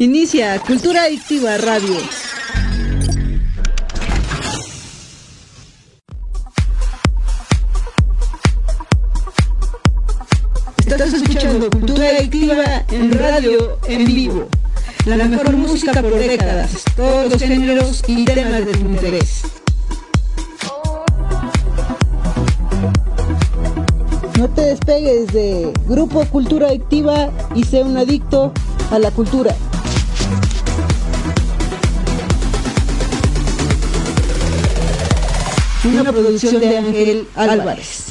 Inicia 0.00 0.58
Cultura 0.58 1.04
Adictiva 1.04 1.56
Radio. 1.56 1.96
Estás 10.78 11.12
escuchando 11.12 11.70
Cultura 11.70 12.08
Adictiva 12.08 12.84
en 12.90 13.12
radio 13.12 13.78
en 13.86 14.04
vivo. 14.06 14.48
La 15.06 15.14
mejor 15.16 15.52
música 15.52 15.92
por 16.02 16.18
décadas, 16.18 16.82
todos 16.96 17.30
los 17.30 17.40
géneros 17.40 18.02
y 18.08 18.24
temas 18.24 18.66
de 18.66 18.72
tu 18.72 18.80
interés. 18.80 19.42
No 24.40 24.48
te 24.48 24.60
despegues 24.62 25.28
de 25.28 25.72
Grupo 25.86 26.24
Cultura 26.24 26.66
Adictiva 26.66 27.30
y 27.54 27.62
sé 27.62 27.84
un 27.84 27.96
adicto 27.96 28.52
a 28.90 28.98
la 28.98 29.12
cultura. 29.12 29.54
Una 35.84 36.12
producción 36.12 36.60
de 36.60 36.78
Ángel 36.78 37.28
Álvarez. 37.34 38.03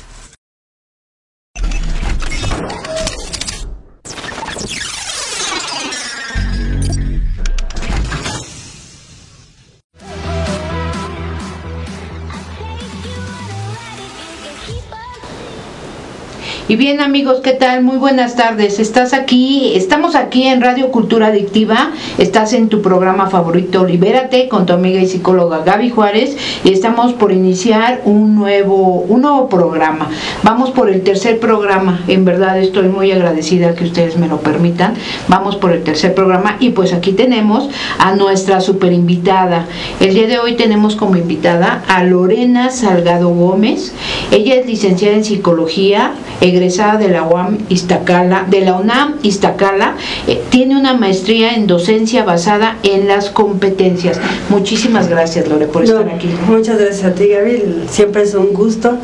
Y 16.74 16.76
bien 16.76 17.02
amigos, 17.02 17.40
¿qué 17.44 17.52
tal? 17.52 17.84
Muy 17.84 17.98
buenas 17.98 18.36
tardes. 18.36 18.80
Estás 18.80 19.14
aquí, 19.14 19.74
estamos 19.76 20.16
aquí 20.16 20.48
en 20.48 20.60
Radio 20.60 20.90
Cultura 20.90 21.28
Adictiva, 21.28 21.92
estás 22.18 22.52
en 22.54 22.68
tu 22.68 22.82
programa 22.82 23.30
favorito 23.30 23.86
Libérate 23.86 24.48
con 24.48 24.66
tu 24.66 24.74
amiga 24.74 25.00
y 25.00 25.06
psicóloga 25.06 25.60
Gaby 25.64 25.92
Juárez 25.92 26.36
y 26.64 26.74
estamos 26.74 27.14
por 27.14 27.32
iniciar 27.32 28.02
un 28.06 28.34
nuevo, 28.34 29.02
un 29.08 29.22
nuevo 29.22 29.50
programa. 29.50 30.10
Vamos 30.42 30.72
por 30.72 30.90
el 30.90 31.04
tercer 31.04 31.40
programa, 31.40 32.02
en 32.08 32.26
verdad 32.26 32.58
estoy 32.58 32.88
muy 32.88 33.12
agradecida 33.12 33.76
que 33.76 33.84
ustedes 33.84 34.18
me 34.18 34.28
lo 34.28 34.40
permitan. 34.40 34.96
Vamos 35.28 35.58
por 35.58 35.74
el 35.74 35.84
tercer 35.84 36.16
programa 36.16 36.58
y 36.60 36.72
pues 36.72 36.92
aquí 36.92 37.12
tenemos 37.12 37.70
a 38.00 38.16
nuestra 38.16 38.62
super 38.62 38.92
invitada. 38.94 39.68
El 40.00 40.16
día 40.16 40.26
de 40.26 40.40
hoy 40.40 40.54
tenemos 40.56 40.96
como 40.96 41.18
invitada 41.18 41.84
a 41.88 42.04
Lorena 42.04 42.72
Salgado 42.72 43.30
Gómez. 43.30 43.94
Ella 44.32 44.56
es 44.56 44.66
licenciada 44.66 45.16
en 45.16 45.24
psicología, 45.24 46.14
egresada 46.42 46.63
de 46.64 47.10
la 47.10 47.24
UAM 47.24 47.58
Iztacala, 47.70 48.46
de 48.50 48.62
la 48.62 48.76
UNAM 48.76 49.16
Iztacala, 49.22 49.96
eh, 50.28 50.42
tiene 50.50 50.78
una 50.78 50.94
maestría 50.94 51.56
en 51.56 51.68
docencia 51.68 52.24
basada 52.24 52.78
en 52.84 53.08
las 53.08 53.30
competencias. 53.30 54.20
Muchísimas 54.50 55.10
gracias, 55.10 55.48
Lore, 55.50 55.68
por 55.68 55.84
estar 55.84 56.08
aquí. 56.08 56.30
Muchas 56.48 56.78
gracias 56.78 57.04
a 57.04 57.14
ti, 57.14 57.28
Gaby. 57.28 57.84
Siempre 57.90 58.24
es 58.24 58.34
un 58.34 58.54
gusto 58.54 58.98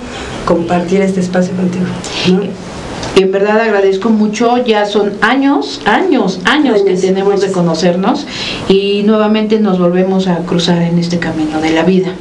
compartir 0.46 1.02
este 1.02 1.20
espacio 1.20 1.54
contigo. 1.56 1.86
En 3.16 3.32
verdad 3.32 3.60
agradezco 3.60 4.10
mucho, 4.10 4.64
ya 4.64 4.86
son 4.86 5.12
años, 5.20 5.82
años, 5.86 6.40
años, 6.46 6.84
que 6.84 6.94
tenemos 6.94 7.42
de 7.42 7.52
conocernos 7.52 8.26
y 8.70 9.04
nuevamente 9.04 9.60
nos 9.60 9.80
volvemos 9.80 10.28
a 10.28 10.38
cruzar 10.38 10.82
en 10.82 10.98
este 10.98 11.20
camino 11.20 11.60
de 11.60 11.72
la 11.72 11.84
vida 11.84 12.14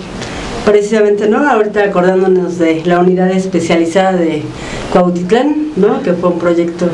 precisamente, 0.70 1.28
¿no? 1.28 1.48
Ahorita 1.48 1.83
acordándonos 1.83 2.58
de 2.58 2.83
la 2.84 3.00
unidad 3.00 3.30
especializada 3.30 4.12
de 4.12 4.42
Cuautitlán, 4.92 5.69
¿no? 5.77 6.02
Que 6.02 6.12
fue 6.12 6.28
un 6.28 6.38
proyecto 6.38 6.88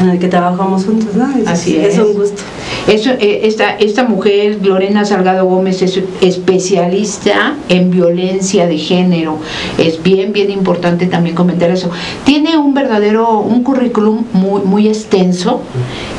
en 0.00 0.10
el 0.10 0.18
que 0.18 0.28
trabajamos 0.28 0.84
juntos, 0.84 1.14
¿no? 1.14 1.28
Así 1.46 1.76
es. 1.76 1.94
Es 1.94 1.98
un 1.98 2.14
gusto. 2.14 2.42
Eso, 2.86 3.10
eh, 3.10 3.40
esta, 3.44 3.76
esta 3.76 4.04
mujer, 4.04 4.58
Lorena 4.64 5.04
Salgado 5.04 5.46
Gómez, 5.46 5.82
es 5.82 6.00
especialista 6.20 7.56
en 7.68 7.90
violencia 7.90 8.66
de 8.66 8.78
género. 8.78 9.38
Es 9.76 10.02
bien, 10.02 10.32
bien 10.32 10.50
importante 10.50 11.06
también 11.06 11.34
comentar 11.34 11.70
eso. 11.70 11.90
Tiene 12.24 12.56
un 12.56 12.74
verdadero, 12.74 13.40
un 13.40 13.62
currículum 13.62 14.24
muy, 14.32 14.62
muy 14.62 14.88
extenso 14.88 15.62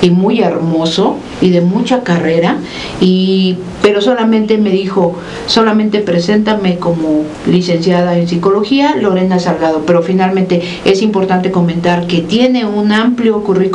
y 0.02 0.10
muy 0.10 0.42
hermoso 0.42 1.16
y 1.42 1.50
de 1.50 1.62
mucha 1.62 2.04
carrera, 2.04 2.58
y, 3.00 3.58
pero 3.82 4.02
solamente 4.02 4.58
me 4.58 4.72
dijo, 4.72 5.16
solamente 5.48 6.00
preséntame 6.00 6.78
como 6.78 7.24
licenciada 7.48 8.18
en 8.18 8.28
psicología, 8.28 8.96
Lorena 8.96 9.40
Salgado, 9.40 9.84
pero 9.86 10.02
finalmente 10.02 10.62
es 10.86 11.02
importante 11.02 11.52
comentar 11.52 12.08
que 12.08 12.22
tiene 12.22 12.66
un 12.66 12.92
amplio 12.92 13.42
currículum, 13.44 13.69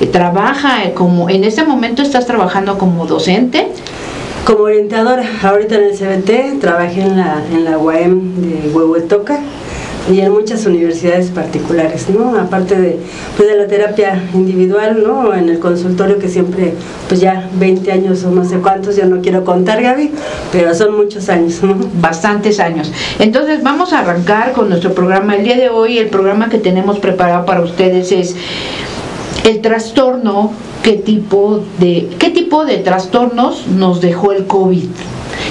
eh, 0.00 0.06
trabaja 0.06 0.92
como, 0.94 1.28
en 1.30 1.44
este 1.44 1.64
momento 1.64 2.02
estás 2.02 2.26
trabajando 2.26 2.78
como 2.78 3.06
docente. 3.06 3.68
Como 4.44 4.64
orientadora, 4.64 5.24
ahorita 5.42 5.76
en 5.76 5.84
el 5.84 5.96
CBT, 5.96 6.60
trabajé 6.60 7.02
en 7.02 7.16
la, 7.16 7.42
en 7.52 7.64
la 7.64 7.78
UAM 7.78 8.40
de 8.40 8.70
Huehuetoca 8.72 9.38
y 10.10 10.20
en 10.20 10.32
muchas 10.32 10.66
universidades 10.66 11.30
particulares, 11.30 12.08
¿no? 12.08 12.36
Aparte 12.38 12.80
de, 12.80 12.98
pues 13.36 13.48
de 13.48 13.56
la 13.56 13.66
terapia 13.66 14.22
individual, 14.34 15.02
¿no? 15.02 15.34
En 15.34 15.48
el 15.48 15.58
consultorio 15.58 16.18
que 16.18 16.28
siempre, 16.28 16.74
pues 17.08 17.20
ya 17.20 17.48
20 17.54 17.92
años 17.92 18.24
o 18.24 18.30
no 18.30 18.44
sé 18.44 18.58
cuántos, 18.58 18.96
ya 18.96 19.06
no 19.06 19.20
quiero 19.20 19.44
contar, 19.44 19.82
Gaby, 19.82 20.10
pero 20.52 20.74
son 20.74 20.96
muchos 20.96 21.28
años, 21.28 21.62
¿no? 21.62 21.76
Bastantes 22.00 22.60
años. 22.60 22.90
Entonces 23.18 23.62
vamos 23.62 23.92
a 23.92 24.00
arrancar 24.00 24.52
con 24.52 24.68
nuestro 24.68 24.94
programa. 24.94 25.36
El 25.36 25.44
día 25.44 25.56
de 25.56 25.68
hoy 25.68 25.98
el 25.98 26.08
programa 26.08 26.48
que 26.48 26.58
tenemos 26.58 26.98
preparado 26.98 27.44
para 27.44 27.60
ustedes 27.60 28.10
es 28.12 28.36
el 29.44 29.60
trastorno, 29.60 30.52
qué 30.82 30.92
tipo 30.92 31.62
de, 31.78 32.08
qué 32.18 32.30
tipo 32.30 32.64
de 32.64 32.78
trastornos 32.78 33.66
nos 33.66 34.00
dejó 34.00 34.32
el 34.32 34.46
COVID 34.46 34.88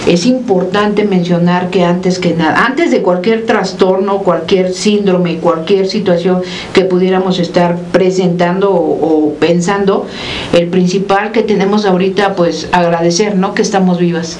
es 0.08 0.26
importante 0.26 1.04
mencionar 1.04 1.70
que 1.70 1.84
antes 1.84 2.20
que 2.20 2.34
nada, 2.34 2.66
antes 2.66 2.92
de 2.92 3.02
cualquier 3.02 3.46
trastorno, 3.46 4.20
cualquier 4.20 4.74
síndrome, 4.74 5.38
cualquier 5.38 5.88
situación 5.88 6.42
que 6.74 6.86
pudiéramos 6.86 7.40
estar 7.40 7.78
presentando 7.92 8.72
o, 8.72 9.34
pensando, 9.40 10.06
el 10.54 10.68
principal 10.68 11.32
que 11.32 11.44
tenemos 11.44 11.86
ahorita, 11.86 12.36
pues 12.36 12.70
agradecer, 12.72 13.36
¿no? 13.36 13.54
Que 13.54 13.62
estamos 13.62 14.00
vivas 14.00 14.38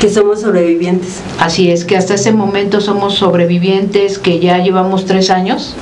que 0.00 0.08
somos 0.08 0.40
sobrevivientes. 0.40 1.20
Así 1.38 1.70
es, 1.70 1.84
que 1.84 1.94
hasta 1.94 2.14
ese 2.14 2.32
momento 2.32 2.80
somos 2.80 3.16
sobrevivientes, 3.16 4.18
que 4.18 4.38
ya 4.38 4.56
llevamos 4.56 5.04
tres 5.04 5.28
años. 5.28 5.74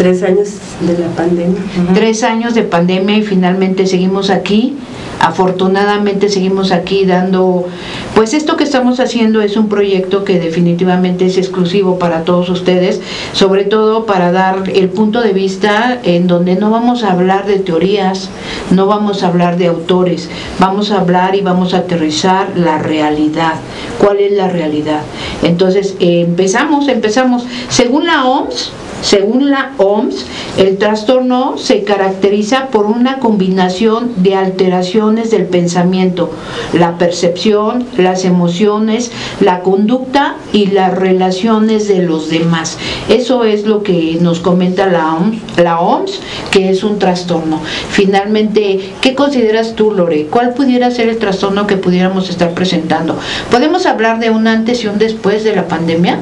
Tres 0.00 0.22
años 0.22 0.48
de 0.80 0.96
la 0.96 1.08
pandemia. 1.08 1.60
Tres 1.92 2.22
años 2.22 2.54
de 2.54 2.62
pandemia 2.62 3.18
y 3.18 3.22
finalmente 3.22 3.86
seguimos 3.86 4.30
aquí 4.30 4.74
afortunadamente 5.20 6.30
seguimos 6.30 6.72
aquí 6.72 7.04
dando, 7.04 7.66
pues 8.14 8.32
esto 8.32 8.56
que 8.56 8.64
estamos 8.64 9.00
haciendo 9.00 9.42
es 9.42 9.56
un 9.56 9.68
proyecto 9.68 10.24
que 10.24 10.40
definitivamente 10.40 11.26
es 11.26 11.36
exclusivo 11.36 11.98
para 11.98 12.24
todos 12.24 12.48
ustedes, 12.48 13.00
sobre 13.34 13.64
todo 13.64 14.06
para 14.06 14.32
dar 14.32 14.70
el 14.74 14.88
punto 14.88 15.20
de 15.20 15.34
vista 15.34 16.00
en 16.02 16.26
donde 16.26 16.56
no 16.56 16.70
vamos 16.70 17.04
a 17.04 17.12
hablar 17.12 17.46
de 17.46 17.58
teorías, 17.58 18.30
no 18.70 18.86
vamos 18.86 19.22
a 19.22 19.28
hablar 19.28 19.58
de 19.58 19.66
autores, 19.66 20.30
vamos 20.58 20.90
a 20.90 21.00
hablar 21.00 21.34
y 21.34 21.42
vamos 21.42 21.74
a 21.74 21.78
aterrizar 21.78 22.56
la 22.56 22.78
realidad. 22.78 23.54
¿Cuál 23.98 24.20
es 24.20 24.32
la 24.32 24.48
realidad? 24.48 25.02
Entonces, 25.42 25.96
empezamos, 26.00 26.88
empezamos. 26.88 27.44
Según 27.68 28.06
la 28.06 28.24
OMS, 28.24 28.72
según 29.02 29.50
la 29.50 29.72
OMS, 29.78 30.26
el 30.58 30.76
trastorno 30.76 31.56
se 31.56 31.84
caracteriza 31.84 32.68
por 32.68 32.86
una 32.86 33.18
combinación 33.18 34.12
de 34.16 34.34
alteraciones 34.34 35.30
del 35.30 35.46
pensamiento, 35.46 36.30
la 36.72 36.98
percepción, 36.98 37.86
las 37.96 38.24
emociones, 38.24 39.10
la 39.40 39.60
conducta 39.60 40.36
y 40.52 40.66
las 40.66 40.94
relaciones 40.94 41.88
de 41.88 42.02
los 42.02 42.28
demás. 42.28 42.76
Eso 43.08 43.44
es 43.44 43.66
lo 43.66 43.82
que 43.82 44.18
nos 44.20 44.40
comenta 44.40 44.86
la 44.86 45.80
OMS, 45.80 46.20
que 46.50 46.70
es 46.70 46.84
un 46.84 46.98
trastorno. 46.98 47.60
Finalmente, 47.90 48.92
¿qué 49.00 49.14
consideras 49.14 49.74
tú, 49.76 49.92
Lore? 49.92 50.26
¿Cuál 50.26 50.52
pudiera 50.52 50.90
ser 50.90 51.08
el 51.08 51.18
trastorno 51.18 51.66
que 51.66 51.76
pudiéramos 51.76 52.28
estar 52.28 52.52
presentando? 52.52 53.18
¿Podemos 53.50 53.86
hablar 53.86 54.20
de 54.20 54.30
un 54.30 54.46
antes 54.46 54.84
y 54.84 54.88
un 54.88 54.98
después 54.98 55.42
de 55.44 55.56
la 55.56 55.68
pandemia? 55.68 56.18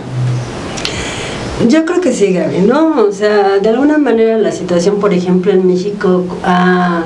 Yo 1.67 1.85
creo 1.85 2.01
que 2.01 2.13
sí, 2.13 2.33
Gaby, 2.33 2.61
¿no? 2.61 3.03
O 3.03 3.11
sea, 3.11 3.59
de 3.59 3.69
alguna 3.69 3.99
manera 3.99 4.39
la 4.39 4.53
situación, 4.53 5.01
por 5.01 5.13
ejemplo, 5.13 5.51
en 5.51 5.67
México 5.67 6.25
ha, 6.45 7.03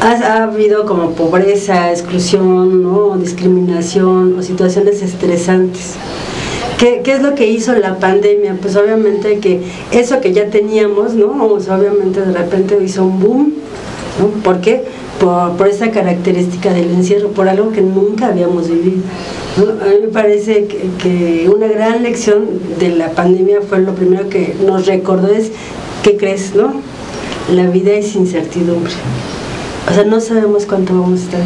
ha, 0.00 0.42
habido 0.44 0.86
como 0.86 1.10
pobreza, 1.10 1.90
exclusión, 1.90 2.82
¿no? 2.82 3.18
discriminación 3.18 4.38
o 4.38 4.42
situaciones 4.42 5.02
estresantes. 5.02 5.96
¿Qué, 6.78 7.02
¿Qué, 7.04 7.12
es 7.12 7.22
lo 7.22 7.34
que 7.34 7.46
hizo 7.46 7.74
la 7.74 7.98
pandemia? 7.98 8.56
Pues 8.60 8.74
obviamente 8.74 9.38
que 9.38 9.60
eso 9.90 10.20
que 10.22 10.32
ya 10.32 10.48
teníamos, 10.48 11.12
¿no? 11.12 11.60
Sea, 11.60 11.76
obviamente 11.76 12.22
de 12.22 12.32
repente 12.32 12.78
hizo 12.82 13.04
un 13.04 13.20
boom, 13.20 13.54
¿no? 14.18 14.28
¿Por 14.42 14.62
qué? 14.62 14.82
Por, 15.22 15.68
esa 15.68 15.90
característica 15.92 16.72
del 16.72 16.90
encierro, 16.90 17.28
por 17.28 17.48
algo 17.48 17.70
que 17.70 17.80
nunca 17.80 18.26
habíamos 18.26 18.68
vivido. 18.68 19.02
A 19.56 19.84
mí 19.84 19.94
me 20.02 20.08
parece 20.08 20.66
que, 20.66 21.48
una 21.54 21.68
gran 21.68 22.02
lección 22.02 22.44
de 22.80 22.88
la 22.90 23.10
pandemia 23.10 23.60
fue 23.60 23.80
lo 23.80 23.94
primero 23.94 24.28
que 24.28 24.56
nos 24.66 24.86
recordó 24.86 25.28
es, 25.28 25.52
¿qué 26.02 26.16
crees? 26.16 26.54
no? 26.56 26.72
La 27.54 27.68
vida 27.68 27.92
es 27.92 28.16
incertidumbre. 28.16 28.92
O 29.88 29.94
sea, 29.94 30.04
no 30.04 30.20
sabemos 30.20 30.66
cuánto 30.66 30.92
vamos 30.94 31.20
a 31.20 31.24
estar. 31.24 31.40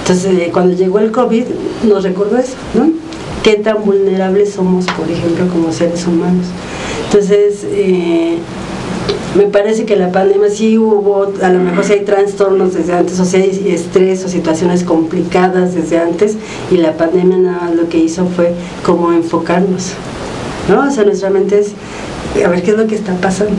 Entonces, 0.00 0.38
eh, 0.38 0.50
cuando 0.52 0.74
llegó 0.74 0.98
el 0.98 1.12
COVID, 1.12 1.44
nos 1.88 2.02
recordó 2.02 2.36
eso, 2.36 2.54
¿no? 2.74 2.90
Qué 3.44 3.54
tan 3.56 3.84
vulnerables 3.84 4.52
somos, 4.52 4.86
por 4.86 5.08
ejemplo, 5.08 5.46
como 5.48 5.72
seres 5.72 6.06
humanos. 6.06 6.46
Entonces, 7.06 7.64
eh, 7.64 8.38
me 9.36 9.44
parece 9.44 9.84
que 9.84 9.96
la 9.96 10.10
pandemia 10.10 10.50
sí 10.50 10.76
hubo, 10.78 11.32
a 11.42 11.48
lo 11.48 11.60
mejor 11.60 11.84
sí 11.84 11.92
hay 11.92 12.04
trastornos 12.04 12.74
desde 12.74 12.94
antes, 12.94 13.20
o 13.20 13.24
sea, 13.24 13.40
hay 13.40 13.70
estrés 13.72 14.24
o 14.24 14.28
situaciones 14.28 14.84
complicadas 14.84 15.74
desde 15.74 15.98
antes, 15.98 16.36
y 16.70 16.76
la 16.76 16.96
pandemia 16.96 17.38
nada 17.38 17.60
más 17.62 17.74
lo 17.74 17.88
que 17.88 17.98
hizo 17.98 18.26
fue 18.26 18.54
como 18.84 19.12
enfocarnos, 19.12 19.92
¿no? 20.68 20.88
O 20.88 20.90
sea, 20.90 21.04
nuestra 21.04 21.30
mente 21.30 21.60
es, 21.60 21.72
a 22.44 22.48
ver 22.48 22.62
qué 22.62 22.72
es 22.72 22.76
lo 22.76 22.86
que 22.86 22.94
está 22.94 23.14
pasando, 23.14 23.56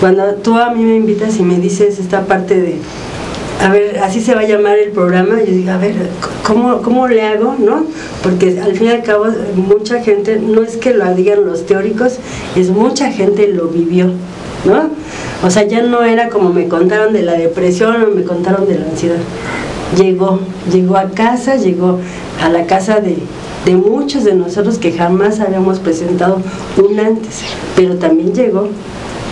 Cuando 0.00 0.24
tú 0.34 0.56
a 0.56 0.70
mí 0.70 0.84
me 0.84 0.96
invitas 0.96 1.38
y 1.38 1.42
me 1.42 1.58
dices 1.58 1.98
esta 1.98 2.22
parte 2.22 2.60
de, 2.60 2.78
a 3.60 3.68
ver, 3.70 3.98
así 3.98 4.20
se 4.20 4.34
va 4.34 4.42
a 4.42 4.46
llamar 4.46 4.78
el 4.78 4.90
programa, 4.90 5.38
yo 5.38 5.52
digo, 5.52 5.70
a 5.70 5.78
ver, 5.78 5.94
¿cómo, 6.46 6.82
cómo 6.82 7.08
le 7.08 7.22
hago? 7.22 7.54
¿no? 7.58 7.86
Porque 8.22 8.60
al 8.60 8.76
fin 8.76 8.88
y 8.88 8.90
al 8.90 9.02
cabo 9.02 9.26
mucha 9.54 10.02
gente, 10.02 10.38
no 10.38 10.62
es 10.62 10.76
que 10.76 10.92
lo 10.92 11.14
digan 11.14 11.44
los 11.44 11.66
teóricos, 11.66 12.18
es 12.56 12.70
mucha 12.70 13.10
gente 13.10 13.48
lo 13.48 13.68
vivió, 13.68 14.06
¿no? 14.64 14.90
O 15.42 15.50
sea, 15.50 15.64
ya 15.64 15.82
no 15.82 16.02
era 16.02 16.28
como 16.28 16.52
me 16.52 16.68
contaron 16.68 17.12
de 17.12 17.22
la 17.22 17.34
depresión 17.34 18.02
o 18.02 18.14
me 18.14 18.24
contaron 18.24 18.66
de 18.66 18.78
la 18.78 18.86
ansiedad. 18.86 19.18
Llegó, 19.96 20.40
llegó 20.72 20.96
a 20.96 21.10
casa, 21.10 21.56
llegó 21.56 22.00
a 22.42 22.48
la 22.48 22.66
casa 22.66 23.00
de, 23.00 23.18
de 23.64 23.76
muchos 23.76 24.24
de 24.24 24.34
nosotros 24.34 24.78
que 24.78 24.92
jamás 24.92 25.40
habíamos 25.40 25.78
presentado 25.78 26.40
un 26.76 26.98
antes, 26.98 27.42
pero 27.76 27.96
también 27.96 28.34
llegó 28.34 28.68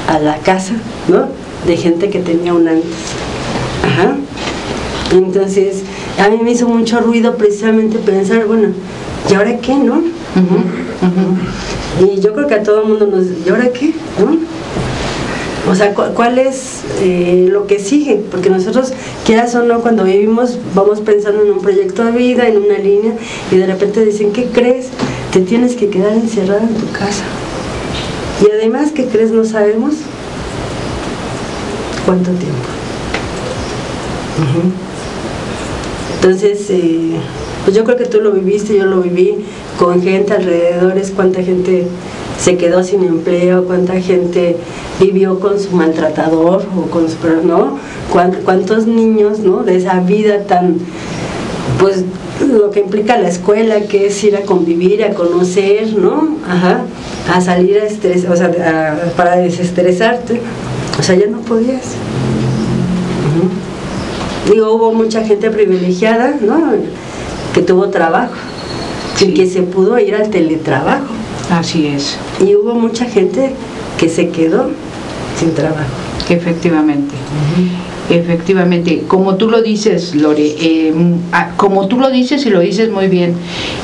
a 0.09 0.19
la 0.19 0.37
casa, 0.39 0.75
¿no? 1.09 1.29
De 1.67 1.77
gente 1.77 2.11
que 2.11 2.21
tenía 2.21 2.55
un 2.55 2.69
antes. 2.69 2.93
Ajá. 3.83 4.17
Entonces, 5.13 5.83
a 6.19 6.29
mí 6.29 6.39
me 6.43 6.53
hizo 6.53 6.69
mucho 6.69 7.01
ruido 7.01 7.37
precisamente 7.37 7.99
pensar, 7.99 8.47
bueno, 8.47 8.69
¿y 9.31 9.35
ahora 9.35 9.59
qué, 9.59 9.75
no? 9.75 10.03
Y 12.01 12.21
yo 12.21 12.33
creo 12.33 12.47
que 12.47 12.55
a 12.55 12.63
todo 12.63 12.83
el 12.83 12.89
mundo 12.89 13.07
nos, 13.07 13.27
¿y 13.47 13.51
ahora 13.51 13.69
qué? 13.71 13.93
¿no? 14.19 14.39
O 15.71 15.75
sea, 15.75 15.95
¿cuál 15.95 16.39
es 16.39 16.81
eh, 17.01 17.49
lo 17.51 17.67
que 17.67 17.79
sigue? 17.79 18.21
Porque 18.31 18.51
nosotros, 18.51 18.93
quieras 19.25 19.55
o 19.55 19.63
no, 19.63 19.81
cuando 19.81 20.05
vivimos, 20.05 20.59
vamos 20.75 21.01
pensando 21.01 21.43
en 21.43 21.53
un 21.53 21.61
proyecto 21.61 22.05
de 22.05 22.13
vida, 22.13 22.49
en 22.49 22.57
una 22.57 22.79
línea, 22.79 23.13
y 23.51 23.57
de 23.57 23.67
repente 23.67 24.05
dicen, 24.05 24.33
¿qué 24.33 24.47
crees? 24.47 24.87
Te 25.33 25.41
tienes 25.41 25.77
que 25.77 25.89
quedar 25.89 26.15
encerrada 26.15 26.63
en 26.63 26.75
tu 26.75 26.91
casa. 26.91 27.25
Y 28.43 28.51
además, 28.51 28.91
¿qué 28.93 29.07
crees? 29.07 29.31
No 29.31 29.45
sabemos 29.45 29.95
cuánto 32.05 32.33
tiempo. 32.33 32.72
Entonces, 36.17 36.71
eh, 36.71 37.17
pues 37.65 37.77
yo 37.77 37.85
creo 37.85 37.97
que 37.97 38.07
tú 38.07 38.21
lo 38.21 38.33
viviste, 38.33 38.77
yo 38.77 38.87
lo 38.87 39.01
viví 39.01 39.45
con 39.79 40.03
gente 40.03 40.33
alrededor, 40.33 40.97
es 40.99 41.11
cuánta 41.11 41.43
gente 41.43 41.87
se 42.39 42.57
quedó 42.57 42.83
sin 42.83 43.05
empleo, 43.05 43.65
cuánta 43.65 44.01
gente 44.01 44.57
vivió 45.01 45.39
con 45.41 45.59
su 45.59 45.71
maltratador 45.73 46.65
o 46.77 46.91
con 46.91 47.09
su, 47.09 47.17
¿no? 47.45 47.79
¿Cuántos 48.45 48.87
niños, 48.87 49.41
¿no? 49.41 49.63
De 49.63 49.77
esa 49.77 50.01
vida 50.01 50.45
tan, 50.45 50.77
pues 51.79 52.05
lo 52.41 52.71
que 52.71 52.81
implica 52.81 53.19
la 53.19 53.29
escuela, 53.29 53.81
que 53.83 54.07
es 54.07 54.25
ir 54.25 54.37
a 54.37 54.43
convivir, 54.43 55.05
a 55.05 55.15
conocer, 55.15 55.95
¿no? 55.95 56.37
Ajá, 56.49 56.83
a 57.33 57.41
salir 57.41 57.79
a 57.79 57.85
estrés, 57.85 58.27
o 58.29 58.37
sea, 58.37 58.51
para 59.17 59.37
desestresarte, 59.37 60.41
o 60.99 61.03
sea, 61.03 61.15
ya 61.15 61.27
no 61.27 61.39
podías. 61.41 61.97
Digo, 64.51 64.73
hubo 64.73 64.93
mucha 64.93 65.25
gente 65.25 65.51
privilegiada, 65.51 66.35
¿no? 66.41 66.73
Que 67.55 67.63
tuvo 67.63 67.89
trabajo, 67.89 68.35
y 69.21 69.35
que 69.35 69.47
se 69.47 69.63
pudo 69.63 69.99
ir 69.99 70.15
al 70.15 70.31
teletrabajo. 70.31 71.13
Así 71.51 71.87
es. 71.87 72.17
Y 72.41 72.55
hubo 72.55 72.75
mucha 72.75 73.05
gente 73.05 73.53
que 73.99 74.09
se 74.09 74.31
quedó 74.31 74.71
sin 75.39 75.55
trabajo. 75.55 75.91
Efectivamente. 76.29 77.15
Efectivamente, 78.11 79.05
como 79.07 79.37
tú 79.37 79.49
lo 79.49 79.63
dices, 79.63 80.15
Lore, 80.15 80.55
eh, 80.61 80.93
como 81.57 81.87
tú 81.89 81.99
lo 81.99 82.11
dices 82.11 82.45
y 82.47 82.51
lo 82.51 82.61
dices 82.61 82.91
muy 82.91 83.07
bien, 83.07 83.35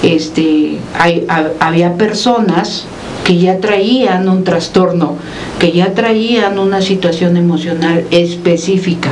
este, 0.02 0.78
hay, 0.98 1.26
había 1.60 1.94
personas 1.94 2.84
que 3.28 3.36
ya 3.36 3.58
traían 3.60 4.26
un 4.26 4.42
trastorno, 4.42 5.16
que 5.58 5.70
ya 5.70 5.92
traían 5.92 6.58
una 6.58 6.80
situación 6.80 7.36
emocional 7.36 8.06
específica 8.10 9.10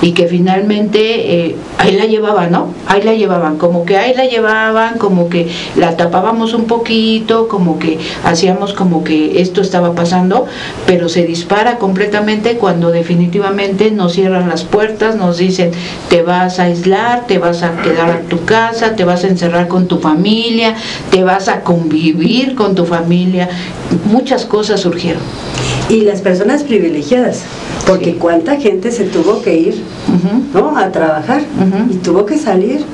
y 0.00 0.12
que 0.12 0.28
finalmente 0.28 1.00
eh, 1.44 1.56
ahí 1.76 1.94
la 1.94 2.06
llevaban, 2.06 2.52
¿no? 2.52 2.72
Ahí 2.86 3.02
la 3.02 3.12
llevaban, 3.12 3.58
como 3.58 3.84
que 3.84 3.98
ahí 3.98 4.14
la 4.14 4.24
llevaban, 4.24 4.96
como 4.96 5.28
que 5.28 5.48
la 5.76 5.94
tapábamos 5.98 6.54
un 6.54 6.64
poquito, 6.64 7.48
como 7.48 7.78
que 7.78 7.98
hacíamos 8.24 8.72
como 8.72 9.04
que 9.04 9.42
esto 9.42 9.60
estaba 9.60 9.94
pasando, 9.94 10.46
pero 10.86 11.10
se 11.10 11.26
dispara 11.26 11.76
completamente 11.76 12.56
cuando 12.56 12.90
definitivamente 12.90 13.90
nos 13.90 14.14
cierran 14.14 14.48
las 14.48 14.64
puertas, 14.64 15.16
nos 15.16 15.36
dicen 15.36 15.72
te 16.08 16.22
vas 16.22 16.60
a 16.60 16.62
aislar, 16.62 17.26
te 17.26 17.36
vas 17.36 17.62
a 17.62 17.76
quedar 17.82 18.08
a 18.08 18.20
tu 18.22 18.42
casa, 18.46 18.96
te 18.96 19.04
vas 19.04 19.24
a 19.24 19.28
encerrar 19.28 19.68
con 19.68 19.86
tu 19.86 19.98
familia, 19.98 20.76
te 21.10 21.24
vas 21.24 21.48
a 21.48 21.60
convivir 21.60 22.54
con 22.54 22.74
tu 22.74 22.86
familia, 22.86 23.49
muchas 24.06 24.44
cosas 24.44 24.80
surgieron. 24.80 25.22
Y 25.88 26.02
las 26.02 26.20
personas 26.20 26.62
privilegiadas, 26.62 27.42
porque 27.86 28.16
cuánta 28.16 28.56
gente 28.56 28.92
se 28.92 29.04
tuvo 29.04 29.42
que 29.42 29.56
ir 29.56 29.82
¿no? 30.54 30.76
a 30.76 30.90
trabajar 30.90 31.42
y 31.90 31.96
tuvo 31.96 32.26
que 32.26 32.38
salir. 32.38 32.84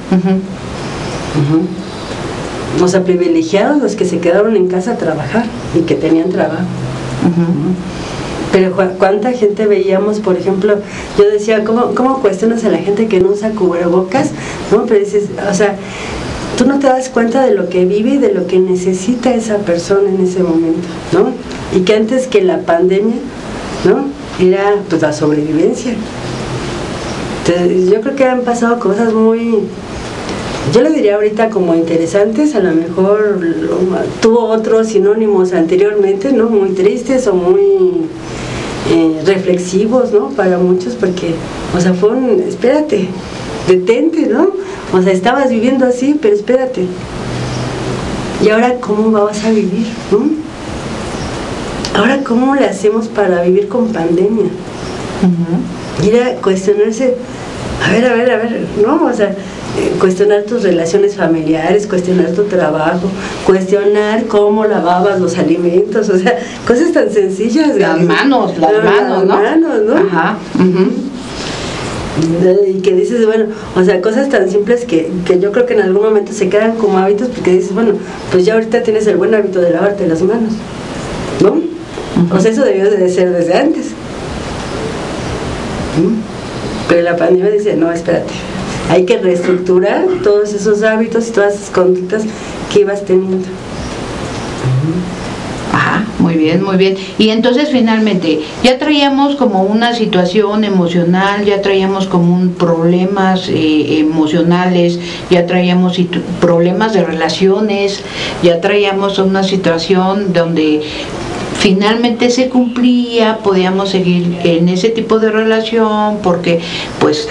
O 2.83 2.89
sea, 2.89 3.05
privilegiados 3.05 3.83
los 3.83 3.97
que 3.97 4.05
se 4.05 4.19
quedaron 4.19 4.57
en 4.57 4.69
casa 4.69 4.93
a 4.93 4.97
trabajar 4.97 5.45
y 5.75 5.81
que 5.81 5.95
tenían 5.95 6.31
trabajo. 6.31 6.65
Pero 8.53 8.73
cuánta 8.99 9.33
gente 9.33 9.67
veíamos, 9.67 10.21
por 10.21 10.37
ejemplo, 10.37 10.79
yo 11.19 11.31
decía, 11.31 11.65
¿cómo, 11.65 11.95
¿cómo 11.95 12.21
cuestionas 12.21 12.65
a 12.65 12.71
la 12.71 12.79
gente 12.79 13.07
que 13.07 13.21
no 13.21 13.29
usa 13.29 13.51
cubrebocas? 13.51 14.31
¿No? 14.73 14.87
Pero 14.87 15.01
dices, 15.01 15.25
o 15.51 15.53
sea, 15.53 15.77
tú 16.57 16.67
no 16.67 16.79
te 16.79 16.87
das 16.87 17.09
cuenta 17.09 17.45
de 17.45 17.55
lo 17.55 17.69
que 17.69 17.85
vive 17.85 18.11
y 18.11 18.19
de 18.19 18.33
lo 18.33 18.47
que 18.47 18.59
necesita 18.59 19.35
esa 19.35 19.59
persona 19.59 20.09
en 20.09 20.25
ese 20.25 20.43
momento, 20.43 20.89
¿no? 21.13 21.31
Y 21.77 21.83
que 21.83 21.95
antes 21.95 22.27
que 22.27 22.43
la 22.43 22.61
pandemia, 22.61 23.17
¿no? 23.85 24.07
Era 24.45 24.77
pues 24.89 25.03
la 25.03 25.13
sobrevivencia. 25.13 25.95
Entonces, 27.47 27.91
yo 27.91 28.01
creo 28.01 28.17
que 28.17 28.25
han 28.25 28.41
pasado 28.41 28.81
cosas 28.81 29.13
muy, 29.13 29.61
yo 30.75 30.81
le 30.81 30.91
diría 30.91 31.15
ahorita 31.15 31.51
como 31.51 31.75
interesantes, 31.75 32.55
a 32.55 32.61
lo 32.61 32.73
mejor 32.73 33.39
tuvo 34.21 34.49
otros 34.49 34.89
sinónimos 34.89 35.53
anteriormente, 35.53 36.33
¿no? 36.33 36.49
Muy 36.49 36.71
tristes 36.71 37.27
o 37.29 37.35
muy 37.35 38.07
eh, 38.91 39.23
reflexivos, 39.25 40.13
¿no? 40.13 40.31
Para 40.31 40.59
muchos, 40.59 40.95
porque, 40.95 41.35
o 41.77 41.81
sea, 41.81 41.95
fue 41.95 42.11
un, 42.11 42.41
espérate, 42.41 43.09
detente, 43.67 44.27
¿no? 44.27 44.51
O 44.93 45.03
sea, 45.03 45.13
estabas 45.13 45.51
viviendo 45.51 45.87
así, 45.87 46.19
pero 46.21 46.35
espérate. 46.35 46.87
¿Y 48.43 48.49
ahora 48.51 48.75
cómo 48.81 49.11
vas 49.11 49.45
a 49.45 49.51
vivir? 49.51 49.87
Ahora, 51.97 52.23
¿cómo 52.23 52.55
le 52.55 52.67
hacemos 52.67 53.09
para 53.09 53.43
vivir 53.43 53.69
con 53.69 53.89
pandemia? 53.89 54.47
Ir 56.05 56.23
a 56.23 56.35
cuestionarse, 56.43 57.15
a 57.85 57.91
ver, 57.91 58.05
a 58.07 58.15
ver, 58.15 58.31
a 58.31 58.37
ver, 58.37 58.67
¿no? 58.85 59.07
O 59.07 59.13
sea, 59.13 59.31
eh, 59.31 59.97
cuestionar 59.99 60.43
tus 60.43 60.63
relaciones 60.63 61.17
familiares, 61.17 61.87
cuestionar 61.87 62.31
tu 62.33 62.45
trabajo, 62.45 63.09
cuestionar 63.47 64.27
cómo 64.27 64.67
lavabas 64.67 65.21
los 65.21 65.39
alimentos, 65.39 66.09
o 66.11 66.19
sea, 66.19 66.39
cosas 66.67 66.93
tan 66.93 67.11
sencillas. 67.11 67.77
Las 67.77 68.01
manos, 68.03 68.59
las, 68.59 68.85
manos, 68.85 69.25
¿no? 69.25 69.43
Las 69.43 69.59
manos, 69.59 69.81
¿no? 69.87 69.97
Ajá 69.97 70.37
y 72.67 72.81
que 72.81 72.95
dices, 72.95 73.27
bueno, 73.27 73.47
o 73.75 73.85
sea, 73.85 74.01
cosas 74.01 74.29
tan 74.29 74.49
simples 74.49 74.85
que, 74.85 75.11
yo 75.41 75.53
creo 75.53 75.67
que 75.67 75.75
en 75.75 75.83
algún 75.83 76.03
momento 76.03 76.33
se 76.33 76.49
quedan 76.49 76.77
como 76.77 76.99
hábitos 76.99 77.29
porque 77.29 77.53
dices, 77.53 77.75
bueno, 77.75 77.93
pues 78.31 78.45
ya 78.45 78.55
ahorita 78.55 78.83
tienes 78.83 79.07
el 79.07 79.17
buen 79.17 79.35
hábito 79.35 79.61
de 79.61 79.71
lavarte 79.71 80.07
las 80.07 80.23
manos, 80.23 80.53
¿no? 81.43 81.61
O 82.35 82.41
sea, 82.41 82.51
eso 82.51 82.65
debió 82.65 82.91
de 82.91 83.09
ser 83.11 83.33
desde 83.33 83.55
antes. 83.55 83.89
Pero 86.89 87.03
la 87.03 87.17
pandemia 87.17 87.51
dice, 87.51 87.77
no, 87.77 87.93
espérate, 87.93 88.33
hay 88.91 89.05
que 89.05 89.19
reestructurar 89.19 90.07
todos 90.23 90.55
esos 90.55 90.83
hábitos 90.83 91.29
y 91.29 91.33
todas 91.33 91.55
esas 91.55 91.71
conductas 91.71 92.23
que 92.73 92.81
ibas 92.81 93.05
teniendo. 93.05 93.47
Muy 96.19 96.35
bien, 96.35 96.63
muy 96.65 96.77
bien. 96.77 96.97
Y 97.19 97.29
entonces 97.29 97.69
finalmente, 97.71 98.41
ya 98.63 98.79
traíamos 98.79 99.37
como 99.37 99.63
una 99.63 99.95
situación 99.95 100.65
emocional, 100.65 101.45
ya 101.45 101.61
traíamos 101.61 102.07
como 102.07 102.35
un 102.35 102.55
problemas 102.55 103.49
eh, 103.49 103.99
emocionales, 103.99 104.99
ya 105.31 105.47
traíamos 105.47 106.01
problemas 106.41 106.95
de 106.95 107.05
relaciones, 107.05 108.03
ya 108.43 108.61
traíamos 108.61 109.19
una 109.19 109.43
situación 109.43 110.33
donde 110.33 110.83
finalmente 111.59 112.31
se 112.31 112.49
cumplía, 112.49 113.39
podíamos 113.43 113.91
seguir 113.91 114.39
en 114.45 114.69
ese 114.69 114.91
tipo 114.91 115.19
de 115.19 115.31
relación 115.31 116.19
porque 116.23 116.61
pues 117.01 117.29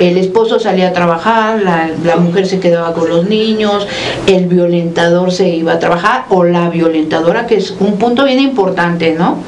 el, 0.00 0.16
esposo 0.16 0.58
salía 0.58 0.88
a 0.88 0.92
trabajar, 0.92 1.62
la, 1.62 1.90
la, 2.04 2.16
mujer 2.16 2.46
se 2.46 2.60
quedaba 2.60 2.94
con 2.94 3.08
los 3.08 3.28
niños, 3.28 3.86
el 4.26 4.46
violentador 4.46 5.32
se 5.32 5.48
iba 5.48 5.72
a 5.74 5.78
trabajar 5.78 6.26
o 6.30 6.44
la 6.44 6.68
violentadora, 6.70 7.46
que 7.46 7.56
es 7.56 7.74
un 7.78 7.98
punto 7.98 8.24
bien 8.24 8.40
importante, 8.40 9.14
¿no? 9.18 9.38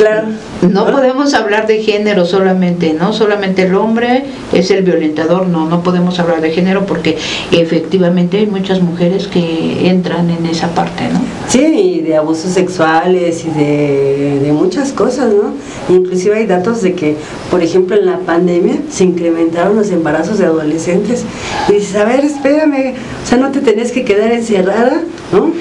Claro. 0.00 0.28
No 0.62 0.86
podemos 0.86 1.34
hablar 1.34 1.66
de 1.66 1.82
género 1.82 2.24
solamente, 2.24 2.94
¿no? 2.94 3.12
Solamente 3.12 3.64
el 3.64 3.74
hombre 3.74 4.24
es 4.50 4.70
el 4.70 4.82
violentador, 4.82 5.46
no, 5.46 5.68
no 5.68 5.82
podemos 5.82 6.18
hablar 6.18 6.40
de 6.40 6.52
género 6.52 6.86
porque 6.86 7.18
efectivamente 7.52 8.38
hay 8.38 8.46
muchas 8.46 8.80
mujeres 8.80 9.26
que 9.26 9.90
entran 9.90 10.30
en 10.30 10.46
esa 10.46 10.68
parte, 10.68 11.04
¿no? 11.12 11.20
Sí, 11.48 12.00
de 12.00 12.16
abusos 12.16 12.52
sexuales 12.52 13.44
y 13.44 13.50
de, 13.50 14.50
muchas 14.54 14.92
cosas, 14.92 15.32
¿no? 15.34 15.54
Inclusive 15.94 16.36
hay 16.36 16.46
datos 16.46 16.80
de 16.80 16.94
que, 16.94 17.16
por 17.50 17.62
ejemplo, 17.62 17.96
en 17.96 18.06
la 18.06 18.18
pandemia 18.20 18.76
se 18.90 19.04
incrementaron 19.04 19.76
los 19.76 19.90
embarazos 19.90 20.38
de 20.38 20.46
adolescentes. 20.46 21.24
Y 21.68 21.74
dices, 21.74 21.96
a 21.96 22.04
ver, 22.04 22.24
espérame, 22.24 22.94
o 23.22 23.26
sea, 23.26 23.38
no 23.38 23.50
te 23.50 23.60
tenés 23.60 23.92
que 23.92 24.04
quedar 24.04 24.32
encerrada, 24.32 25.02
¿no? 25.32 25.52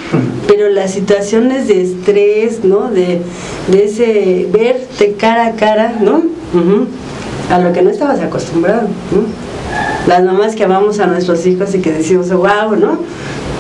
Pero 0.47 0.69
las 0.69 0.91
situaciones 0.91 1.67
de 1.67 1.81
estrés, 1.81 2.63
¿no? 2.63 2.89
De, 2.89 3.21
de 3.71 3.85
ese 3.85 4.47
ver 4.51 4.87
cara 5.17 5.47
a 5.47 5.51
cara, 5.53 5.95
¿no? 6.01 6.23
A 7.51 7.59
lo 7.59 7.73
que 7.73 7.81
no 7.81 7.89
estabas 7.89 8.19
acostumbrado. 8.19 8.87
Las 10.07 10.23
mamás 10.23 10.55
que 10.55 10.63
amamos 10.63 10.99
a 10.99 11.07
nuestros 11.07 11.45
hijos 11.45 11.73
y 11.75 11.79
que 11.79 11.91
decimos, 11.91 12.31
wow, 12.31 12.75
¿no? 12.79 12.99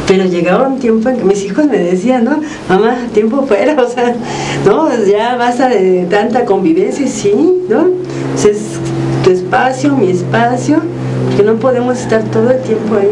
Pero 0.07 0.25
llegaba 0.25 0.67
un 0.67 0.79
tiempo 0.79 1.09
en 1.09 1.17
que 1.17 1.23
mis 1.23 1.45
hijos 1.45 1.67
me 1.67 1.77
decían, 1.77 2.23
¿no? 2.23 2.39
Mamá, 2.67 2.97
tiempo 3.13 3.45
fuera, 3.45 3.79
o 3.81 3.87
sea, 3.87 4.15
¿no? 4.65 4.89
Ya 5.05 5.35
basta 5.35 5.69
de 5.69 6.07
tanta 6.09 6.45
convivencia, 6.45 7.07
sí, 7.07 7.63
¿no? 7.69 7.87
es 8.35 8.79
tu 9.23 9.31
espacio, 9.31 9.95
mi 9.95 10.09
espacio, 10.09 10.81
que 11.35 11.43
no 11.43 11.55
podemos 11.55 11.99
estar 11.99 12.23
todo 12.23 12.49
el 12.51 12.61
tiempo 12.61 12.95
ahí 12.95 13.09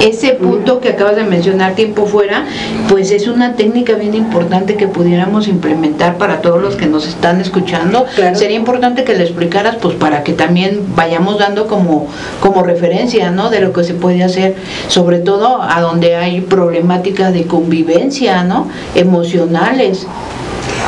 ese 0.00 0.32
punto 0.32 0.80
que 0.80 0.90
acabas 0.90 1.16
de 1.16 1.24
mencionar, 1.24 1.74
tiempo 1.74 2.06
fuera, 2.06 2.44
pues 2.88 3.10
es 3.10 3.28
una 3.28 3.54
técnica 3.54 3.94
bien 3.94 4.14
importante 4.14 4.76
que 4.76 4.88
pudiéramos 4.88 5.48
implementar 5.48 6.18
para 6.18 6.40
todos 6.40 6.60
los 6.60 6.76
que 6.76 6.86
nos 6.86 7.06
están 7.06 7.40
escuchando. 7.40 8.06
Sería 8.34 8.56
importante 8.56 9.04
que 9.04 9.14
le 9.14 9.24
explicaras, 9.24 9.76
pues 9.76 9.94
para 9.94 10.22
que 10.22 10.32
también 10.32 10.80
vayamos 10.94 11.38
dando 11.38 11.66
como, 11.66 12.08
como 12.40 12.62
referencia, 12.62 13.30
¿no? 13.30 13.50
De 13.50 13.60
lo 13.60 13.72
que 13.72 13.84
se 13.84 13.94
puede 13.94 14.22
hacer, 14.22 14.54
sobre 14.88 15.18
todo 15.18 15.62
a 15.62 15.80
donde 15.80 16.16
hay 16.16 16.40
problemática 16.40 17.30
de 17.30 17.46
convivencia, 17.46 18.44
¿no? 18.44 18.68
Emocionales, 18.94 20.06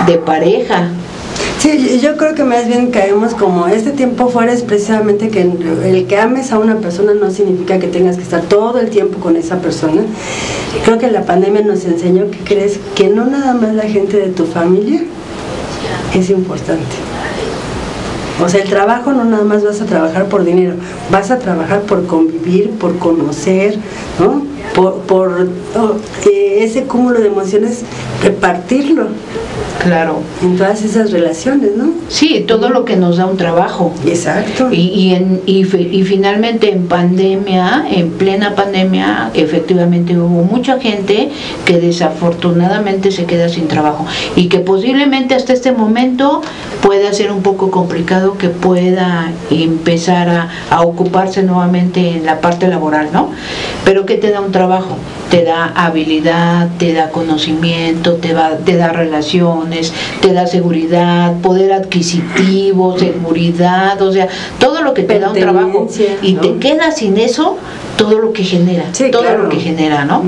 de 0.06 0.18
pareja. 0.18 0.88
Sí, 1.58 1.98
yo 2.00 2.16
creo 2.16 2.34
que 2.36 2.44
más 2.44 2.68
bien 2.68 2.92
caemos 2.92 3.34
como 3.34 3.66
este 3.66 3.90
tiempo 3.90 4.28
fuera 4.28 4.52
es 4.52 4.62
precisamente 4.62 5.28
que 5.28 5.42
el 5.42 6.06
que 6.06 6.16
ames 6.16 6.52
a 6.52 6.58
una 6.58 6.76
persona 6.76 7.14
no 7.14 7.32
significa 7.32 7.80
que 7.80 7.88
tengas 7.88 8.16
que 8.16 8.22
estar 8.22 8.42
todo 8.42 8.78
el 8.78 8.90
tiempo 8.90 9.18
con 9.18 9.34
esa 9.34 9.56
persona. 9.56 10.02
Creo 10.84 10.98
que 10.98 11.10
la 11.10 11.24
pandemia 11.24 11.62
nos 11.62 11.84
enseñó 11.84 12.30
que 12.30 12.38
crees 12.38 12.78
que 12.94 13.08
no 13.08 13.26
nada 13.26 13.54
más 13.54 13.74
la 13.74 13.84
gente 13.84 14.18
de 14.18 14.28
tu 14.28 14.46
familia 14.46 15.02
es 16.14 16.30
importante. 16.30 16.94
O 18.40 18.48
sea, 18.48 18.62
el 18.62 18.68
trabajo 18.68 19.12
no 19.12 19.24
nada 19.24 19.42
más 19.42 19.64
vas 19.64 19.80
a 19.80 19.84
trabajar 19.84 20.26
por 20.26 20.44
dinero, 20.44 20.74
vas 21.10 21.32
a 21.32 21.40
trabajar 21.40 21.80
por 21.80 22.06
convivir, 22.06 22.70
por 22.70 22.96
conocer, 22.98 23.76
¿no? 24.20 24.42
Por, 24.74 25.00
por 25.02 25.48
oh, 25.76 25.96
ese 26.64 26.84
cúmulo 26.84 27.20
de 27.20 27.28
emociones, 27.28 27.82
repartirlo. 28.22 29.08
Claro. 29.82 30.20
En 30.42 30.56
todas 30.56 30.82
esas 30.82 31.12
relaciones, 31.12 31.76
¿no? 31.76 31.92
Sí, 32.08 32.44
todo 32.46 32.68
lo 32.68 32.84
que 32.84 32.96
nos 32.96 33.16
da 33.16 33.26
un 33.26 33.36
trabajo. 33.36 33.94
Exacto. 34.06 34.68
Y, 34.72 34.88
y, 34.88 35.14
en, 35.14 35.40
y, 35.46 35.60
y, 35.60 36.02
finalmente 36.02 36.72
en 36.72 36.88
pandemia, 36.88 37.86
en 37.90 38.10
plena 38.10 38.54
pandemia, 38.54 39.30
efectivamente 39.34 40.16
hubo 40.18 40.42
mucha 40.42 40.80
gente 40.80 41.30
que 41.64 41.80
desafortunadamente 41.80 43.12
se 43.12 43.24
queda 43.24 43.48
sin 43.48 43.68
trabajo 43.68 44.04
y 44.34 44.48
que 44.48 44.58
posiblemente 44.58 45.34
hasta 45.34 45.52
este 45.52 45.72
momento 45.72 46.42
pueda 46.82 47.12
ser 47.12 47.30
un 47.30 47.42
poco 47.42 47.70
complicado 47.70 48.36
que 48.36 48.48
pueda 48.48 49.32
empezar 49.50 50.28
a, 50.28 50.48
a 50.70 50.82
ocuparse 50.82 51.42
nuevamente 51.42 52.16
en 52.16 52.26
la 52.26 52.40
parte 52.40 52.68
laboral, 52.68 53.10
¿no? 53.12 53.30
Pero 53.84 54.06
que 54.06 54.16
te 54.16 54.30
da 54.30 54.40
un 54.40 54.50
trabajo, 54.50 54.57
te 55.30 55.44
da 55.44 55.66
habilidad, 55.74 56.68
te 56.78 56.92
da 56.92 57.10
conocimiento, 57.10 58.14
te, 58.14 58.32
va, 58.32 58.56
te 58.64 58.76
da 58.76 58.88
relación 58.88 59.70
te 60.20 60.32
da 60.32 60.46
seguridad, 60.46 61.34
poder 61.40 61.72
adquisitivo, 61.72 62.98
seguridad, 62.98 64.00
o 64.00 64.12
sea, 64.12 64.28
todo 64.58 64.82
lo 64.82 64.94
que 64.94 65.02
te 65.02 65.18
da 65.18 65.30
un 65.30 65.38
trabajo 65.38 65.88
y 66.22 66.34
te 66.34 66.56
quedas 66.56 66.98
sin 66.98 67.18
eso, 67.18 67.56
todo 67.96 68.18
lo 68.18 68.32
que 68.32 68.44
genera, 68.44 68.84
todo 69.12 69.36
lo 69.36 69.48
que 69.48 69.58
genera, 69.58 70.04
¿no? 70.04 70.22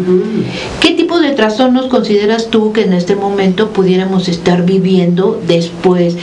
¿Qué 0.81 0.93
tipo 0.93 1.21
de 1.21 1.31
trastornos 1.31 1.87
consideras 1.87 2.49
tú 2.49 2.73
que 2.73 2.83
en 2.83 2.93
este 2.93 3.17
momento 3.17 3.71
pudiéramos 3.71 4.29
estar 4.29 4.65
viviendo 4.65 5.41
después? 5.47 6.17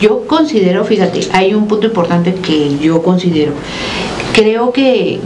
Yo 0.00 0.26
considero, 0.26 0.84
fíjate, 0.84 1.20
hay 1.32 1.54
un 1.54 1.66
punto 1.68 1.86
importante 1.86 2.34
que 2.34 2.78
yo 2.78 3.02
considero. 3.02 3.52
Creo 4.34 4.72
que 4.72 5.20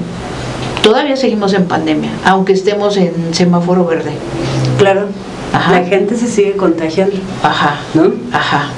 todavía 0.85 1.17
seguimos 1.17 1.53
en 1.55 1.65
pandemia, 1.65 2.11
aunque 2.25 2.53
estemos 2.53 2.97
en 2.97 3.35
semáforo 3.35 3.85
verde. 3.85 4.13
Claro 4.79 5.09
la 5.71 5.85
gente 5.85 6.17
se 6.17 6.27
sigue 6.27 6.57
contagiando. 6.57 7.17
Ajá. 7.43 7.77
¿No? 7.95 8.13
Ajá. 8.33 8.71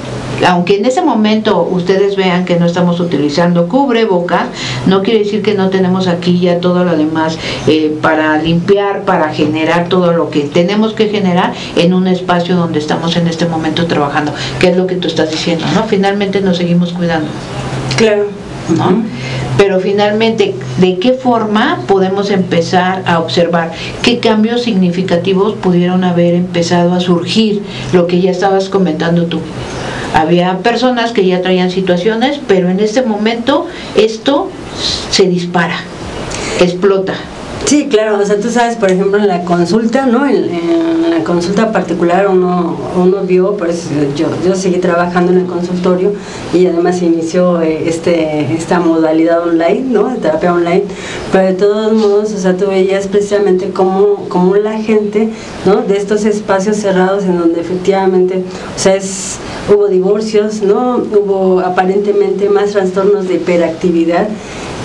Aunque 0.47 0.77
en 0.77 0.85
ese 0.85 1.01
momento 1.01 1.63
ustedes 1.63 2.15
vean 2.15 2.45
que 2.45 2.57
no 2.57 2.67
estamos 2.67 2.99
utilizando 2.99 3.67
cubrebocas, 3.67 4.45
no 4.85 5.01
quiere 5.01 5.19
decir 5.19 5.41
que 5.41 5.55
no 5.55 5.71
tenemos 5.71 6.07
aquí 6.07 6.39
ya 6.39 6.59
todo 6.59 6.83
lo 6.83 6.95
demás 6.95 7.39
eh, 7.65 7.97
para 8.03 8.37
limpiar, 8.37 9.01
para 9.01 9.33
generar 9.33 9.89
todo 9.89 10.13
lo 10.13 10.29
que 10.29 10.41
tenemos 10.41 10.93
que 10.93 11.09
generar 11.09 11.53
en 11.75 11.95
un 11.95 12.07
espacio 12.07 12.55
donde 12.55 12.77
estamos 12.77 13.15
en 13.17 13.27
este 13.27 13.47
momento 13.47 13.87
trabajando, 13.87 14.31
que 14.59 14.69
es 14.69 14.77
lo 14.77 14.85
que 14.85 14.95
tú 14.95 15.07
estás 15.07 15.31
diciendo, 15.31 15.65
¿no? 15.73 15.85
Finalmente 15.85 16.39
nos 16.41 16.57
seguimos 16.57 16.93
cuidando. 16.93 17.29
Claro. 17.97 18.46
Pero 19.57 19.79
finalmente, 19.79 20.53
¿de 20.79 20.99
qué 20.99 21.13
forma 21.13 21.79
podemos 21.87 22.29
empezar 22.31 23.03
a 23.05 23.19
observar 23.19 23.71
qué 24.01 24.19
cambios 24.19 24.63
significativos 24.63 25.55
pudieron 25.55 26.03
haber 26.03 26.35
empezado 26.35 26.93
a 26.93 26.99
surgir? 26.99 27.63
Lo 27.93 28.07
que 28.07 28.21
ya 28.21 28.31
estabas 28.31 28.69
comentando 28.69 29.25
tú. 29.25 29.39
Había 30.13 30.59
personas 30.59 31.11
que 31.11 31.25
ya 31.25 31.41
traían 31.41 31.71
situaciones, 31.71 32.39
pero 32.47 32.69
en 32.69 32.79
este 32.79 33.01
momento 33.01 33.67
esto 33.95 34.49
se 35.11 35.27
dispara, 35.27 35.79
explota. 36.59 37.15
Sí, 37.65 37.87
claro, 37.89 38.19
o 38.19 38.25
sea, 38.25 38.39
tú 38.39 38.49
sabes, 38.49 38.77
por 38.77 38.91
ejemplo, 38.91 39.17
en 39.17 39.27
la 39.27 39.43
consulta, 39.43 40.05
¿no? 40.05 40.25
En, 40.25 41.09
la 41.09 41.23
consulta 41.23 41.71
particular 41.71 42.27
uno, 42.29 42.77
uno 42.95 43.23
vio, 43.23 43.57
por 43.57 43.69
eso 43.69 43.89
yo, 44.15 44.27
yo 44.45 44.55
seguí 44.55 44.77
trabajando 44.77 45.31
en 45.31 45.39
el 45.39 45.45
consultorio 45.45 46.13
y 46.53 46.65
además 46.67 47.01
inició 47.01 47.61
eh, 47.61 47.89
este, 47.89 48.53
esta 48.53 48.79
modalidad 48.79 49.41
online, 49.41 49.81
¿no? 49.81 50.09
De 50.09 50.17
terapia 50.17 50.53
online, 50.53 50.83
pero 51.31 51.47
de 51.47 51.53
todos 51.53 51.93
modos, 51.93 52.33
o 52.33 52.37
sea, 52.37 52.55
tú 52.55 52.67
veías 52.67 53.07
precisamente 53.07 53.71
cómo, 53.71 54.27
cómo 54.29 54.55
la 54.55 54.77
gente, 54.79 55.29
¿no? 55.65 55.77
De 55.77 55.97
estos 55.97 56.23
espacios 56.23 56.77
cerrados 56.77 57.23
en 57.25 57.37
donde 57.37 57.59
efectivamente, 57.59 58.43
o 58.75 58.79
sea, 58.79 58.95
es, 58.95 59.39
hubo 59.73 59.87
divorcios, 59.87 60.61
¿no? 60.61 60.97
Hubo 60.97 61.59
aparentemente 61.61 62.47
más 62.49 62.71
trastornos 62.71 63.27
de 63.27 63.35
hiperactividad 63.35 64.27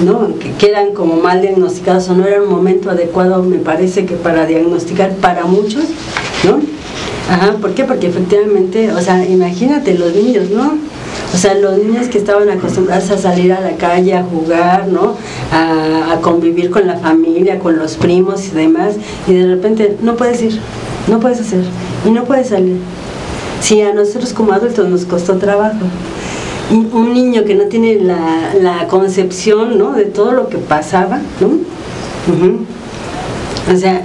¿no? 0.03 0.29
que, 0.59 0.67
eran 0.67 0.93
como 0.93 1.17
mal 1.17 1.41
diagnosticados 1.41 2.09
o 2.09 2.15
no 2.15 2.27
era 2.27 2.43
un 2.43 2.51
momento 2.51 2.91
adecuado, 2.91 3.43
me 3.43 3.59
parece 3.59 4.07
que 4.07 4.15
para 4.15 4.47
diagnosticar 4.47 5.13
para 5.17 5.45
muchos, 5.45 5.85
¿no? 6.45 6.61
Ajá, 7.31 7.53
¿por 7.61 7.73
qué? 7.75 7.85
Porque 7.85 8.09
efectivamente, 8.09 8.93
o 8.93 9.01
sea, 9.01 9.25
imagínate 9.25 9.95
los 9.95 10.15
niños, 10.15 10.51
¿no? 10.51 10.75
O 11.33 11.37
sea, 11.37 11.55
los 11.55 11.79
niños 11.79 12.09
que 12.09 12.19
estaban 12.19 12.51
acostumbrados 12.51 13.11
a 13.11 13.17
salir 13.17 13.53
a 13.53 13.61
la 13.61 13.77
calle, 13.77 14.15
a 14.15 14.23
jugar, 14.23 14.89
¿no? 14.89 15.17
A, 15.51 16.19
convivir 16.21 16.71
con 16.71 16.87
la 16.87 16.99
familia, 16.99 17.59
con 17.59 17.79
los 17.79 17.97
primos 17.97 18.47
y 18.47 18.51
demás, 18.51 18.95
y 19.27 19.35
de 19.35 19.47
repente 19.47 19.97
no 20.03 20.15
puedes 20.15 20.41
ir, 20.43 20.61
no 21.09 21.19
puedes 21.19 21.41
hacer, 21.41 21.65
y 22.07 22.11
no 22.11 22.25
puedes 22.25 22.49
salir. 22.49 22.77
Si 23.61 23.81
a 23.81 23.93
nosotros 23.93 24.33
como 24.33 24.53
adultos 24.53 24.89
nos 24.89 25.05
costó 25.05 25.37
trabajo, 25.37 25.79
un 26.71 27.13
niño 27.13 27.45
que 27.45 27.55
no 27.55 27.65
tiene 27.65 27.97
la, 27.97 28.87
concepción 28.89 29.79
¿no? 29.79 29.93
de 29.93 30.05
todo 30.05 30.33
lo 30.33 30.49
que 30.49 30.59
pasaba, 30.59 31.21
¿no? 31.41 31.51
O 33.71 33.77
sea, 33.77 34.03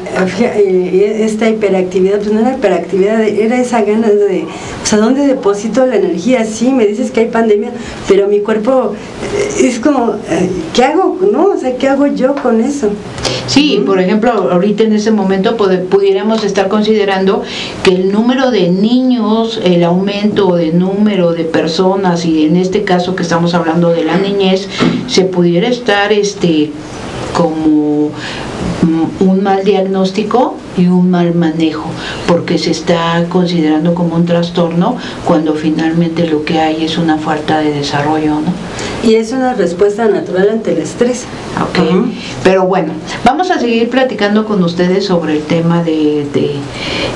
eh, 0.56 1.26
esta 1.26 1.50
hiperactividad, 1.50 2.20
pues 2.20 2.32
no 2.32 2.42
era 2.42 2.54
hiperactividad, 2.54 3.22
era 3.24 3.60
esa 3.60 3.82
ganas 3.82 4.12
de, 4.12 4.46
o 4.82 4.86
sea, 4.86 5.00
¿dónde 5.00 5.26
deposito 5.26 5.86
la 5.86 5.96
energía? 5.96 6.46
Sí, 6.46 6.72
me 6.72 6.86
dices 6.86 7.10
que 7.10 7.22
hay 7.22 7.28
pandemia, 7.28 7.72
pero 8.08 8.28
mi 8.28 8.42
cuerpo 8.42 8.94
eh, 9.36 9.68
es 9.68 9.80
como, 9.80 10.14
eh, 10.30 10.50
¿qué 10.76 10.84
hago? 10.84 11.18
¿No? 11.32 11.46
O 11.46 11.58
sea, 11.58 11.76
¿qué 11.76 11.90
hago 11.90 12.06
yo 12.06 12.36
con 12.36 12.62
eso? 12.62 12.90
Sí, 13.48 13.82
por 13.86 14.00
ejemplo, 14.00 14.32
ahorita 14.52 14.84
en 14.84 14.94
ese 14.94 15.12
momento 15.12 15.58
pudiéramos 15.58 16.44
estar 16.44 16.68
considerando 16.68 17.42
que 17.82 17.92
el 17.92 18.12
número 18.12 18.52
de 18.52 18.70
niños, 18.70 19.60
el 19.64 19.84
aumento 19.84 20.56
de 20.56 20.72
número 20.72 21.32
de 21.32 21.46
personas 21.46 22.26
y 22.26 22.46
en 22.46 22.58
este 22.58 22.84
caso 22.84 23.16
que 23.16 23.24
estamos 23.24 23.54
hablando 23.54 23.90
de 23.90 24.04
la 24.04 24.18
niñez, 24.18 24.68
se 25.08 25.24
pudiera 25.24 25.68
estar 25.68 26.12
este 26.12 26.72
como 27.34 28.12
un 28.84 29.44
mal 29.44 29.64
diagnóstico 29.64 30.58
y 30.78 30.88
un 30.88 31.10
mal 31.10 31.34
manejo, 31.34 31.90
porque 32.28 32.58
se 32.58 32.72
está 32.72 33.26
considerando 33.30 33.96
como 33.96 34.16
un 34.16 34.26
trastorno 34.26 34.98
cuando 35.26 35.56
finalmente 35.56 36.28
lo 36.28 36.46
que 36.46 36.60
hay 36.60 36.86
es 36.86 36.98
una 36.98 37.18
falta 37.18 37.60
de 37.60 37.72
desarrollo, 37.74 38.36
¿no? 38.36 38.54
Y 39.04 39.16
es 39.16 39.32
una 39.32 39.54
respuesta 39.54 40.08
natural 40.08 40.50
ante 40.50 40.72
el 40.74 40.80
estrés. 40.80 41.26
Ok, 41.62 41.80
pero 42.44 42.66
bueno, 42.66 42.94
vamos 43.24 43.50
a 43.52 43.60
seguir 43.60 43.90
platicando 43.90 44.46
con 44.46 44.64
ustedes 44.64 45.06
sobre 45.06 45.34
el 45.34 45.42
tema 45.44 45.84
de, 45.84 46.28
de, 46.34 46.56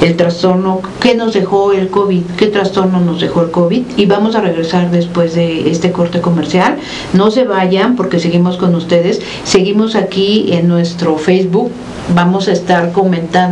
el 0.01 0.15
trastorno, 0.15 0.81
qué 0.99 1.15
nos 1.15 1.33
dejó 1.33 1.73
el 1.73 1.89
COVID, 1.89 2.23
qué 2.37 2.47
trastorno 2.47 2.99
nos 3.01 3.21
dejó 3.21 3.41
el 3.41 3.51
COVID 3.51 3.83
y 3.97 4.05
vamos 4.05 4.35
a 4.35 4.41
regresar 4.41 4.89
después 4.89 5.35
de 5.35 5.69
este 5.69 5.91
corte 5.91 6.21
comercial. 6.21 6.77
No 7.13 7.29
se 7.29 7.43
vayan 7.43 7.95
porque 7.95 8.19
seguimos 8.19 8.57
con 8.57 8.73
ustedes, 8.73 9.21
seguimos 9.43 9.95
aquí 9.95 10.53
en 10.53 10.67
nuestro 10.67 11.17
Facebook 11.17 11.71
vamos 12.15 12.47
a 12.47 12.51
estar 12.51 12.91
comentando 12.91 13.50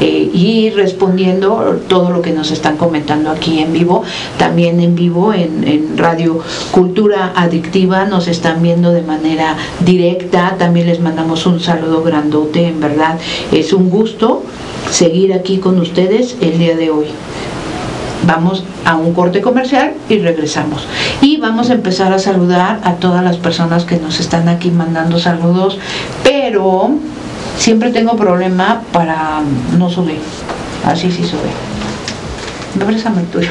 eh, 0.00 0.30
y 0.32 0.70
respondiendo 0.70 1.80
todo 1.88 2.10
lo 2.10 2.22
que 2.22 2.32
nos 2.32 2.50
están 2.50 2.76
comentando 2.76 3.30
aquí 3.30 3.60
en 3.60 3.72
vivo, 3.72 4.02
también 4.38 4.80
en 4.80 4.94
vivo 4.94 5.32
en, 5.32 5.66
en, 5.66 5.98
Radio 5.98 6.40
Cultura 6.70 7.32
Adictiva, 7.36 8.04
nos 8.04 8.28
están 8.28 8.62
viendo 8.62 8.92
de 8.92 9.02
manera 9.02 9.56
directa, 9.80 10.56
también 10.58 10.86
les 10.86 11.00
mandamos 11.00 11.46
un 11.46 11.60
saludo 11.60 12.02
grandote, 12.02 12.66
en 12.68 12.80
verdad 12.80 13.18
es 13.50 13.72
un 13.72 13.90
gusto 13.90 14.42
seguir 14.90 15.32
aquí 15.32 15.58
con 15.58 15.80
ustedes 15.80 16.36
el 16.40 16.58
día 16.58 16.76
de 16.76 16.90
hoy. 16.90 17.06
Vamos 18.24 18.64
a 18.84 18.96
un 18.96 19.14
corte 19.14 19.40
comercial 19.40 19.94
y 20.08 20.18
regresamos. 20.18 20.86
Y 21.20 21.38
vamos 21.38 21.70
a 21.70 21.74
empezar 21.74 22.12
a 22.12 22.20
saludar 22.20 22.80
a 22.84 22.94
todas 22.94 23.24
las 23.24 23.36
personas 23.36 23.84
que 23.84 23.96
nos 23.96 24.20
están 24.20 24.48
aquí 24.48 24.70
mandando 24.70 25.18
saludos, 25.18 25.78
pero 26.22 26.90
siempre 27.58 27.90
tengo 27.90 28.16
problema 28.16 28.82
para 28.92 29.40
no 29.78 29.90
subir. 29.90 30.20
Así 30.84 31.10
sí 31.10 31.24
sube. 31.24 31.50
Me 32.74 32.84
el 32.84 33.26
tuyo. 33.26 33.50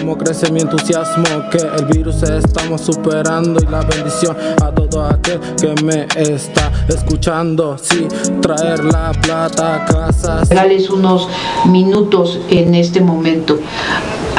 Como 0.00 0.16
crece 0.16 0.50
mi 0.50 0.60
entusiasmo 0.60 1.24
que 1.50 1.58
el 1.58 1.84
virus 1.84 2.22
estamos 2.22 2.80
superando 2.80 3.60
y 3.62 3.66
la 3.66 3.82
bendición 3.82 4.34
a 4.62 4.70
todo 4.70 5.04
aquel 5.04 5.38
que 5.60 5.74
me 5.82 6.06
está 6.16 6.72
escuchando. 6.88 7.76
Sí, 7.76 8.08
traer 8.40 8.82
la 8.82 9.12
plata 9.12 9.74
a 9.74 9.84
casa. 9.84 10.40
Dales 10.48 10.88
unos 10.88 11.28
minutos 11.66 12.40
en 12.48 12.74
este 12.74 13.02
momento. 13.02 13.58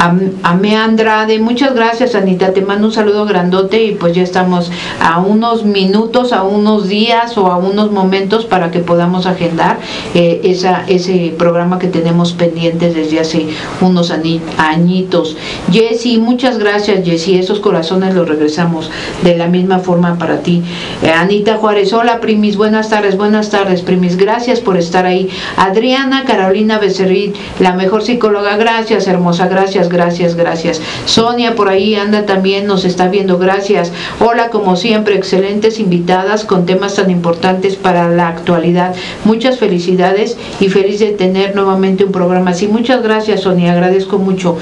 Ame 0.02 0.76
Andrade, 0.76 1.38
muchas 1.38 1.76
gracias 1.76 2.16
Anita, 2.16 2.52
te 2.52 2.62
mando 2.62 2.88
un 2.88 2.92
saludo 2.92 3.24
grandote 3.24 3.84
y 3.84 3.94
pues 3.94 4.12
ya 4.14 4.24
estamos 4.24 4.72
a 5.00 5.20
unos 5.20 5.64
minutos, 5.64 6.32
a 6.32 6.42
unos 6.42 6.88
días 6.88 7.38
o 7.38 7.46
a 7.46 7.56
unos 7.56 7.92
momentos 7.92 8.44
para 8.44 8.72
que 8.72 8.80
podamos 8.80 9.26
agendar 9.26 9.78
eh, 10.14 10.40
ese 10.88 11.34
programa 11.38 11.78
que 11.78 11.86
tenemos 11.86 12.32
pendientes 12.32 12.96
desde 12.96 13.20
hace 13.20 13.46
unos 13.80 14.12
añitos. 14.58 15.36
Jessy, 15.70 16.18
muchas 16.18 16.58
gracias 16.58 17.04
Jessy, 17.04 17.38
esos 17.38 17.60
corazones 17.60 18.12
los 18.16 18.28
regresamos 18.28 18.90
de 19.22 19.36
la 19.36 19.46
misma 19.46 19.78
forma 19.78 20.18
para 20.18 20.38
ti. 20.38 20.64
Eh, 21.04 21.12
Anita 21.12 21.58
Juárez, 21.58 21.92
hola 21.92 22.20
primis, 22.20 22.56
buenas 22.56 22.88
tardes, 22.88 23.16
buenas 23.16 23.50
tardes 23.50 23.82
primis, 23.82 24.16
gracias 24.16 24.58
por 24.58 24.76
estar 24.76 25.06
ahí. 25.06 25.28
Adriana 25.56 26.24
Carolina 26.24 26.80
Becerril, 26.80 27.34
la 27.60 27.74
mejor 27.74 28.02
psicóloga, 28.02 28.56
gracias 28.56 29.06
hermosa, 29.06 29.46
gracias, 29.46 29.91
gracias, 29.92 30.34
gracias. 30.34 30.80
Sonia 31.04 31.54
por 31.54 31.68
ahí 31.68 31.94
anda 31.94 32.26
también, 32.26 32.66
nos 32.66 32.84
está 32.84 33.08
viendo, 33.08 33.38
gracias. 33.38 33.92
Hola 34.18 34.48
como 34.48 34.76
siempre, 34.76 35.14
excelentes 35.14 35.78
invitadas 35.78 36.44
con 36.44 36.66
temas 36.66 36.94
tan 36.94 37.10
importantes 37.10 37.76
para 37.76 38.08
la 38.08 38.28
actualidad. 38.28 38.94
Muchas 39.24 39.58
felicidades 39.58 40.36
y 40.60 40.68
feliz 40.68 41.00
de 41.00 41.10
tener 41.10 41.54
nuevamente 41.54 42.04
un 42.04 42.12
programa 42.12 42.52
así. 42.52 42.66
Muchas 42.66 43.02
gracias 43.02 43.42
Sonia, 43.42 43.72
agradezco 43.72 44.18
mucho. 44.18 44.56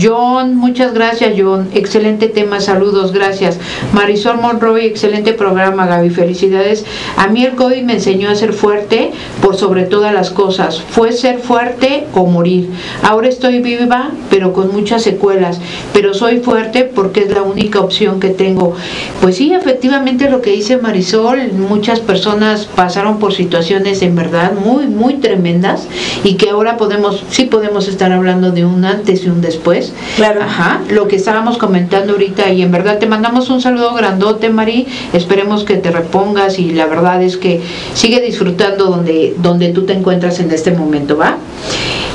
John, 0.00 0.56
muchas 0.56 0.94
gracias 0.94 1.34
John, 1.36 1.68
excelente 1.74 2.28
tema, 2.28 2.60
saludos, 2.60 3.12
gracias. 3.12 3.58
Marisol 3.92 4.40
Monroy, 4.40 4.84
excelente 4.84 5.32
programa 5.32 5.86
Gaby, 5.86 6.10
felicidades. 6.10 6.84
A 7.16 7.28
mí 7.28 7.44
el 7.44 7.54
COVID 7.54 7.82
me 7.82 7.94
enseñó 7.94 8.28
a 8.28 8.34
ser 8.34 8.52
fuerte 8.52 9.12
por 9.40 9.56
sobre 9.56 9.84
todas 9.84 10.12
las 10.12 10.30
cosas. 10.30 10.80
Fue 10.80 11.12
ser 11.12 11.38
fuerte 11.38 12.06
o 12.14 12.26
morir. 12.26 12.70
Ahora 13.02 13.28
estoy 13.28 13.60
viva, 13.60 14.10
pero 14.30 14.52
con 14.52 14.73
muchas 14.74 15.02
secuelas, 15.02 15.60
pero 15.92 16.12
soy 16.12 16.40
fuerte 16.40 16.84
porque 16.84 17.20
es 17.20 17.30
la 17.30 17.42
única 17.42 17.80
opción 17.80 18.20
que 18.20 18.28
tengo. 18.28 18.74
Pues 19.20 19.36
sí, 19.36 19.52
efectivamente 19.54 20.28
lo 20.28 20.42
que 20.42 20.50
dice 20.50 20.76
Marisol, 20.76 21.52
muchas 21.52 22.00
personas 22.00 22.66
pasaron 22.66 23.18
por 23.18 23.32
situaciones 23.32 24.02
en 24.02 24.16
verdad 24.16 24.52
muy, 24.52 24.86
muy 24.86 25.14
tremendas 25.14 25.86
y 26.24 26.34
que 26.34 26.50
ahora 26.50 26.76
podemos, 26.76 27.22
sí 27.30 27.44
podemos 27.44 27.88
estar 27.88 28.12
hablando 28.12 28.50
de 28.50 28.64
un 28.64 28.84
antes 28.84 29.24
y 29.24 29.28
un 29.28 29.40
después. 29.40 29.92
Claro. 30.16 30.42
Ajá, 30.42 30.80
lo 30.90 31.08
que 31.08 31.16
estábamos 31.16 31.56
comentando 31.56 32.12
ahorita 32.12 32.50
y 32.50 32.62
en 32.62 32.72
verdad 32.72 32.98
te 32.98 33.06
mandamos 33.06 33.48
un 33.50 33.60
saludo 33.60 33.94
grandote, 33.94 34.50
Mari, 34.50 34.86
esperemos 35.12 35.64
que 35.64 35.76
te 35.76 35.90
repongas 35.90 36.58
y 36.58 36.72
la 36.72 36.86
verdad 36.86 37.22
es 37.22 37.36
que 37.36 37.60
sigue 37.94 38.20
disfrutando 38.20 38.86
donde, 38.86 39.34
donde 39.38 39.68
tú 39.68 39.86
te 39.86 39.92
encuentras 39.92 40.40
en 40.40 40.50
este 40.50 40.72
momento, 40.72 41.16
¿va? 41.16 41.36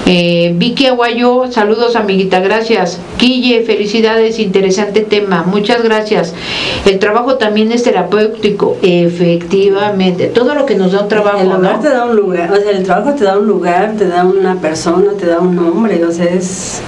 Eh, 0.05 0.53
Vicky 0.57 0.88
Aguayo, 0.88 1.51
saludos 1.51 1.95
amiguita, 1.95 2.39
gracias. 2.39 2.99
Quille, 3.17 3.62
felicidades, 3.63 4.39
interesante 4.39 5.01
tema, 5.01 5.43
muchas 5.43 5.83
gracias. 5.83 6.33
El 6.85 6.99
trabajo 6.99 7.35
también 7.35 7.71
es 7.71 7.83
terapéutico, 7.83 8.77
efectivamente. 8.81 10.27
Todo 10.27 10.55
lo 10.55 10.65
que 10.65 10.75
nos 10.75 10.91
da 10.91 11.01
un 11.01 11.07
trabajo. 11.07 11.39
El 11.39 11.49
lugar 11.49 11.81
te 11.81 11.89
da 11.89 12.05
un 12.05 12.15
lugar, 12.15 12.51
o 12.51 12.55
sea, 12.55 12.71
el 12.71 12.83
trabajo 12.83 13.15
te 13.15 13.23
da 13.23 13.38
un 13.38 13.47
lugar, 13.47 13.93
te 13.97 14.07
da 14.07 14.23
una 14.25 14.55
persona, 14.55 15.12
te 15.19 15.27
da 15.27 15.39
un 15.39 15.55
nombre, 15.55 16.03
o 16.03 16.12
sea, 16.12 16.25
es. 16.25 16.81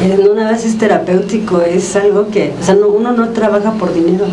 No 0.00 0.32
nada 0.34 0.52
más 0.52 0.64
es 0.64 0.78
terapéutico, 0.78 1.60
es 1.60 1.96
algo 1.96 2.28
que, 2.30 2.52
o 2.60 2.64
sea, 2.64 2.76
uno 2.76 3.12
no 3.12 3.30
trabaja 3.30 3.72
por 3.72 3.92
dinero. 3.92 4.26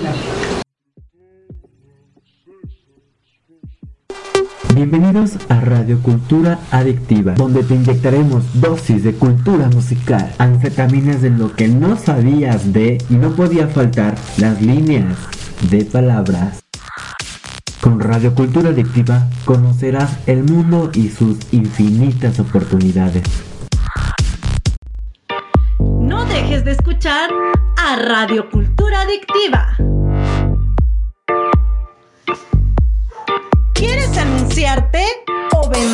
Bienvenidos 4.76 5.38
a 5.48 5.62
Radio 5.62 6.02
Cultura 6.02 6.60
Adictiva, 6.70 7.36
donde 7.36 7.64
te 7.64 7.76
inyectaremos 7.76 8.44
dosis 8.60 9.06
de 9.06 9.14
cultura 9.14 9.70
musical, 9.70 10.30
anfetaminas 10.38 11.22
de 11.22 11.30
lo 11.30 11.56
que 11.56 11.70
no 11.70 11.96
sabías 11.96 12.74
de 12.74 12.98
y 13.10 13.14
no 13.14 13.32
podía 13.32 13.70
faltar 13.70 14.16
las 14.38 14.62
líneas 14.62 15.16
de 15.72 15.86
palabras. 15.86 16.62
Con 17.80 18.02
Radio 18.02 18.36
Cultura 18.36 18.72
Adictiva 18.72 19.30
conocerás 19.46 20.18
el 20.28 20.44
mundo 20.44 20.92
y 20.94 21.08
sus 21.08 21.38
infinitas 21.54 22.38
oportunidades. 22.42 23.24
No 25.80 26.26
dejes 26.26 26.66
de 26.66 26.72
escuchar 26.72 27.30
a 27.78 27.96
Radio 27.96 28.50
Cultura 28.50 29.04
Adictiva. 29.04 30.05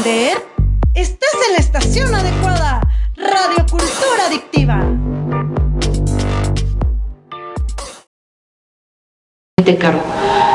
Estás 0.03 1.29
en 1.47 1.53
la 1.53 1.59
estación 1.59 2.15
adecuada. 2.15 2.81
Radio 3.15 3.65
Cultura 3.69 4.25
Adictiva. 4.27 4.83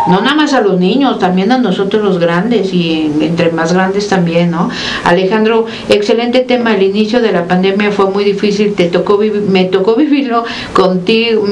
no 0.08 0.20
nada 0.20 0.34
más 0.34 0.52
a 0.52 0.60
los 0.60 0.78
niños, 0.78 1.18
también 1.18 1.52
a 1.52 1.58
nosotros 1.58 2.02
los 2.02 2.18
grandes 2.18 2.72
y 2.72 3.10
entre 3.20 3.50
más 3.50 3.72
grandes 3.72 4.08
también, 4.08 4.50
¿no? 4.50 4.68
Alejandro, 5.04 5.66
excelente 5.88 6.40
tema, 6.40 6.74
el 6.74 6.82
inicio 6.82 7.20
de 7.20 7.32
la 7.32 7.46
pandemia 7.46 7.90
fue 7.90 8.10
muy 8.10 8.24
difícil, 8.24 8.74
te 8.74 8.86
tocó 8.86 9.18
me 9.48 9.64
tocó 9.64 9.94
vivirlo 9.96 10.44
contigo, 10.72 11.44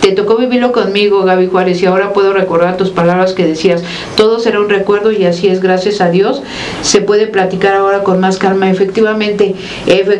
te 0.00 0.12
tocó 0.12 0.36
vivirlo 0.36 0.72
conmigo, 0.72 1.24
Gaby 1.24 1.48
Juárez, 1.48 1.82
y 1.82 1.86
ahora 1.86 2.12
puedo 2.12 2.32
recordar 2.32 2.76
tus 2.76 2.90
palabras 2.90 3.32
que 3.32 3.46
decías, 3.46 3.82
todo 4.16 4.38
será 4.38 4.60
un 4.60 4.68
recuerdo 4.68 5.12
y 5.12 5.24
así 5.24 5.48
es, 5.48 5.60
gracias 5.60 6.00
a 6.00 6.10
Dios, 6.10 6.42
se 6.82 7.00
puede 7.00 7.26
platicar 7.26 7.74
ahora 7.74 8.02
con 8.02 8.20
más 8.20 8.38
calma, 8.38 8.70
efectivamente, 8.70 9.54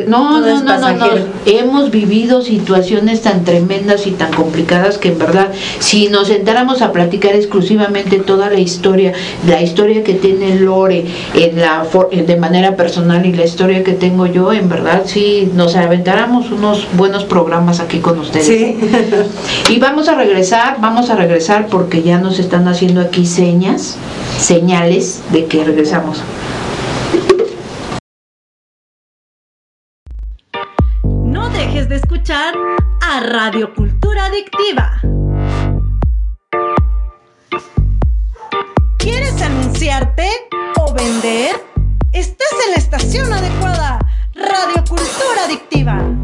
no, 0.07 0.41
no, 0.41 0.63
no, 0.63 0.79
no, 0.79 0.93
no, 0.93 1.07
hemos 1.47 1.91
vivido 1.91 2.43
situaciones 2.43 3.23
tan 3.23 3.45
tremendas 3.45 4.07
y 4.07 4.13
tan 4.13 4.33
complicadas 4.33 4.99
que 4.99 5.09
en 5.09 5.19
verdad, 5.19 5.53
si 5.79 6.09
nos 6.09 6.29
sentáramos 6.29 6.83
a 6.83 6.93
platicar 6.93 7.35
exclusivamente, 7.35 8.19
toda 8.19 8.51
la 8.51 8.61
historia, 8.61 9.13
la 9.47 9.63
historia 9.63 10.05
que 10.05 10.15
tiene 10.15 10.59
Lore 10.61 11.07
en 11.35 11.61
la, 11.61 11.87
de 12.11 12.37
manera 12.37 12.77
personal 12.77 13.25
y 13.27 13.33
la 13.33 13.45
historia 13.45 13.85
que 13.85 13.93
tengo 13.93 14.27
yo, 14.27 14.53
en 14.53 14.69
verdad 14.69 15.03
sí 15.07 15.51
nos 15.55 15.77
aventáramos 15.77 16.51
unos 16.51 16.87
buenos 16.97 17.25
programas 17.25 17.81
aquí 17.81 17.99
con 17.99 18.19
ustedes. 18.19 18.47
Sí. 18.47 18.77
Y 19.71 19.79
vamos 19.79 20.09
a 20.09 20.15
regresar, 20.15 20.81
vamos 20.81 21.11
a 21.11 21.17
regresar 21.17 21.67
porque 21.67 22.03
ya 22.03 22.19
nos 22.19 22.39
están 22.39 22.67
haciendo 22.69 23.03
aquí 23.03 23.27
señas, 23.27 23.99
señales 24.39 25.23
de 25.31 25.45
que 25.45 25.63
regresamos. 25.63 26.25
No 31.05 31.51
dejes 31.51 31.91
de 31.91 31.97
escuchar 31.97 32.55
a 33.03 33.21
Radio 33.21 33.75
Cultura 33.75 34.25
Adictiva. 34.25 35.03
¿Quieres 38.97 39.43
anunciarte 39.43 40.31
o 40.81 40.95
vender? 40.95 41.63
Estás 42.13 42.53
en 42.67 42.71
la 42.71 42.79
estación 42.79 43.31
adecuada. 43.31 43.99
Radio 44.35 44.83
Cultura 44.89 45.45
Adictiva. 45.45 46.18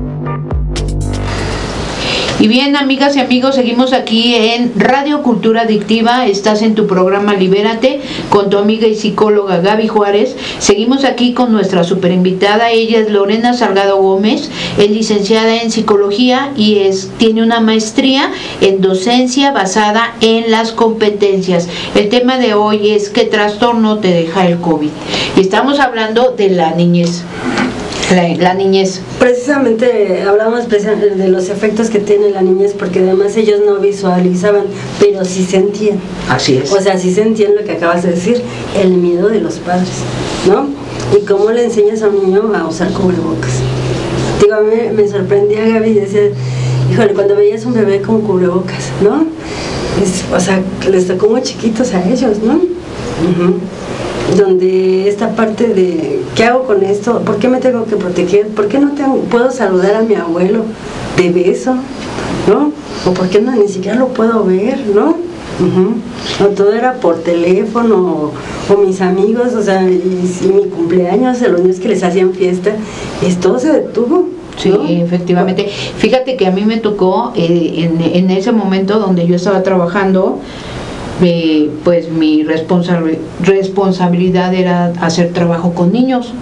Y 2.45 2.47
bien, 2.47 2.77
amigas 2.77 3.17
y 3.17 3.21
amigos, 3.21 3.55
seguimos 3.55 3.95
aquí 3.95 4.35
en 4.35 4.75
Radio 4.77 5.23
Cultura 5.23 5.63
Adictiva. 5.63 6.27
Estás 6.27 6.61
en 6.61 6.75
tu 6.75 6.87
programa 6.87 7.33
Libérate 7.33 8.03
con 8.29 8.51
tu 8.51 8.59
amiga 8.59 8.87
y 8.87 8.95
psicóloga 8.95 9.63
Gaby 9.63 9.89
Juárez. 9.89 10.37
Seguimos 10.59 11.05
aquí 11.05 11.33
con 11.33 11.53
nuestra 11.53 11.85
super 11.85 12.13
invitada. 12.13 12.71
Ella 12.71 12.99
es 12.99 13.11
Lorena 13.11 13.55
Salgado 13.55 13.97
Gómez, 13.97 14.51
es 14.77 14.91
licenciada 14.91 15.63
en 15.63 15.71
psicología 15.71 16.53
y 16.55 16.81
es, 16.81 17.13
tiene 17.17 17.43
una 17.43 17.61
maestría 17.61 18.31
en 18.61 18.83
docencia 18.83 19.51
basada 19.51 20.15
en 20.21 20.51
las 20.51 20.73
competencias. 20.73 21.67
El 21.95 22.11
tema 22.11 22.37
de 22.37 22.53
hoy 22.53 22.91
es 22.91 23.09
qué 23.09 23.25
trastorno 23.25 24.01
te 24.01 24.09
deja 24.09 24.47
el 24.47 24.59
COVID. 24.59 24.91
Estamos 25.39 25.81
hablando 25.81 26.35
de 26.37 26.51
la 26.51 26.73
niñez. 26.73 27.25
La, 28.15 28.55
niñez. 28.55 29.01
Precisamente 29.19 30.23
hablamos 30.23 30.69
de 30.69 31.29
los 31.29 31.49
efectos 31.49 31.91
que 31.91 31.99
tiene 31.99 32.31
la 32.31 32.43
niñez 32.43 32.75
porque 32.79 33.01
además 33.01 33.37
ellos 33.37 33.61
no 33.65 33.77
visualizaban, 33.77 34.65
pero 35.01 35.25
sí 35.25 35.45
sentían. 35.45 35.99
Así 36.29 36.59
es. 36.59 36.73
O 36.73 36.81
sea, 36.81 36.99
sí 36.99 37.13
sentían 37.13 37.55
lo 37.55 37.65
que 37.65 37.73
acabas 37.73 38.03
de 38.03 38.11
decir, 38.11 38.41
el 38.81 38.91
miedo 38.91 39.29
de 39.29 39.41
los 39.41 39.55
padres, 39.55 39.91
¿no? 40.47 40.69
Y 41.17 41.25
cómo 41.25 41.51
le 41.51 41.65
enseñas 41.65 42.03
a 42.03 42.09
un 42.09 42.25
niño 42.25 42.53
a 42.55 42.69
usar 42.69 42.93
cubrebocas. 42.93 43.53
Digo, 44.41 44.55
a 44.55 44.61
mí 44.61 44.75
me 44.95 45.09
sorprendía 45.09 45.67
Gaby 45.67 45.91
y 45.91 45.95
decía, 45.95 46.23
híjole, 46.91 47.15
cuando 47.15 47.37
veías 47.37 47.65
un 47.65 47.75
bebé 47.75 48.01
con 48.01 48.21
cubrebocas, 48.23 48.91
¿no? 49.03 49.27
o 50.35 50.41
sea, 50.41 50.61
les 50.91 51.07
tocó 51.07 51.29
muy 51.29 51.43
chiquitos 51.43 51.95
a 51.95 52.05
ellos, 52.09 52.39
¿no? 52.43 52.61
Donde 54.37 55.09
esta 55.09 55.37
parte 55.37 55.69
de 55.69 56.21
¿qué 56.35 56.45
hago 56.45 56.65
con 56.65 56.83
esto? 56.83 57.21
¿Por 57.21 57.37
qué 57.39 57.49
me 57.49 57.61
tengo 57.61 57.85
que 57.85 57.97
proteger? 57.97 58.49
¿Por 58.49 58.69
qué 58.69 58.79
no 58.79 58.93
tengo, 58.93 59.17
puedo 59.31 59.51
saludar 59.51 59.97
a 59.97 60.03
mi 60.03 60.15
abuelo 60.15 60.65
de 61.17 61.31
beso? 61.31 61.77
¿No? 62.49 62.73
¿O 63.07 63.15
por 63.15 63.29
qué 63.29 63.41
no 63.41 63.55
ni 63.55 63.69
siquiera 63.69 63.99
lo 63.99 64.09
puedo 64.09 64.45
ver? 64.45 64.79
¿No? 64.95 65.17
O 66.43 66.49
todo 66.49 66.73
era 66.73 66.95
por 66.95 67.23
teléfono, 67.23 68.33
o, 68.69 68.77
mis 68.79 69.01
amigos, 69.01 69.53
o 69.55 69.63
sea, 69.63 69.89
y, 69.89 70.53
mi 70.53 70.65
cumpleaños, 70.69 71.41
los 71.43 71.61
niños 71.61 71.79
que 71.79 71.89
les 71.89 72.03
hacían 72.03 72.33
fiesta, 72.33 72.73
esto 73.23 73.59
se 73.59 73.73
detuvo. 73.73 74.29
Sí, 74.57 74.73
efectivamente. 74.89 75.69
Fíjate 75.99 76.37
que 76.37 76.47
a 76.47 76.51
mí 76.51 76.65
me 76.65 76.79
tocó 76.79 77.33
eh, 77.37 77.73
en, 77.77 78.01
en 78.01 78.31
ese 78.31 78.53
momento 78.53 78.99
donde 78.99 79.27
yo 79.27 79.37
estaba 79.37 79.63
trabajando, 79.63 80.41
pues 81.85 82.11
mi 82.11 82.45
responsabilidad 82.45 84.55
era 84.55 84.93
hacer 85.01 85.33
trabajo 85.33 85.75
con 85.75 85.93
niños. 85.93 86.33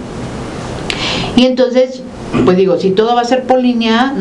Y 1.35 1.45
entonces, 1.45 2.01
pues 2.45 2.57
digo, 2.57 2.77
si 2.77 2.91
todo 2.91 3.15
va 3.15 3.21
a 3.21 3.25
ser 3.25 3.43
por 3.43 3.59
línea, 3.59 4.15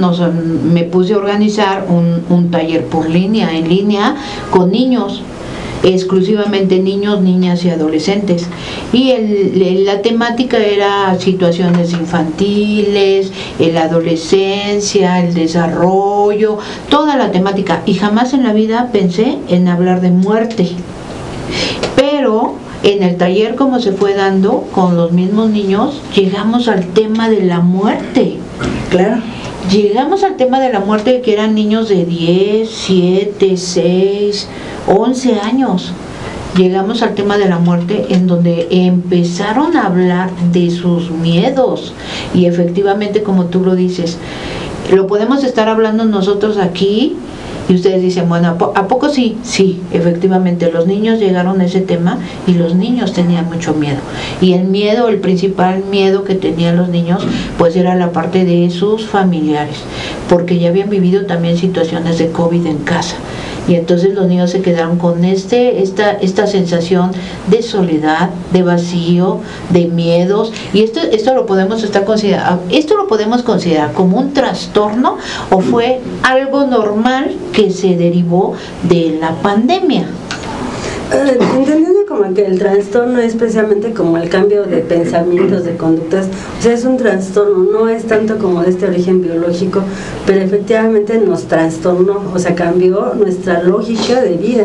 me 0.73 0.85
puse 0.85 1.15
a 1.15 1.19
organizar 1.19 1.87
un 1.89 2.51
taller 2.51 2.87
por 2.87 3.09
línea, 3.09 3.57
en 3.57 3.69
línea, 3.69 4.17
con 4.51 4.71
niños 4.71 5.23
exclusivamente 5.83 6.79
niños, 6.79 7.21
niñas 7.21 7.65
y 7.65 7.71
adolescentes. 7.71 8.47
Y 8.93 9.11
el, 9.11 9.85
la 9.85 10.03
temática 10.03 10.59
era 10.59 11.19
situaciones 11.19 11.93
infantiles, 11.93 13.33
la 13.59 13.85
adolescencia, 13.85 15.21
el 15.21 15.35
desarrollo, 15.35 16.59
toda 16.89 17.17
la 17.17 17.31
temática. 17.33 17.83
Y 17.87 17.95
jamás 17.95 18.33
en 18.35 18.43
la 18.43 18.53
vida 18.53 18.91
pensé 18.93 19.39
en 19.49 19.69
hablar 19.69 20.01
de 20.01 20.11
muerte. 20.11 20.71
Pero 21.97 22.55
en 22.83 23.03
el 23.03 23.17
taller 23.17 23.55
como 23.55 23.81
se 23.81 23.93
fue 23.93 24.15
dando 24.15 24.65
con 24.73 24.97
los 24.97 25.13
mismos 25.13 25.51
niños, 25.51 26.01
llegamos 26.15 26.69
al 26.69 26.87
tema 26.87 27.29
de 27.29 27.43
la 27.45 27.61
muerte. 27.61 28.39
Claro. 28.91 29.23
Llegamos 29.71 30.25
al 30.25 30.37
tema 30.37 30.61
de 30.61 30.73
la 30.73 30.81
muerte 30.81 31.21
que 31.23 31.33
eran 31.33 31.55
niños 31.55 31.89
de 31.89 32.05
10, 32.05 32.69
7, 32.69 33.57
6, 33.57 34.49
11 34.89 35.41
años. 35.41 35.93
Llegamos 36.57 37.03
al 37.03 37.15
tema 37.15 37.39
de 37.39 37.49
la 37.49 37.59
muerte 37.59 38.07
en 38.11 38.27
donde 38.27 38.67
empezaron 38.71 39.77
a 39.77 39.87
hablar 39.87 40.31
de 40.53 40.71
sus 40.71 41.11
miedos 41.11 41.95
y 42.35 42.47
efectivamente 42.47 43.23
como 43.23 43.47
tú 43.47 43.61
lo 43.61 43.75
dices, 43.75 44.19
lo 44.93 45.07
podemos 45.07 45.45
estar 45.45 45.69
hablando 45.69 46.05
nosotros 46.05 46.59
aquí 46.59 47.17
y 47.73 47.75
ustedes 47.75 48.03
dicen, 48.03 48.29
bueno, 48.29 48.59
¿a 48.75 48.87
poco 48.87 49.09
sí? 49.09 49.39
Sí, 49.43 49.81
efectivamente, 49.93 50.71
los 50.71 50.87
niños 50.87 51.19
llegaron 51.19 51.59
a 51.63 51.65
ese 51.65 51.81
tema 51.81 52.19
y 52.47 52.53
los 52.53 52.75
niños 52.75 53.15
tenían 53.15 53.47
mucho 53.47 53.73
miedo. 53.73 53.97
Y 54.43 54.53
el 54.53 54.65
miedo, 54.65 55.09
el 55.09 55.21
principal 55.21 55.83
miedo 55.91 56.23
que 56.25 56.35
tenían 56.35 56.77
los 56.77 56.91
niños, 56.91 57.27
pues 57.57 57.75
era 57.75 57.95
la 57.95 58.13
parte 58.13 58.45
de 58.45 58.69
sus 58.69 59.07
familiares, 59.07 59.77
porque 60.29 60.59
ya 60.59 60.69
habían 60.69 60.91
vivido 60.91 61.25
también 61.25 61.57
situaciones 61.57 62.19
de 62.19 62.31
COVID 62.31 62.67
en 62.67 62.79
casa 62.79 63.17
y 63.69 63.75
entonces 63.75 64.15
los 64.15 64.27
niños 64.27 64.51
se 64.51 64.61
quedaron 64.61 64.99
con 64.99 65.25
este 65.25 65.83
esta 65.83 66.13
esta 66.13 66.47
sensación 66.47 67.13
de 67.49 67.63
soledad 67.63 68.31
de 68.53 68.63
vacío 68.63 69.41
de 69.71 69.87
miedos. 69.87 70.53
Y 70.73 70.83
esto 70.83 71.01
esto 71.01 71.35
lo 71.35 71.47
podemos 71.47 71.83
estar 71.83 72.05
considerar 72.05 72.61
esto 72.71 72.97
lo 72.97 73.07
podemos 73.07 73.43
considerar 73.43 73.93
como 73.93 74.19
un 74.19 74.33
trastorno 74.33 75.19
o 75.51 75.61
fue 75.61 76.01
algo 76.23 76.65
normal 76.67 77.37
que 77.53 77.71
se 77.71 77.97
derivó 77.97 78.55
de 78.83 79.19
la 79.21 79.31
pandemia. 79.43 80.07
Eh, 81.13 82.02
entendiendo 82.33 82.33
como 82.33 82.35
que 82.35 82.47
el 82.47 82.59
trastorno 82.59 83.19
es 83.19 83.35
precisamente 83.35 83.93
como 83.93 84.17
el 84.17 84.29
cambio 84.29 84.65
de 84.65 84.79
pensamientos, 84.79 85.65
de 85.65 85.77
conductas, 85.77 86.27
o 86.59 86.63
sea, 86.63 86.73
es 86.73 86.85
un 86.85 86.97
trastorno, 86.97 87.65
no 87.71 87.89
es 87.89 88.05
tanto 88.05 88.39
como 88.39 88.63
de 88.63 88.71
este 88.71 88.87
origen 88.87 89.23
biológico, 89.23 89.83
pero 90.27 90.41
efectivamente 90.41 91.19
nos 91.19 91.45
trastornó, 91.45 92.23
o 92.35 92.39
sea, 92.39 92.55
cambió 92.55 93.15
nuestra 93.15 93.63
lógica 93.63 94.21
de 94.23 94.37
vida, 94.37 94.65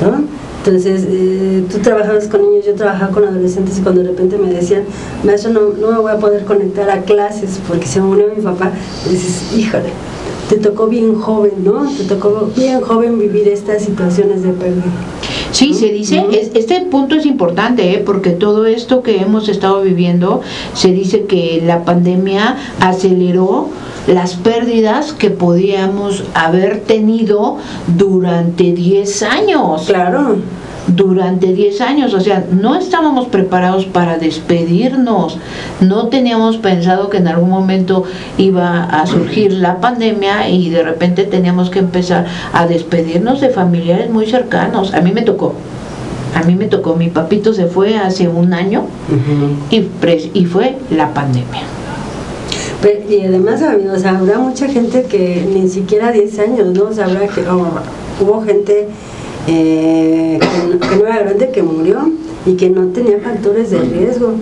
¿no? 0.00 0.24
Entonces, 0.64 1.04
eh, 1.08 1.64
tú 1.70 1.78
trabajabas 1.78 2.28
con 2.28 2.42
niños, 2.42 2.64
yo 2.64 2.74
trabajaba 2.74 3.10
con 3.10 3.24
adolescentes 3.24 3.78
y 3.78 3.82
cuando 3.82 4.02
de 4.02 4.08
repente 4.10 4.38
me 4.38 4.52
decían, 4.52 4.84
maestro, 5.24 5.50
no, 5.50 5.60
no 5.70 5.90
me 5.90 5.98
voy 5.98 6.12
a 6.12 6.18
poder 6.18 6.44
conectar 6.44 6.88
a 6.88 7.02
clases 7.02 7.58
porque 7.66 7.86
se 7.86 8.00
murió 8.00 8.28
mi 8.34 8.40
papá, 8.40 8.70
dices, 9.10 9.52
híjole, 9.56 9.90
te 10.52 10.58
tocó 10.58 10.86
bien 10.86 11.18
joven, 11.18 11.64
¿no? 11.64 11.88
Te 11.88 12.04
tocó 12.04 12.50
bien 12.54 12.82
joven 12.82 13.18
vivir 13.18 13.48
estas 13.48 13.84
situaciones 13.84 14.42
de 14.42 14.52
pérdida. 14.52 14.84
Sí, 15.50 15.72
se 15.72 15.88
dice, 15.88 16.26
este 16.30 16.80
punto 16.82 17.14
es 17.14 17.24
importante, 17.24 17.94
¿eh? 17.94 18.02
porque 18.04 18.32
todo 18.32 18.66
esto 18.66 19.02
que 19.02 19.16
hemos 19.16 19.48
estado 19.48 19.80
viviendo, 19.80 20.42
se 20.74 20.92
dice 20.92 21.24
que 21.24 21.62
la 21.64 21.86
pandemia 21.86 22.58
aceleró 22.80 23.68
las 24.06 24.34
pérdidas 24.34 25.14
que 25.14 25.30
podíamos 25.30 26.24
haber 26.34 26.80
tenido 26.80 27.56
durante 27.96 28.72
10 28.72 29.22
años. 29.22 29.84
Claro 29.86 30.36
durante 30.88 31.52
10 31.52 31.80
años, 31.80 32.14
o 32.14 32.20
sea, 32.20 32.44
no 32.50 32.74
estábamos 32.74 33.28
preparados 33.28 33.86
para 33.86 34.18
despedirnos, 34.18 35.38
no 35.80 36.08
teníamos 36.08 36.56
pensado 36.58 37.08
que 37.08 37.18
en 37.18 37.28
algún 37.28 37.50
momento 37.50 38.04
iba 38.36 38.84
a 38.84 39.06
surgir 39.06 39.52
la 39.52 39.80
pandemia 39.80 40.48
y 40.48 40.70
de 40.70 40.82
repente 40.82 41.24
teníamos 41.24 41.70
que 41.70 41.78
empezar 41.78 42.26
a 42.52 42.66
despedirnos 42.66 43.40
de 43.40 43.50
familiares 43.50 44.10
muy 44.10 44.26
cercanos. 44.26 44.92
A 44.94 45.00
mí 45.00 45.12
me 45.12 45.22
tocó, 45.22 45.54
a 46.34 46.42
mí 46.42 46.54
me 46.54 46.66
tocó, 46.66 46.96
mi 46.96 47.08
papito 47.08 47.54
se 47.54 47.66
fue 47.66 47.96
hace 47.96 48.28
un 48.28 48.52
año 48.52 48.84
y, 49.70 49.88
y 50.34 50.44
fue 50.46 50.76
la 50.90 51.14
pandemia. 51.14 51.62
y 53.08 53.24
además 53.24 53.62
o 53.62 53.98
sea, 53.98 54.18
habrá 54.18 54.38
mucha 54.38 54.66
gente 54.66 55.04
que 55.04 55.46
ni 55.52 55.68
siquiera 55.68 56.10
10 56.10 56.38
años, 56.40 56.66
¿no? 56.68 56.84
O 56.84 56.92
sea, 56.92 57.04
habrá 57.04 57.28
que, 57.28 57.42
hubo 58.20 58.42
gente 58.42 58.88
eh, 59.46 60.38
que, 60.40 60.96
no 60.96 61.06
era 61.06 61.18
grande, 61.20 61.50
que 61.50 61.62
murió 61.62 62.10
y 62.46 62.54
que 62.54 62.70
no 62.70 62.86
tenía 62.88 63.18
factores 63.20 63.70
de 63.70 63.80
riesgo. 63.80 64.34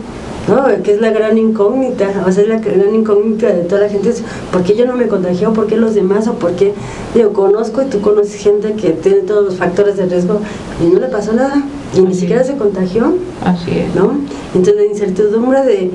¿no? 0.48 0.82
Que 0.82 0.94
es 0.94 1.00
la 1.00 1.10
gran 1.10 1.36
incógnita, 1.38 2.08
o 2.26 2.32
sea, 2.32 2.42
es 2.42 2.48
la 2.48 2.58
gran 2.58 2.94
incógnita 2.94 3.48
de 3.48 3.62
toda 3.64 3.82
la 3.82 3.88
gente, 3.88 4.08
es 4.08 4.22
¿por 4.50 4.62
qué 4.62 4.74
yo 4.74 4.86
no 4.86 4.96
me 4.96 5.06
contagió? 5.06 5.52
¿Por 5.52 5.66
qué 5.66 5.76
los 5.76 5.94
demás? 5.94 6.26
¿O 6.28 6.34
por 6.34 6.52
qué? 6.52 6.72
Yo 7.14 7.32
conozco 7.32 7.82
y 7.82 7.84
tú 7.86 8.00
conoces 8.00 8.36
gente 8.36 8.72
que 8.72 8.90
tiene 8.90 9.18
todos 9.18 9.44
los 9.44 9.56
factores 9.56 9.96
de 9.96 10.06
riesgo 10.06 10.40
y 10.82 10.92
no 10.92 10.98
le 10.98 11.06
pasó 11.06 11.34
nada, 11.34 11.62
y 11.94 12.00
ni 12.00 12.14
siquiera 12.14 12.42
se 12.42 12.56
contagió, 12.56 13.14
Así 13.44 13.70
es. 13.70 13.94
¿no? 13.94 14.12
Entonces 14.54 14.76
la 14.76 14.84
incertidumbre 14.86 15.62
de 15.62 15.90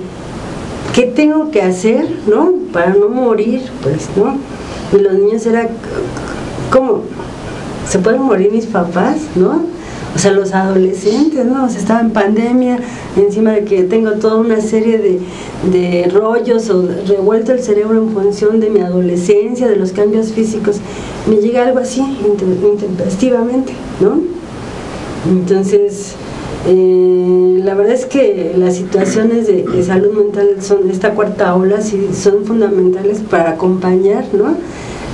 qué 0.93 1.03
tengo 1.07 1.51
que 1.51 1.61
hacer, 1.61 2.07
¿no? 2.27 2.53
Para 2.71 2.93
no 2.93 3.09
morir, 3.09 3.63
pues, 3.83 4.09
¿no? 4.15 4.37
Y 4.97 5.01
los 5.01 5.13
niños 5.13 5.45
era, 5.45 5.67
¿cómo? 6.71 7.01
¿Se 7.87 7.99
pueden 7.99 8.21
morir 8.21 8.51
mis 8.51 8.65
papás, 8.65 9.17
no? 9.35 9.61
O 10.15 10.17
sea, 10.17 10.31
los 10.31 10.53
adolescentes, 10.53 11.45
¿no? 11.45 11.65
O 11.65 11.69
sea, 11.69 11.79
estaba 11.79 11.99
en 11.99 12.11
pandemia, 12.11 12.79
encima 13.17 13.51
de 13.51 13.65
que 13.65 13.83
tengo 13.83 14.11
toda 14.13 14.37
una 14.37 14.61
serie 14.61 14.97
de, 14.97 15.19
de 15.71 16.09
rollos 16.09 16.69
o 16.69 16.87
revuelto 17.07 17.51
el 17.51 17.61
cerebro 17.61 18.01
en 18.01 18.09
función 18.11 18.59
de 18.59 18.69
mi 18.69 18.79
adolescencia, 18.79 19.67
de 19.67 19.75
los 19.75 19.91
cambios 19.91 20.31
físicos. 20.31 20.77
Me 21.29 21.35
llega 21.37 21.63
algo 21.63 21.79
así, 21.79 22.01
intempestivamente, 22.63 23.73
¿no? 23.99 24.21
Entonces, 25.29 26.15
eh, 26.67 27.59
la 27.63 27.73
verdad 27.75 27.93
es 27.93 28.05
que 28.05 28.53
las 28.57 28.75
situaciones 28.75 29.47
de, 29.47 29.63
de 29.63 29.83
salud 29.83 30.13
mental 30.13 30.61
son 30.61 30.89
esta 30.89 31.11
cuarta 31.11 31.53
ola 31.55 31.81
sí 31.81 32.09
son 32.13 32.43
fundamentales 32.43 33.19
para 33.19 33.51
acompañar 33.51 34.25
¿no? 34.33 34.55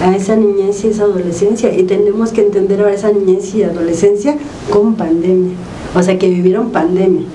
A 0.01 0.15
esa 0.15 0.35
niñez 0.35 0.83
y 0.83 0.87
esa 0.87 1.03
adolescencia 1.03 1.73
y 1.73 1.83
tenemos 1.83 2.31
que 2.31 2.41
entender 2.41 2.79
ahora 2.81 2.93
esa 2.93 3.11
niñez 3.11 3.53
y 3.55 3.63
adolescencia 3.63 4.37
con 4.71 4.95
pandemia 4.95 5.55
o 5.93 6.01
sea 6.01 6.17
que 6.17 6.29
vivieron 6.29 6.71
pandemia. 6.71 7.25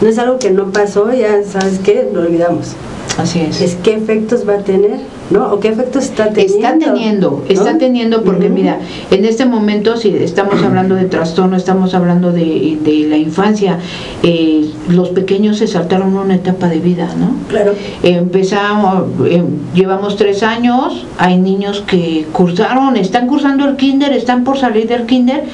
No 0.00 0.08
es 0.08 0.18
algo 0.18 0.38
que 0.38 0.50
no 0.50 0.72
pasó 0.72 1.12
ya 1.12 1.42
sabes 1.44 1.78
qué 1.78 2.08
lo 2.12 2.20
olvidamos 2.20 2.74
Así 3.18 3.40
es. 3.40 3.60
es 3.60 3.76
qué 3.76 3.94
efectos 3.94 4.46
va 4.46 4.54
a 4.54 4.58
tener 4.58 4.98
¿no? 5.30 5.52
o 5.52 5.60
qué 5.60 5.68
efectos 5.68 6.04
está 6.04 6.30
teniendo 6.30 6.56
Está 6.56 6.78
teniendo, 6.78 7.44
está 7.48 7.72
¿no? 7.72 7.78
teniendo 7.78 8.22
porque 8.24 8.48
mira, 8.48 8.78
en 9.10 9.24
este 9.24 9.46
momento 9.46 9.96
si 9.96 10.10
estamos 10.16 10.62
hablando 10.62 10.94
de 10.94 11.06
trastorno, 11.06 11.56
estamos 11.56 11.94
hablando 11.94 12.32
de, 12.32 12.78
de 12.82 13.06
la 13.08 13.16
infancia, 13.16 13.78
eh, 14.22 14.70
los 14.88 15.10
pequeños 15.10 15.58
se 15.58 15.66
saltaron 15.66 16.16
una 16.16 16.34
etapa 16.34 16.68
de 16.68 16.78
vida, 16.78 17.08
¿no? 17.18 17.30
claro 17.48 17.72
Empezamos, 18.02 19.04
eh, 19.26 19.42
llevamos 19.74 20.16
tres 20.16 20.42
años, 20.42 21.06
hay 21.18 21.38
niños 21.38 21.82
que 21.86 22.26
cursaron, 22.32 22.96
están 22.96 23.26
cursando 23.26 23.66
el 23.66 23.76
kinder, 23.76 24.12
están 24.12 24.44
por 24.44 24.58
salir 24.58 24.88
del 24.88 25.06
kinder, 25.06 25.44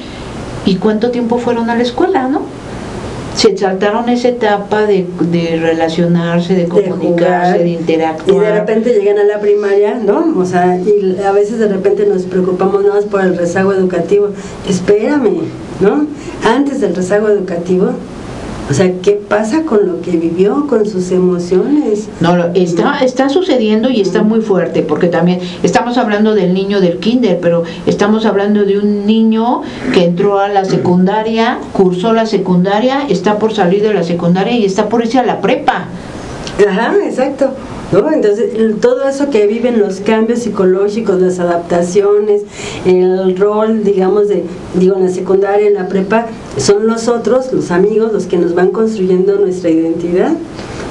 ¿y 0.66 0.76
cuánto 0.76 1.10
tiempo 1.10 1.38
fueron 1.38 1.70
a 1.70 1.76
la 1.76 1.82
escuela, 1.82 2.28
no? 2.28 2.42
Se 3.34 3.56
saltaron 3.56 4.08
esa 4.08 4.28
etapa 4.28 4.82
de, 4.82 5.06
de 5.30 5.56
relacionarse, 5.56 6.54
de 6.54 6.62
de 6.64 6.68
comunicarse, 6.68 7.58
de 7.58 7.68
y 7.68 7.74
interactuar. 7.74 8.44
de 8.44 8.58
repente 8.60 8.90
llegan 8.92 9.18
a 9.18 9.24
la 9.24 9.40
primaria, 9.40 9.94
¿no? 9.94 10.34
O 10.38 10.44
sea, 10.44 10.78
y 10.78 11.16
a 11.24 11.32
veces 11.32 11.58
de 11.58 11.68
repente 11.68 12.06
nos 12.06 12.22
preocupamos 12.22 12.82
nada 12.82 12.96
más 12.96 13.04
por 13.06 13.22
el 13.22 13.36
rezago 13.36 13.72
educativo. 13.72 14.28
Espérame, 14.68 15.40
¿no? 15.80 16.06
Antes 16.44 16.80
del 16.80 16.94
rezago 16.94 17.28
educativo, 17.28 17.92
o 18.70 18.74
sea, 18.74 18.92
¿qué 19.02 19.12
pasa 19.12 19.64
con 19.64 19.86
lo 19.86 20.00
que 20.00 20.12
vivió, 20.12 20.66
con 20.66 20.86
sus 20.86 21.10
emociones? 21.10 22.08
No, 22.20 22.36
está, 22.54 22.98
está 23.00 23.28
sucediendo 23.28 23.90
y 23.90 24.00
está 24.00 24.22
muy 24.22 24.40
fuerte, 24.40 24.82
porque 24.82 25.08
también 25.08 25.40
estamos 25.62 25.98
hablando 25.98 26.34
del 26.34 26.54
niño 26.54 26.80
del 26.80 26.98
kinder, 26.98 27.38
pero 27.40 27.64
estamos 27.86 28.24
hablando 28.24 28.64
de 28.64 28.78
un 28.78 29.06
niño 29.06 29.62
que 29.92 30.04
entró 30.04 30.38
a 30.38 30.48
la 30.48 30.64
secundaria, 30.64 31.58
cursó 31.72 32.12
la 32.12 32.26
secundaria, 32.26 33.06
está 33.08 33.38
por 33.38 33.52
salir 33.54 33.82
de 33.82 33.94
la 33.94 34.04
secundaria 34.04 34.56
y 34.56 34.64
está 34.64 34.88
por 34.88 35.02
irse 35.02 35.18
a 35.18 35.24
la 35.24 35.40
prepa. 35.40 35.86
Ajá, 36.68 36.94
exacto. 37.04 37.50
¿No? 37.92 38.10
Entonces, 38.10 38.50
todo 38.80 39.06
eso 39.06 39.28
que 39.28 39.46
viven 39.46 39.78
los 39.78 40.00
cambios 40.00 40.40
psicológicos, 40.40 41.20
las 41.20 41.38
adaptaciones, 41.38 42.42
el 42.86 43.36
rol, 43.36 43.84
digamos, 43.84 44.28
de, 44.28 44.44
digo, 44.74 44.96
en 44.96 45.04
la 45.04 45.10
secundaria, 45.10 45.66
en 45.68 45.74
la 45.74 45.88
prepa, 45.88 46.26
son 46.56 46.86
los 46.86 47.08
otros, 47.08 47.52
los 47.52 47.70
amigos, 47.70 48.12
los 48.12 48.24
que 48.24 48.38
nos 48.38 48.54
van 48.54 48.68
construyendo 48.70 49.36
nuestra 49.36 49.68
identidad. 49.70 50.32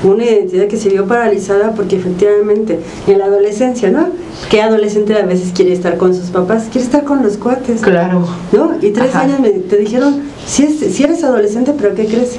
Una 0.04 0.24
identidad 0.26 0.66
que 0.68 0.78
se 0.78 0.90
vio 0.90 1.06
paralizada 1.08 1.74
porque 1.76 1.96
efectivamente 1.96 2.80
en 3.08 3.20
la 3.20 3.26
adolescencia, 3.26 3.92
¿no? 3.92 4.08
¿Qué 4.50 4.62
adolescente 4.62 5.14
a 5.16 5.26
veces 5.26 5.52
quiere 5.54 5.74
estar 5.74 5.98
con 5.98 6.16
sus 6.16 6.30
papás? 6.32 6.70
Quiere 6.72 6.86
estar 6.86 7.04
con 7.04 7.22
los 7.22 7.38
cuates. 7.38 7.82
Claro. 7.82 8.26
¿No? 8.52 8.74
Y 8.82 8.92
tres 8.92 9.10
Ajá. 9.14 9.22
años 9.26 9.40
me, 9.40 9.50
te 9.52 9.78
dijeron, 9.78 10.22
si, 10.48 10.64
es- 10.64 10.80
si 10.96 11.04
eres 11.04 11.24
adolescente, 11.24 11.74
pero 11.80 11.94
¿qué 11.94 12.06
crees? 12.06 12.38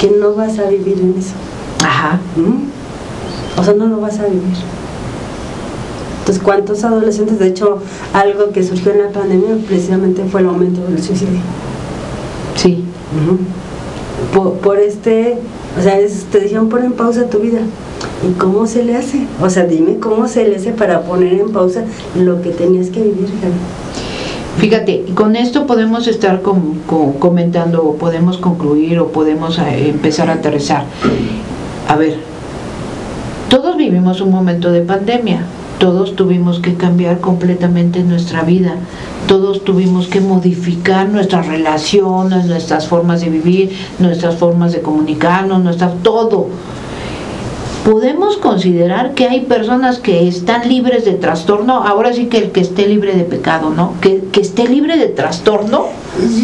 Que 0.00 0.10
no 0.10 0.34
vas 0.34 0.58
a 0.58 0.68
vivir 0.68 0.98
en 1.00 1.14
eso. 1.18 1.32
Ajá. 1.82 2.20
¿Mm? 2.36 2.77
O 3.58 3.62
sea, 3.64 3.74
no 3.74 3.86
lo 3.86 4.00
vas 4.00 4.18
a 4.20 4.24
vivir. 4.26 4.42
Entonces, 6.20 6.42
¿cuántos 6.42 6.84
adolescentes? 6.84 7.38
De 7.38 7.48
hecho, 7.48 7.78
algo 8.12 8.50
que 8.52 8.62
surgió 8.62 8.92
en 8.92 8.98
la 9.02 9.08
pandemia 9.08 9.56
precisamente 9.66 10.24
fue 10.30 10.40
el 10.42 10.48
aumento 10.48 10.82
del 10.86 11.02
suicidio. 11.02 11.40
Sí. 12.56 12.84
Por, 14.34 14.52
por 14.54 14.78
este, 14.78 15.38
o 15.78 15.82
sea, 15.82 15.98
es- 15.98 16.24
te 16.30 16.40
dijeron 16.40 16.68
pon 16.68 16.84
en 16.84 16.92
pausa 16.92 17.28
tu 17.30 17.38
vida. 17.38 17.60
¿Y 18.28 18.32
cómo 18.38 18.66
se 18.66 18.84
le 18.84 18.96
hace? 18.96 19.26
O 19.40 19.48
sea, 19.48 19.64
dime 19.64 19.98
cómo 19.98 20.28
se 20.28 20.46
le 20.46 20.56
hace 20.56 20.72
para 20.72 21.02
poner 21.02 21.34
en 21.34 21.50
pausa 21.52 21.84
lo 22.16 22.42
que 22.42 22.50
tenías 22.50 22.88
que 22.90 23.00
vivir, 23.00 23.28
Gaby. 23.40 23.54
Fíjate, 24.58 25.04
con 25.14 25.36
esto 25.36 25.66
podemos 25.66 26.08
estar 26.08 26.42
com- 26.42 26.74
co- 26.86 27.14
comentando 27.20 27.82
o 27.84 27.94
podemos 27.94 28.38
concluir 28.38 28.98
o 28.98 29.08
podemos 29.08 29.58
eh, 29.60 29.88
empezar 29.90 30.28
a 30.30 30.34
aterrizar. 30.34 30.84
A 31.88 31.96
ver, 31.96 32.16
vivimos 33.88 34.20
un 34.20 34.30
momento 34.30 34.70
de 34.70 34.82
pandemia, 34.82 35.40
todos 35.78 36.16
tuvimos 36.16 36.60
que 36.60 36.74
cambiar 36.74 37.20
completamente 37.20 38.02
nuestra 38.02 38.42
vida, 38.42 38.74
todos 39.26 39.64
tuvimos 39.64 40.08
que 40.08 40.20
modificar 40.20 41.08
nuestras 41.08 41.46
relaciones, 41.46 42.46
nuestras 42.46 42.86
formas 42.86 43.20
de 43.20 43.30
vivir, 43.30 43.72
nuestras 43.98 44.36
formas 44.36 44.72
de 44.72 44.82
comunicarnos, 44.82 45.62
nuestra, 45.62 45.90
todo 46.02 46.48
podemos 47.88 48.36
considerar 48.36 49.14
que 49.14 49.28
hay 49.28 49.46
personas 49.46 49.98
que 49.98 50.28
están 50.28 50.68
libres 50.68 51.06
de 51.06 51.12
trastorno, 51.12 51.72
ahora 51.84 52.12
sí 52.12 52.26
que 52.26 52.36
el 52.36 52.50
que 52.50 52.60
esté 52.60 52.86
libre 52.86 53.14
de 53.14 53.24
pecado, 53.24 53.70
¿no? 53.70 53.94
Que, 54.02 54.24
que 54.30 54.42
esté 54.42 54.68
libre 54.68 54.98
de 54.98 55.06
trastorno, 55.06 55.86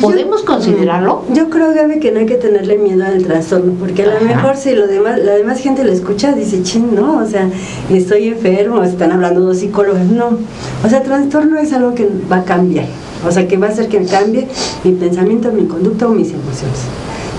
¿podemos 0.01 0.41
Yo- 0.41 0.47
considerarlo? 0.47 1.23
Yo 1.35 1.51
creo, 1.51 1.75
Gaby, 1.75 2.01
que 2.01 2.13
no 2.13 2.21
hay 2.21 2.25
que 2.27 2.37
tenerle 2.37 2.79
miedo 2.79 3.05
al 3.05 3.23
trastorno, 3.23 3.75
porque 3.79 4.05
a 4.05 4.15
lo 4.19 4.21
mejor 4.27 4.57
si 4.57 4.75
lo 4.75 4.87
demás, 4.87 5.21
la 5.23 5.33
demás 5.35 5.61
gente 5.61 5.85
lo 5.85 5.93
escucha, 5.93 6.33
dice, 6.33 6.63
chin, 6.63 6.95
no, 6.95 7.19
o 7.19 7.27
sea, 7.27 7.51
estoy 7.91 8.29
enfermo, 8.29 8.83
están 8.83 9.13
hablando 9.13 9.41
dos 9.43 9.59
psicólogos, 9.59 10.01
no. 10.01 10.39
O 10.83 10.89
sea, 10.89 11.03
trastorno 11.03 11.59
es 11.59 11.75
algo 11.75 11.95
que 11.95 12.09
va 12.33 12.37
a 12.39 12.45
cambiar, 12.45 12.87
o 13.29 13.31
sea, 13.31 13.47
que 13.47 13.59
va 13.59 13.67
a 13.67 13.71
hacer 13.71 13.89
que 13.89 14.03
cambie 14.07 14.49
mi 14.83 14.93
pensamiento, 14.93 15.53
mi 15.53 15.67
conducta 15.67 16.07
o 16.07 16.11
mis 16.11 16.29
emociones. 16.31 16.79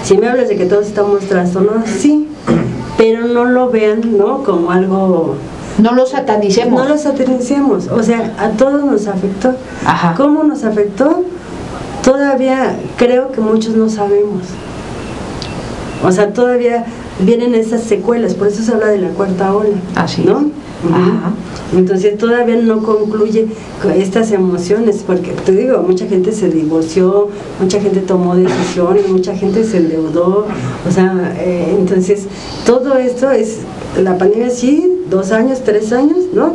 Si 0.03 0.15
me 0.15 0.27
hablas 0.27 0.47
de 0.49 0.57
que 0.57 0.67
todos 0.67 0.85
estamos 0.85 1.21
trastornados, 1.21 1.89
sí, 1.89 2.27
pero 2.97 3.27
no 3.27 3.45
lo 3.45 3.69
vean, 3.69 4.17
¿no? 4.17 4.43
Como 4.43 4.71
algo 4.71 5.35
No 5.79 5.93
lo 5.93 6.05
satanicemos. 6.05 6.79
no 6.81 6.87
lo 6.87 6.97
satanicemos, 6.97 7.87
o 7.87 8.01
sea, 8.03 8.33
a 8.39 8.49
todos 8.49 8.83
nos 8.85 9.07
afectó. 9.07 9.53
Ajá. 9.85 10.13
¿Cómo 10.15 10.43
nos 10.43 10.63
afectó? 10.63 11.23
Todavía 12.03 12.77
creo 12.97 13.31
que 13.31 13.41
muchos 13.41 13.75
no 13.75 13.89
sabemos. 13.89 14.43
O 16.03 16.11
sea, 16.11 16.31
todavía 16.33 16.85
vienen 17.19 17.55
esas 17.55 17.81
secuelas, 17.83 18.35
por 18.35 18.47
eso 18.47 18.61
se 18.63 18.71
habla 18.73 18.87
de 18.87 18.99
la 18.99 19.09
cuarta 19.09 19.53
ola. 19.55 19.75
Así 19.95 20.23
¿No? 20.23 20.39
es. 20.39 20.45
Ajá. 20.93 21.33
Entonces 21.73 22.17
todavía 22.17 22.55
no 22.57 22.83
concluye 22.83 23.47
con 23.81 23.91
estas 23.91 24.31
emociones, 24.31 25.03
porque 25.05 25.31
te 25.31 25.51
digo, 25.51 25.81
mucha 25.81 26.05
gente 26.05 26.31
se 26.31 26.49
divorció, 26.49 27.29
mucha 27.59 27.81
gente 27.81 28.01
tomó 28.01 28.35
decisiones, 28.35 29.09
mucha 29.09 29.35
gente 29.35 29.63
se 29.63 29.77
endeudó, 29.77 30.45
o 30.87 30.91
sea, 30.91 31.35
eh, 31.39 31.75
entonces 31.77 32.27
todo 32.65 32.97
esto 32.97 33.31
es, 33.31 33.59
la 34.01 34.17
pandemia 34.17 34.49
sí, 34.49 35.01
dos 35.09 35.31
años, 35.31 35.61
tres 35.63 35.91
años, 35.91 36.17
¿no? 36.33 36.53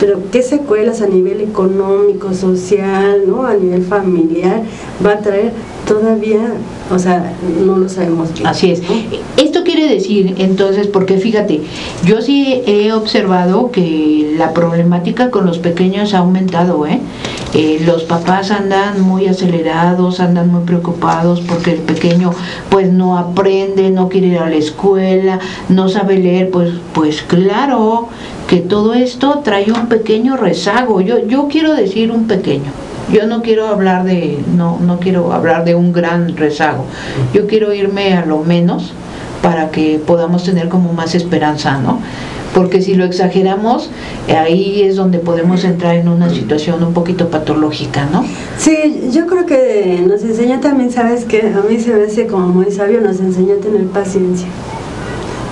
Pero 0.00 0.18
qué 0.32 0.42
secuelas 0.42 1.00
a 1.00 1.06
nivel 1.06 1.40
económico, 1.40 2.34
social, 2.34 3.22
¿no? 3.26 3.46
A 3.46 3.54
nivel 3.54 3.84
familiar 3.84 4.62
va 5.04 5.12
a 5.12 5.18
traer 5.18 5.52
todavía, 5.92 6.54
o 6.90 6.98
sea, 6.98 7.34
no 7.64 7.76
lo 7.76 7.88
sabemos 7.88 8.32
bien. 8.32 8.46
Así 8.46 8.70
es. 8.70 8.82
¿no? 8.82 8.94
Esto 9.36 9.62
quiere 9.64 9.88
decir, 9.88 10.34
entonces, 10.38 10.86
porque 10.86 11.18
fíjate, 11.18 11.62
yo 12.04 12.22
sí 12.22 12.62
he 12.66 12.92
observado 12.92 13.70
que 13.70 14.34
la 14.38 14.54
problemática 14.54 15.30
con 15.30 15.44
los 15.46 15.58
pequeños 15.58 16.14
ha 16.14 16.18
aumentado, 16.18 16.86
¿eh? 16.86 17.00
Eh, 17.54 17.82
los 17.84 18.04
papás 18.04 18.50
andan 18.50 19.02
muy 19.02 19.26
acelerados, 19.26 20.20
andan 20.20 20.50
muy 20.50 20.64
preocupados 20.64 21.42
porque 21.42 21.72
el 21.72 21.80
pequeño 21.80 22.30
pues 22.70 22.90
no 22.90 23.18
aprende, 23.18 23.90
no 23.90 24.08
quiere 24.08 24.28
ir 24.28 24.38
a 24.38 24.48
la 24.48 24.56
escuela, 24.56 25.38
no 25.68 25.90
sabe 25.90 26.18
leer, 26.18 26.50
pues, 26.50 26.70
pues 26.94 27.20
claro 27.22 28.08
que 28.48 28.56
todo 28.56 28.94
esto 28.94 29.42
trae 29.44 29.70
un 29.70 29.88
pequeño 29.88 30.38
rezago. 30.38 31.02
Yo, 31.02 31.26
yo 31.26 31.48
quiero 31.48 31.74
decir 31.74 32.10
un 32.10 32.26
pequeño. 32.26 32.72
Yo 33.12 33.26
no 33.26 33.42
quiero 33.42 33.66
hablar 33.66 34.04
de, 34.04 34.42
no, 34.56 34.78
no 34.80 34.98
quiero 34.98 35.32
hablar 35.32 35.64
de 35.64 35.74
un 35.74 35.92
gran 35.92 36.36
rezago. 36.36 36.86
Yo 37.34 37.46
quiero 37.46 37.74
irme 37.74 38.14
a 38.14 38.24
lo 38.24 38.38
menos 38.38 38.92
para 39.42 39.70
que 39.70 40.00
podamos 40.04 40.44
tener 40.44 40.68
como 40.68 40.92
más 40.94 41.14
esperanza, 41.14 41.78
¿no? 41.78 41.98
Porque 42.54 42.80
si 42.80 42.94
lo 42.94 43.04
exageramos, 43.04 43.90
ahí 44.28 44.82
es 44.82 44.96
donde 44.96 45.18
podemos 45.18 45.64
entrar 45.64 45.96
en 45.96 46.08
una 46.08 46.30
situación 46.30 46.82
un 46.82 46.94
poquito 46.94 47.28
patológica, 47.28 48.06
¿no? 48.12 48.24
Sí, 48.58 49.10
yo 49.10 49.26
creo 49.26 49.46
que 49.46 50.02
nos 50.06 50.22
enseñó 50.22 50.60
también, 50.60 50.90
¿sabes 50.90 51.24
que 51.24 51.40
A 51.40 51.68
mí 51.68 51.78
se 51.80 51.94
me 51.94 52.04
hace 52.04 52.26
como 52.26 52.48
muy 52.48 52.70
sabio, 52.70 53.00
nos 53.00 53.20
enseñó 53.20 53.54
a 53.54 53.60
tener 53.60 53.84
paciencia, 53.86 54.48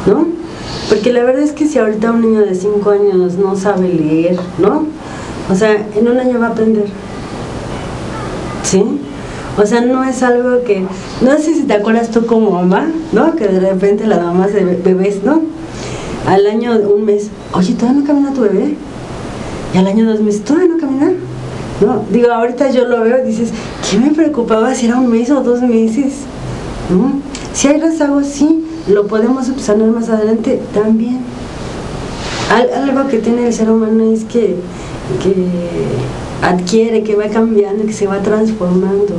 ¿no? 0.07 0.29
Porque 0.89 1.13
la 1.13 1.25
verdad 1.25 1.43
es 1.43 1.53
que 1.53 1.67
si 1.67 1.79
ahorita 1.79 2.11
un 2.11 2.21
niño 2.21 2.41
de 2.41 2.55
5 2.55 2.91
años 2.91 3.35
no 3.35 3.57
sabe 3.57 3.89
leer, 3.89 4.39
¿no? 4.59 4.87
O 5.51 5.55
sea, 5.55 5.87
en 5.97 6.09
un 6.09 6.19
año 6.19 6.39
va 6.39 6.49
a 6.49 6.51
aprender. 6.51 6.87
¿Sí? 8.63 8.85
O 9.59 9.67
sea, 9.67 9.81
no 9.81 10.05
es 10.05 10.23
algo 10.23 10.63
que... 10.65 10.85
No 11.21 11.37
sé 11.39 11.55
si 11.55 11.63
te 11.65 11.75
acuerdas 11.75 12.11
tú 12.11 12.27
como 12.27 12.51
mamá, 12.51 12.89
¿no? 13.13 13.35
Que 13.35 13.49
de 13.49 13.61
repente 13.61 14.07
las 14.07 14.23
mamás 14.23 14.53
de 14.53 14.65
bebés, 14.65 15.23
¿no? 15.25 15.43
Al 16.27 16.47
año, 16.47 16.79
un 16.95 17.05
mes, 17.05 17.31
oye, 17.53 17.75
¿todavía 17.75 18.01
no 18.01 18.07
camina 18.07 18.33
tu 18.33 18.43
bebé? 18.43 18.77
Y 19.75 19.79
al 19.79 19.87
año 19.87 20.07
dos 20.07 20.21
meses, 20.21 20.45
¿todavía 20.45 20.69
no 20.69 20.79
camina? 20.79 21.13
No, 21.81 22.05
digo, 22.11 22.31
ahorita 22.31 22.71
yo 22.71 22.85
lo 22.85 23.01
veo 23.01 23.25
y 23.25 23.29
dices, 23.29 23.51
¿qué 23.91 23.99
me 23.99 24.11
preocupaba 24.11 24.75
si 24.75 24.87
era 24.87 24.97
un 24.97 25.11
mes 25.11 25.31
o 25.31 25.41
dos 25.43 25.63
meses? 25.63 26.25
Si 27.55 27.69
hay 27.69 27.81
rezagos, 27.81 28.27
sí, 28.27 28.65
lo 28.89 29.07
podemos 29.07 29.47
subsanar 29.47 29.89
más 29.89 30.09
adelante 30.09 30.61
también. 30.75 31.21
algo 32.51 33.09
que 33.09 33.19
tiene 33.19 33.47
el 33.47 33.53
ser 33.53 33.71
humano 33.71 34.13
es 34.13 34.25
que, 34.25 34.57
que 35.23 35.47
adquiere, 36.43 37.03
que 37.03 37.17
va 37.17 37.27
cambiando, 37.27 37.85
que 37.85 37.93
se 37.93 38.07
va 38.07 38.19
transformando. 38.19 39.15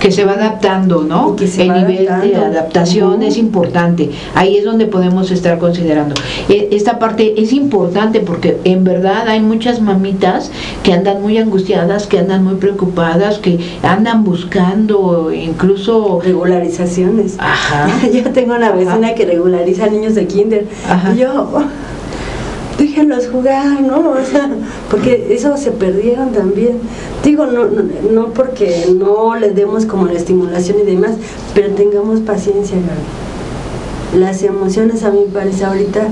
Que 0.00 0.10
se 0.10 0.24
va 0.24 0.32
adaptando, 0.32 1.02
¿no? 1.02 1.36
el 1.38 1.68
nivel 1.68 2.06
de 2.06 2.36
adaptación 2.36 3.22
es 3.22 3.36
importante. 3.36 4.10
Ahí 4.34 4.56
es 4.56 4.64
donde 4.64 4.86
podemos 4.86 5.30
estar 5.30 5.58
considerando. 5.58 6.14
E, 6.48 6.68
esta 6.72 6.98
parte 6.98 7.42
es 7.42 7.52
importante 7.52 8.20
porque 8.20 8.58
en 8.64 8.84
verdad 8.84 9.28
hay 9.28 9.40
muchas 9.40 9.82
mamitas 9.82 10.50
que 10.82 10.94
andan 10.94 11.20
muy 11.20 11.36
angustiadas, 11.36 12.06
que 12.06 12.18
andan 12.18 12.44
muy 12.44 12.54
preocupadas, 12.54 13.38
que 13.38 13.58
andan 13.82 14.24
buscando 14.24 15.32
incluso... 15.32 16.20
Regularizaciones. 16.22 17.36
Ajá. 17.38 17.88
Yo 18.12 18.30
tengo 18.32 18.54
una 18.54 18.72
vecina 18.72 19.14
que 19.14 19.26
regulariza 19.26 19.86
niños 19.88 20.14
de 20.14 20.26
kinder. 20.26 20.66
Ajá. 20.88 21.12
Y 21.14 21.18
yo 21.18 21.50
déjenlos 22.80 23.28
jugar, 23.28 23.82
¿no? 23.82 24.10
O 24.10 24.24
sea, 24.24 24.50
porque 24.90 25.28
eso 25.30 25.56
se 25.56 25.70
perdieron 25.70 26.32
también. 26.32 26.78
Digo, 27.22 27.46
no, 27.46 27.66
no, 28.10 28.28
porque 28.28 28.86
no 28.98 29.36
les 29.36 29.54
demos 29.54 29.84
como 29.84 30.06
la 30.06 30.14
estimulación 30.14 30.78
y 30.80 30.86
demás, 30.86 31.12
pero 31.54 31.74
tengamos 31.74 32.20
paciencia, 32.20 32.76
Las 34.18 34.42
emociones 34.42 35.04
a 35.04 35.10
mí 35.10 35.20
me 35.26 35.32
parece 35.32 35.64
ahorita 35.64 36.08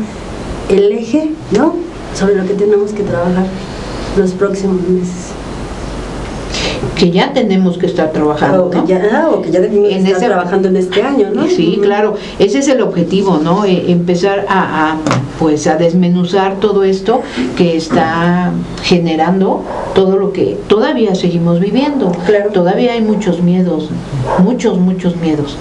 el 0.69 0.93
eje, 0.93 1.31
¿no? 1.57 1.75
Sobre 2.15 2.35
lo 2.35 2.47
que 2.47 2.55
tenemos 2.55 2.93
que 2.93 3.03
trabajar 3.03 3.47
los 4.17 4.33
próximos 4.33 4.83
meses 4.89 5.33
que 6.99 7.11
ya 7.13 7.33
tenemos 7.33 7.79
que 7.79 7.87
estar 7.87 8.11
trabajando. 8.11 8.67
O 8.67 8.71
que 8.71 8.81
ya, 8.87 9.29
o 9.31 9.41
que 9.41 9.51
ya 9.53 9.61
debimos 9.61 9.91
estar 9.91 10.19
trabajando 10.19 10.69
en 10.69 10.77
este 10.77 11.03
año, 11.03 11.31
¿no? 11.33 11.47
Sí, 11.47 11.79
claro, 11.81 12.17
ese 12.39 12.59
es 12.59 12.69
el 12.69 12.83
objetivo, 12.83 13.39
¿no? 13.43 13.65
E, 13.65 13.93
empezar 13.93 14.45
a, 14.49 14.97
pues 15.39 15.69
a 15.69 15.77
desmenuzar 15.77 16.57
todo 16.57 16.83
esto 16.83 17.23
que 17.57 17.77
está 17.77 18.51
generando 18.83 19.63
todo 19.95 20.17
lo 20.17 20.33
que 20.33 20.59
todavía 20.67 21.15
seguimos 21.15 21.61
viviendo. 21.61 22.11
Claro. 22.27 22.51
Todavía 22.51 22.95
hay 22.95 23.01
muchos 23.01 23.41
miedos, 23.43 23.91
muchos, 24.43 24.79
muchos 24.79 25.17
miedos 25.17 25.57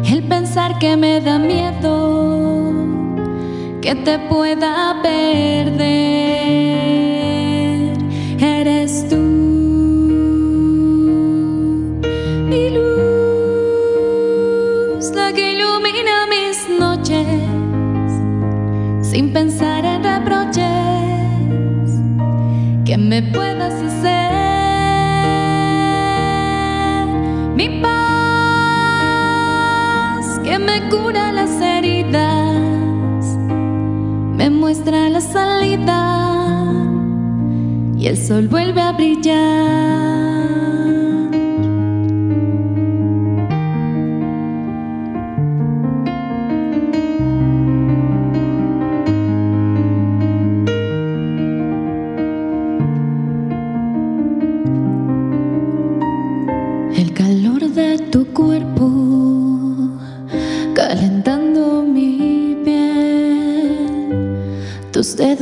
el 0.09 0.23
pensar 0.23 0.79
que 0.79 0.97
me 0.97 1.21
da 1.21 1.37
miedo 1.37 2.73
que 3.79 3.93
te 3.93 4.17
pueda 4.17 4.99
perder 5.03 6.32
me 23.13 23.21
puedas 23.21 23.75
hacer, 23.75 24.33
mi 27.55 27.69
paz 27.79 27.93
que 30.43 30.57
me 30.57 30.89
cura 30.89 31.31
las 31.31 31.61
heridas, 31.61 33.37
me 34.35 34.49
muestra 34.49 35.09
la 35.09 35.21
salida 35.21 36.73
y 37.95 38.07
el 38.07 38.17
sol 38.17 38.47
vuelve 38.47 38.81
a 38.81 38.93
brillar. 38.93 40.82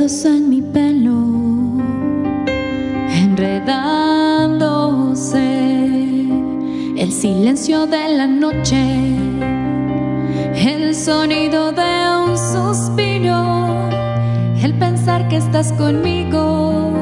En 0.02 0.48
mi 0.50 0.60
pelo 0.60 1.12
el 6.96 7.12
silencio 7.12 7.86
de 7.86 8.08
la 8.16 8.26
noche, 8.26 8.80
el 10.56 10.92
sonido 10.92 11.70
de 11.70 11.82
un 12.26 12.36
suspiro, 12.36 13.88
el 14.60 14.74
pensar 14.74 15.28
que 15.28 15.36
estás 15.36 15.72
conmigo 15.74 16.92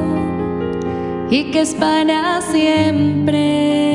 y 1.31 1.49
que 1.49 1.61
es 1.61 1.73
para 1.73 2.39
siempre. 2.51 3.90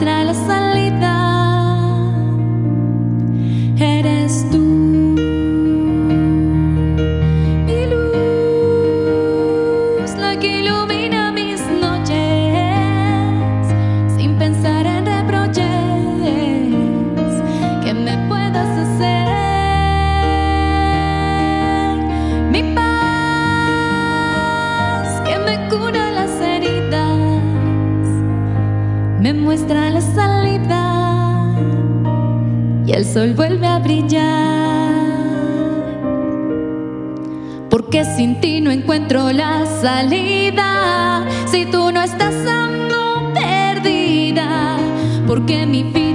Me 0.00 0.37
y 32.88 32.92
el 32.92 33.04
sol 33.04 33.34
vuelve 33.34 33.66
a 33.66 33.78
brillar. 33.80 34.24
Porque 37.68 38.02
sin 38.16 38.40
ti 38.40 38.62
no 38.62 38.70
encuentro 38.70 39.30
la 39.30 39.66
salida. 39.66 41.26
Si 41.46 41.66
tú 41.66 41.92
no 41.92 42.00
estás 42.02 42.34
ando 42.46 43.30
perdida. 43.34 44.78
Porque 45.26 45.66
mi 45.66 45.82
vida 45.82 46.07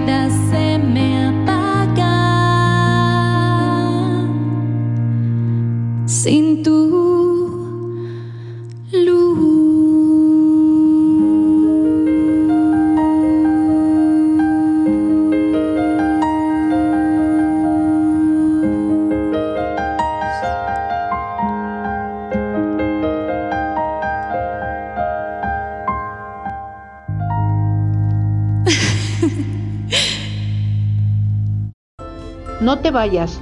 te 32.83 32.91
vayas, 32.91 33.39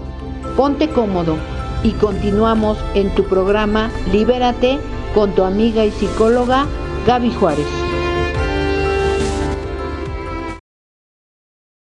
ponte 0.56 0.88
cómodo 0.88 1.36
y 1.84 1.92
continuamos 1.94 2.78
en 2.94 3.10
tu 3.16 3.24
programa 3.24 3.90
Libérate 4.12 4.78
con 5.16 5.32
tu 5.32 5.44
amiga 5.44 5.84
y 5.84 5.90
psicóloga 5.90 6.68
Gaby 7.08 7.32
Juárez. 7.32 7.66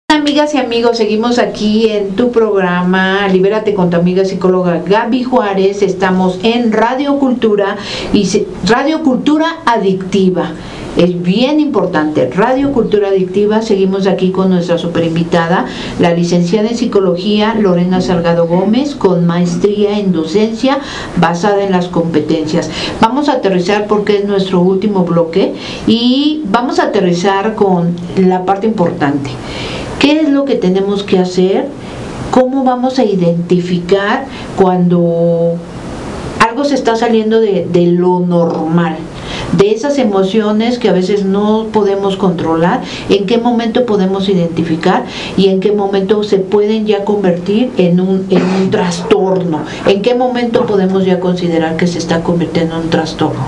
Amigas 0.09 0.53
y 0.53 0.59
amigos, 0.59 0.97
seguimos 0.97 1.39
aquí 1.39 1.89
en 1.89 2.15
tu 2.15 2.31
programa 2.31 3.27
Libérate 3.29 3.73
con 3.73 3.89
tu 3.89 3.97
amiga 3.97 4.25
psicóloga 4.25 4.83
Gaby 4.85 5.23
Juárez. 5.23 5.81
Estamos 5.81 6.39
en 6.43 6.71
Radio 6.71 7.17
Cultura 7.17 7.77
y 8.13 8.29
Radio 8.65 9.01
Cultura 9.01 9.57
Adictiva. 9.65 10.51
Es 10.99 11.21
bien 11.23 11.61
importante, 11.61 12.29
Radio 12.29 12.73
Cultura 12.73 13.07
Adictiva. 13.07 13.61
Seguimos 13.61 14.05
aquí 14.05 14.31
con 14.31 14.49
nuestra 14.49 14.77
super 14.77 15.05
invitada, 15.05 15.65
la 15.97 16.13
licenciada 16.13 16.67
en 16.67 16.75
psicología 16.75 17.55
Lorena 17.55 18.01
Salgado 18.01 18.47
Gómez, 18.47 18.95
con 18.95 19.25
maestría 19.25 19.97
en 19.97 20.11
docencia 20.11 20.79
basada 21.15 21.63
en 21.63 21.71
las 21.71 21.87
competencias. 21.87 22.69
Vamos 22.99 23.29
a 23.29 23.35
aterrizar 23.35 23.87
porque 23.87 24.17
es 24.17 24.25
nuestro 24.25 24.59
último 24.59 25.05
bloque 25.05 25.55
y 25.87 26.41
vamos 26.47 26.79
a 26.79 26.87
aterrizar 26.87 27.55
con 27.55 27.95
la 28.17 28.43
parte 28.43 28.67
importante. 28.67 29.29
¿Qué 29.99 30.19
es 30.19 30.27
lo 30.27 30.43
que 30.43 30.55
tenemos 30.55 31.03
que 31.03 31.17
hacer? 31.17 31.67
¿Cómo 32.31 32.65
vamos 32.65 32.99
a 32.99 33.05
identificar 33.05 34.25
cuando 34.57 35.53
algo 36.45 36.65
se 36.65 36.75
está 36.75 36.97
saliendo 36.97 37.39
de, 37.39 37.69
de 37.71 37.85
lo 37.87 38.19
normal? 38.19 38.97
De 39.57 39.71
esas 39.71 39.97
emociones 39.97 40.77
que 40.79 40.89
a 40.89 40.93
veces 40.93 41.25
no 41.25 41.67
podemos 41.71 42.15
controlar, 42.17 42.81
en 43.09 43.25
qué 43.25 43.37
momento 43.37 43.85
podemos 43.85 44.29
identificar 44.29 45.05
y 45.37 45.47
en 45.49 45.59
qué 45.59 45.71
momento 45.71 46.23
se 46.23 46.37
pueden 46.37 46.85
ya 46.85 47.03
convertir 47.03 47.71
en 47.77 47.99
un, 47.99 48.25
en 48.29 48.43
un 48.43 48.69
trastorno, 48.71 49.61
en 49.87 50.01
qué 50.01 50.15
momento 50.15 50.65
podemos 50.65 51.05
ya 51.05 51.19
considerar 51.19 51.77
que 51.77 51.87
se 51.87 51.97
está 51.97 52.21
convirtiendo 52.21 52.75
en 52.75 52.83
un 52.83 52.89
trastorno. 52.89 53.39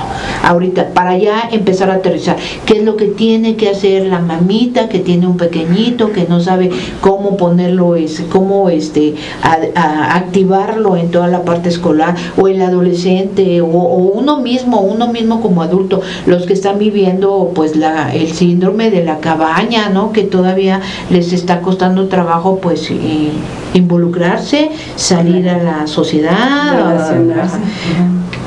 Ahorita, 0.43 0.89
para 0.93 1.17
ya 1.17 1.49
empezar 1.51 1.89
a 1.91 1.95
aterrizar, 1.95 2.37
¿qué 2.65 2.77
es 2.79 2.83
lo 2.83 2.95
que 2.97 3.05
tiene 3.05 3.55
que 3.55 3.69
hacer 3.69 4.05
la 4.07 4.19
mamita 4.19 4.89
que 4.89 4.99
tiene 4.99 5.27
un 5.27 5.37
pequeñito, 5.37 6.11
que 6.11 6.25
no 6.27 6.39
sabe 6.39 6.71
cómo 6.99 7.37
ponerlo, 7.37 7.95
es, 7.95 8.23
cómo 8.31 8.69
este, 8.69 9.15
a- 9.43 10.15
activarlo 10.15 10.97
en 10.97 11.11
toda 11.11 11.27
la 11.27 11.43
parte 11.43 11.69
escolar, 11.69 12.15
o 12.37 12.47
el 12.47 12.61
adolescente, 12.61 13.61
o, 13.61 13.67
o 13.67 13.95
uno 13.97 14.39
mismo, 14.39 14.81
uno 14.81 15.07
mismo 15.07 15.41
como 15.41 15.61
adulto, 15.61 15.90
los 16.25 16.45
que 16.45 16.53
están 16.53 16.79
viviendo 16.79 17.51
pues 17.53 17.75
la, 17.75 18.13
el 18.13 18.31
síndrome 18.31 18.89
de 18.91 19.03
la 19.03 19.17
cabaña, 19.19 19.89
¿no? 19.89 20.11
Que 20.13 20.23
todavía 20.23 20.79
les 21.09 21.33
está 21.33 21.59
costando 21.61 22.07
trabajo 22.07 22.59
pues 22.61 22.89
y- 22.89 23.31
involucrarse, 23.73 24.69
salir 24.95 25.49
a 25.49 25.57
la 25.61 25.87
sociedad, 25.87 26.73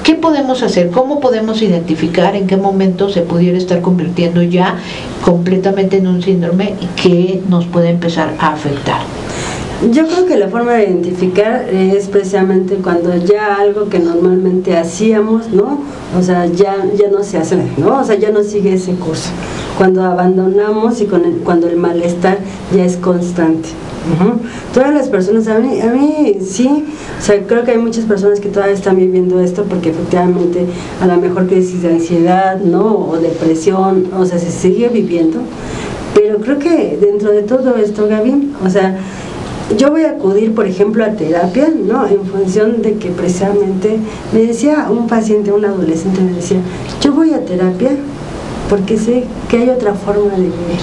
¿Qué 0.02 0.14
podemos 0.14 0.62
hacer? 0.62 0.90
¿Cómo 0.90 1.18
podemos 1.18 1.62
identificar 1.62 2.36
en 2.36 2.46
qué 2.46 2.58
momento 2.58 3.08
se 3.08 3.22
pudiera 3.22 3.56
estar 3.56 3.80
convirtiendo 3.80 4.42
ya 4.42 4.76
completamente 5.24 5.96
en 5.96 6.06
un 6.06 6.22
síndrome 6.22 6.74
que 6.94 7.40
nos 7.48 7.64
puede 7.64 7.88
empezar 7.88 8.34
a 8.38 8.52
afectar? 8.52 9.00
Yo 9.92 10.06
creo 10.06 10.24
que 10.26 10.36
la 10.38 10.48
forma 10.48 10.72
de 10.74 10.84
identificar 10.84 11.68
es 11.68 12.06
precisamente 12.08 12.76
cuando 12.76 13.14
ya 13.16 13.56
algo 13.56 13.88
que 13.88 13.98
normalmente 13.98 14.76
hacíamos, 14.78 15.50
¿no? 15.50 15.80
O 16.18 16.22
sea, 16.22 16.46
ya, 16.46 16.76
ya 16.96 17.10
no 17.10 17.22
se 17.22 17.38
hace, 17.38 17.56
¿no? 17.76 18.00
O 18.00 18.04
sea, 18.04 18.16
ya 18.16 18.30
no 18.30 18.42
sigue 18.42 18.72
ese 18.74 18.92
curso. 18.94 19.30
Cuando 19.76 20.02
abandonamos 20.04 21.00
y 21.00 21.06
con 21.06 21.24
el- 21.24 21.38
cuando 21.38 21.66
el 21.68 21.76
malestar 21.76 22.38
ya 22.74 22.84
es 22.84 22.96
constante. 22.96 23.68
Ujú. 24.14 24.40
Todas 24.72 24.94
las 24.94 25.08
personas, 25.08 25.48
a 25.48 25.58
mí, 25.58 25.80
a 25.80 25.86
mí 25.86 26.38
sí, 26.40 26.84
o 27.18 27.22
sea, 27.22 27.42
creo 27.46 27.64
que 27.64 27.72
hay 27.72 27.78
muchas 27.78 28.04
personas 28.04 28.38
que 28.40 28.48
todavía 28.50 28.74
están 28.74 28.96
viviendo 28.96 29.40
esto 29.40 29.64
porque 29.68 29.90
efectivamente 29.90 30.66
a 31.00 31.06
lo 31.06 31.16
mejor 31.16 31.46
crisis 31.46 31.82
de 31.82 31.88
ansiedad, 31.90 32.58
¿no? 32.60 33.08
O 33.08 33.16
depresión, 33.18 34.08
o 34.18 34.24
sea, 34.24 34.38
se 34.38 34.50
sigue 34.50 34.88
viviendo. 34.88 35.40
Pero 36.14 36.38
creo 36.38 36.58
que 36.58 36.96
dentro 37.00 37.32
de 37.32 37.42
todo 37.42 37.76
esto, 37.76 38.06
Gaby, 38.06 38.52
o 38.64 38.70
sea, 38.70 38.96
yo 39.78 39.90
voy 39.90 40.04
a 40.04 40.10
acudir, 40.10 40.54
por 40.54 40.66
ejemplo, 40.66 41.04
a 41.04 41.10
terapia, 41.10 41.68
¿no? 41.74 42.06
En 42.06 42.24
función 42.26 42.82
de 42.82 42.94
que 42.94 43.08
precisamente 43.10 43.98
me 44.32 44.40
decía 44.40 44.88
un 44.90 45.06
paciente, 45.06 45.52
un 45.52 45.64
adolescente, 45.64 46.20
me 46.20 46.32
decía, 46.32 46.58
yo 47.00 47.12
voy 47.12 47.32
a 47.32 47.44
terapia 47.44 47.90
porque 48.68 48.98
sé 48.98 49.24
que 49.48 49.58
hay 49.58 49.70
otra 49.70 49.94
forma 49.94 50.32
de 50.32 50.42
vivir. 50.42 50.80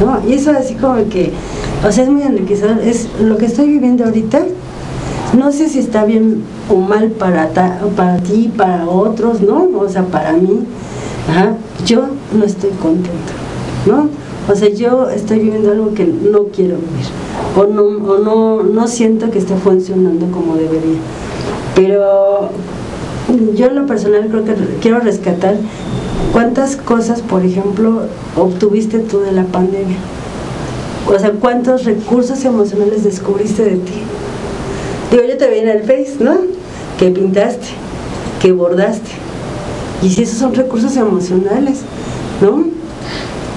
¿No? 0.00 0.20
Y 0.28 0.34
eso 0.34 0.50
así 0.50 0.74
como 0.74 0.96
que, 1.08 1.32
o 1.86 1.90
sea, 1.90 2.04
es 2.04 2.10
muy 2.10 2.22
enriquecedor. 2.22 2.78
Es 2.80 3.08
lo 3.18 3.38
que 3.38 3.46
estoy 3.46 3.68
viviendo 3.68 4.04
ahorita. 4.04 4.40
No 5.36 5.52
sé 5.52 5.68
si 5.68 5.78
está 5.78 6.04
bien 6.04 6.42
o 6.68 6.76
mal 6.76 7.10
para, 7.10 7.48
ti, 8.22 8.52
para 8.54 8.86
otros, 8.86 9.40
¿no? 9.40 9.70
O 9.78 9.88
sea, 9.88 10.04
para 10.04 10.32
mí. 10.32 10.60
Ajá. 11.30 11.54
Yo 11.86 12.06
no 12.36 12.44
estoy 12.44 12.70
contenta, 12.82 13.32
¿no? 13.86 14.08
O 14.52 14.54
sea, 14.54 14.68
yo 14.68 15.08
estoy 15.10 15.40
viviendo 15.40 15.72
algo 15.72 15.94
que 15.94 16.04
no 16.04 16.44
quiero 16.54 16.76
vivir. 16.76 17.25
O 17.56 17.64
no, 17.64 17.82
o 17.82 18.18
no, 18.18 18.62
no 18.62 18.86
siento 18.86 19.30
que 19.30 19.38
esté 19.38 19.56
funcionando 19.56 20.26
como 20.30 20.56
debería. 20.56 20.98
Pero 21.74 22.50
yo 23.54 23.66
en 23.66 23.74
lo 23.74 23.86
personal 23.86 24.28
creo 24.28 24.44
que 24.44 24.54
quiero 24.80 25.00
rescatar 25.00 25.56
cuántas 26.32 26.76
cosas, 26.76 27.22
por 27.22 27.44
ejemplo, 27.44 28.02
obtuviste 28.36 28.98
tú 28.98 29.20
de 29.20 29.32
la 29.32 29.44
pandemia. 29.44 29.96
O 31.08 31.18
sea, 31.18 31.30
cuántos 31.32 31.84
recursos 31.84 32.44
emocionales 32.44 33.04
descubriste 33.04 33.64
de 33.64 33.76
ti. 33.76 34.02
Digo, 35.10 35.22
yo 35.24 35.36
te 35.38 35.48
veía 35.48 35.62
en 35.62 35.80
el 35.80 35.82
Face, 35.84 36.16
¿no? 36.20 36.36
Que 36.98 37.10
pintaste, 37.10 37.66
que 38.42 38.52
bordaste. 38.52 39.10
Y 40.02 40.10
si 40.10 40.24
esos 40.24 40.38
son 40.38 40.54
recursos 40.54 40.96
emocionales, 40.96 41.80
¿no? 42.42 42.75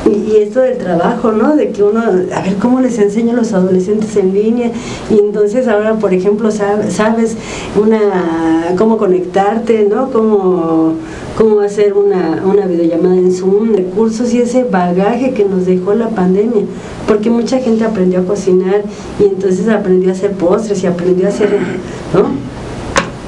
Y, 0.10 0.38
esto 0.38 0.62
del 0.62 0.78
trabajo, 0.78 1.32
¿no? 1.32 1.55
De 1.55 1.70
que 1.70 1.84
uno, 1.84 2.01
a 2.01 2.41
ver 2.41 2.55
cómo 2.62 2.80
les 2.80 2.97
enseño 2.99 3.34
a 3.34 3.36
los 3.36 3.53
adolescentes 3.53 4.16
en 4.16 4.34
línea. 4.34 4.72
Y 5.10 5.20
entonces 5.20 5.68
ahora, 5.68 5.95
por 5.95 6.14
ejemplo, 6.14 6.49
sabes 6.51 7.38
una 7.76 8.74
cómo 8.78 8.97
conectarte, 8.97 9.88
¿no? 9.89 10.12
Cómo, 10.12 10.93
cómo 11.38 11.60
hacer 11.62 11.93
una, 11.93 12.43
una 12.45 12.66
videollamada 12.66 13.16
en 13.16 13.32
Zoom, 13.32 13.74
de 13.74 13.84
cursos 13.84 14.34
y 14.34 14.41
ese 14.41 14.64
bagaje 14.64 15.34
que 15.34 15.45
nos 15.45 15.66
dejó 15.66 15.93
la 15.93 16.10
pandemia. 16.10 16.64
Porque 17.07 17.30
mucha 17.30 17.60
gente 17.60 17.86
aprendió 17.86 18.20
a 18.20 18.24
cocinar 18.24 18.84
y 19.20 19.24
entonces 19.24 19.68
aprendió 19.68 20.10
a 20.10 20.14
hacer 20.14 20.32
postres 20.32 20.84
y 20.84 20.88
aprendió 20.88 21.28
a 21.28 21.30
hacer, 21.30 21.49
¿no? 22.14 22.49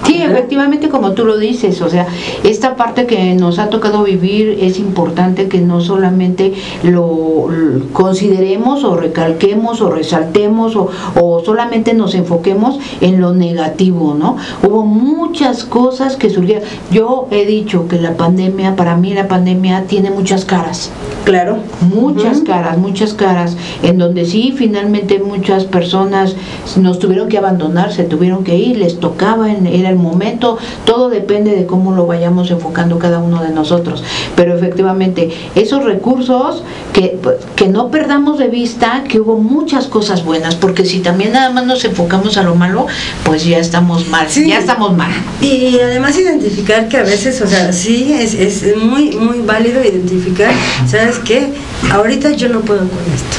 Sí, 0.06 0.24
efectivamente 0.52 0.90
como 0.90 1.14
tú 1.14 1.24
lo 1.24 1.38
dices, 1.38 1.82
o 1.82 1.90
sea, 1.90 2.08
esta 2.44 2.76
parte 2.76 3.06
que 3.06 3.36
nos 3.36 3.58
ha 3.58 3.70
tocado 3.70 4.04
vivir 4.04 4.58
es 4.60 4.80
importante 4.80 5.48
que 5.48 5.62
no 5.62 5.80
solamente 5.80 6.54
lo, 6.84 7.48
consideremos 7.94 8.84
o 8.84 8.98
recalquemos 8.98 9.80
o 9.80 9.90
resaltemos 9.90 10.76
o, 10.76 10.90
o, 11.16 11.42
solamente 11.46 11.94
nos 11.94 12.16
enfoquemos 12.16 12.80
en 13.00 13.22
lo 13.22 13.34
negativo, 13.34 14.14
¿no? 14.14 14.36
Hubo 14.62 14.84
muchas 14.84 15.64
cosas 15.64 16.18
que 16.18 16.30
surgieron. 16.30 16.64
Yo 16.92 17.30
he 17.32 17.46
dicho 17.46 17.88
que 17.88 17.98
la 17.98 18.18
pandemia, 18.18 18.76
para 18.76 18.98
mí 18.98 19.14
la 19.14 19.30
pandemia 19.30 19.86
tiene 19.86 20.12
muchas 20.12 20.44
caras. 20.44 20.92
Claro. 21.24 21.60
Muchas 21.94 22.42
caras, 22.42 22.78
muchas 22.78 23.14
caras, 23.14 23.56
en 23.84 23.98
donde 23.98 24.26
sí, 24.26 24.54
finalmente 24.58 25.20
muchas 25.20 25.66
personas 25.66 26.36
nos 26.78 27.00
tuvieron 27.00 27.30
que 27.30 27.38
abandonar, 27.38 27.94
se 27.94 28.04
tuvieron 28.04 28.44
que 28.44 28.58
ir, 28.58 28.78
les 28.78 29.00
tocaba, 29.00 29.52
era 29.52 29.90
el 29.90 29.96
momento, 29.96 30.41
todo 30.42 31.10
depende 31.10 31.56
de 31.56 31.66
cómo 31.66 31.94
lo 31.94 32.06
vayamos 32.06 32.52
enfocando 32.52 33.00
cada 33.00 33.20
uno 33.20 33.42
de 33.42 33.50
nosotros. 33.50 34.04
Pero 34.36 34.56
efectivamente, 34.56 35.32
esos 35.56 35.84
recursos, 35.84 36.64
que, 36.94 37.18
que 37.56 37.68
no 37.68 37.90
perdamos 37.90 38.38
de 38.38 38.48
vista 38.48 39.04
que 39.08 39.20
hubo 39.20 39.38
muchas 39.38 39.88
cosas 39.88 40.26
buenas, 40.26 40.56
porque 40.56 40.86
si 40.86 41.00
también 41.00 41.34
nada 41.34 41.52
más 41.52 41.66
nos 41.66 41.86
enfocamos 41.86 42.38
a 42.38 42.44
lo 42.44 42.56
malo, 42.56 42.88
pues 43.24 43.46
ya 43.46 43.60
estamos 43.60 44.08
mal, 44.08 44.28
ya 44.28 44.60
estamos 44.60 44.96
mal. 44.96 45.12
Y 45.42 45.80
además 45.80 46.18
identificar 46.18 46.88
que 46.90 46.98
a 46.98 47.04
veces, 47.04 47.42
o 47.42 47.48
sea, 47.48 47.72
sí, 47.72 48.12
es, 48.14 48.34
es 48.34 48.76
muy, 48.78 49.12
muy 49.12 49.42
válido 49.42 49.82
identificar, 49.84 50.52
¿sabes 50.88 51.20
qué? 51.20 51.54
Ahorita 51.92 52.32
yo 52.32 52.50
no 52.50 52.62
puedo 52.62 52.82
con 52.82 53.00
esto, 53.14 53.38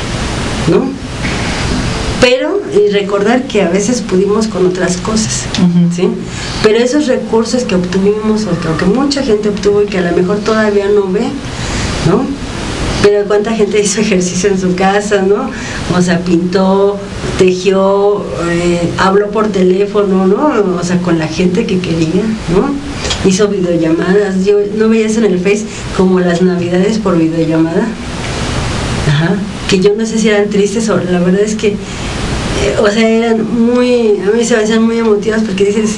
¿no? 0.70 1.01
Pero 2.22 2.60
y 2.72 2.88
recordar 2.90 3.42
que 3.48 3.62
a 3.62 3.68
veces 3.68 4.00
pudimos 4.00 4.46
con 4.46 4.64
otras 4.64 4.96
cosas, 4.98 5.42
¿sí? 5.94 6.08
Pero 6.62 6.78
esos 6.78 7.08
recursos 7.08 7.64
que 7.64 7.74
obtuvimos 7.74 8.46
o 8.46 8.76
que, 8.78 8.84
mucha 8.84 9.24
gente 9.24 9.48
obtuvo 9.48 9.82
y 9.82 9.86
que 9.86 9.98
a 9.98 10.02
lo 10.02 10.16
mejor 10.16 10.38
todavía 10.38 10.88
no 10.88 11.10
ve, 11.10 11.26
¿no? 12.08 12.24
Pero 13.02 13.24
cuánta 13.24 13.50
gente 13.50 13.80
hizo 13.80 14.00
ejercicio 14.00 14.50
en 14.50 14.60
su 14.60 14.76
casa, 14.76 15.22
¿no? 15.22 15.50
O 15.98 16.00
sea, 16.00 16.20
pintó, 16.20 16.96
tejió, 17.38 18.24
eh, 18.48 18.92
habló 18.98 19.32
por 19.32 19.48
teléfono, 19.48 20.28
¿no? 20.28 20.78
O 20.80 20.84
sea, 20.84 20.98
con 20.98 21.18
la 21.18 21.26
gente 21.26 21.66
que 21.66 21.80
quería, 21.80 22.22
¿no? 22.54 22.72
Hizo 23.28 23.48
videollamadas. 23.48 24.44
Yo 24.44 24.58
no 24.76 24.88
veías 24.88 25.16
en 25.16 25.24
el 25.24 25.40
Face 25.40 25.64
como 25.96 26.20
las 26.20 26.40
navidades 26.40 26.98
por 26.98 27.18
videollamada. 27.18 27.88
Ajá. 29.08 29.36
Que 29.72 29.80
yo 29.80 29.94
no 29.96 30.04
sé 30.04 30.18
si 30.18 30.28
eran 30.28 30.50
tristes 30.50 30.88
o 30.90 30.98
la 30.98 31.18
verdad 31.18 31.40
es 31.40 31.54
que 31.54 31.76
o 32.80 32.90
sea, 32.90 33.08
eran 33.08 33.72
muy, 33.72 34.20
a 34.20 34.30
mí 34.36 34.44
se 34.44 34.56
me 34.56 34.62
hacían 34.62 34.82
muy 34.82 34.98
emotivas 34.98 35.42
porque 35.42 35.64
dices, 35.64 35.96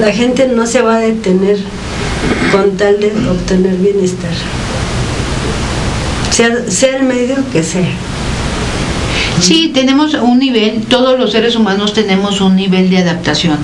la 0.00 0.12
gente 0.12 0.48
no 0.48 0.66
se 0.66 0.82
va 0.82 0.96
a 0.96 1.00
detener 1.00 1.58
con 2.52 2.76
tal 2.76 3.00
de 3.00 3.12
obtener 3.28 3.76
bienestar. 3.76 4.30
Sea, 6.30 6.50
sea 6.68 6.96
el 6.96 7.04
medio 7.04 7.36
que 7.52 7.62
sea. 7.62 7.88
Sí, 9.40 9.70
tenemos 9.72 10.14
un 10.14 10.38
nivel, 10.38 10.82
todos 10.88 11.18
los 11.18 11.30
seres 11.30 11.54
humanos 11.54 11.92
tenemos 11.92 12.40
un 12.40 12.56
nivel 12.56 12.90
de 12.90 12.98
adaptación. 12.98 13.58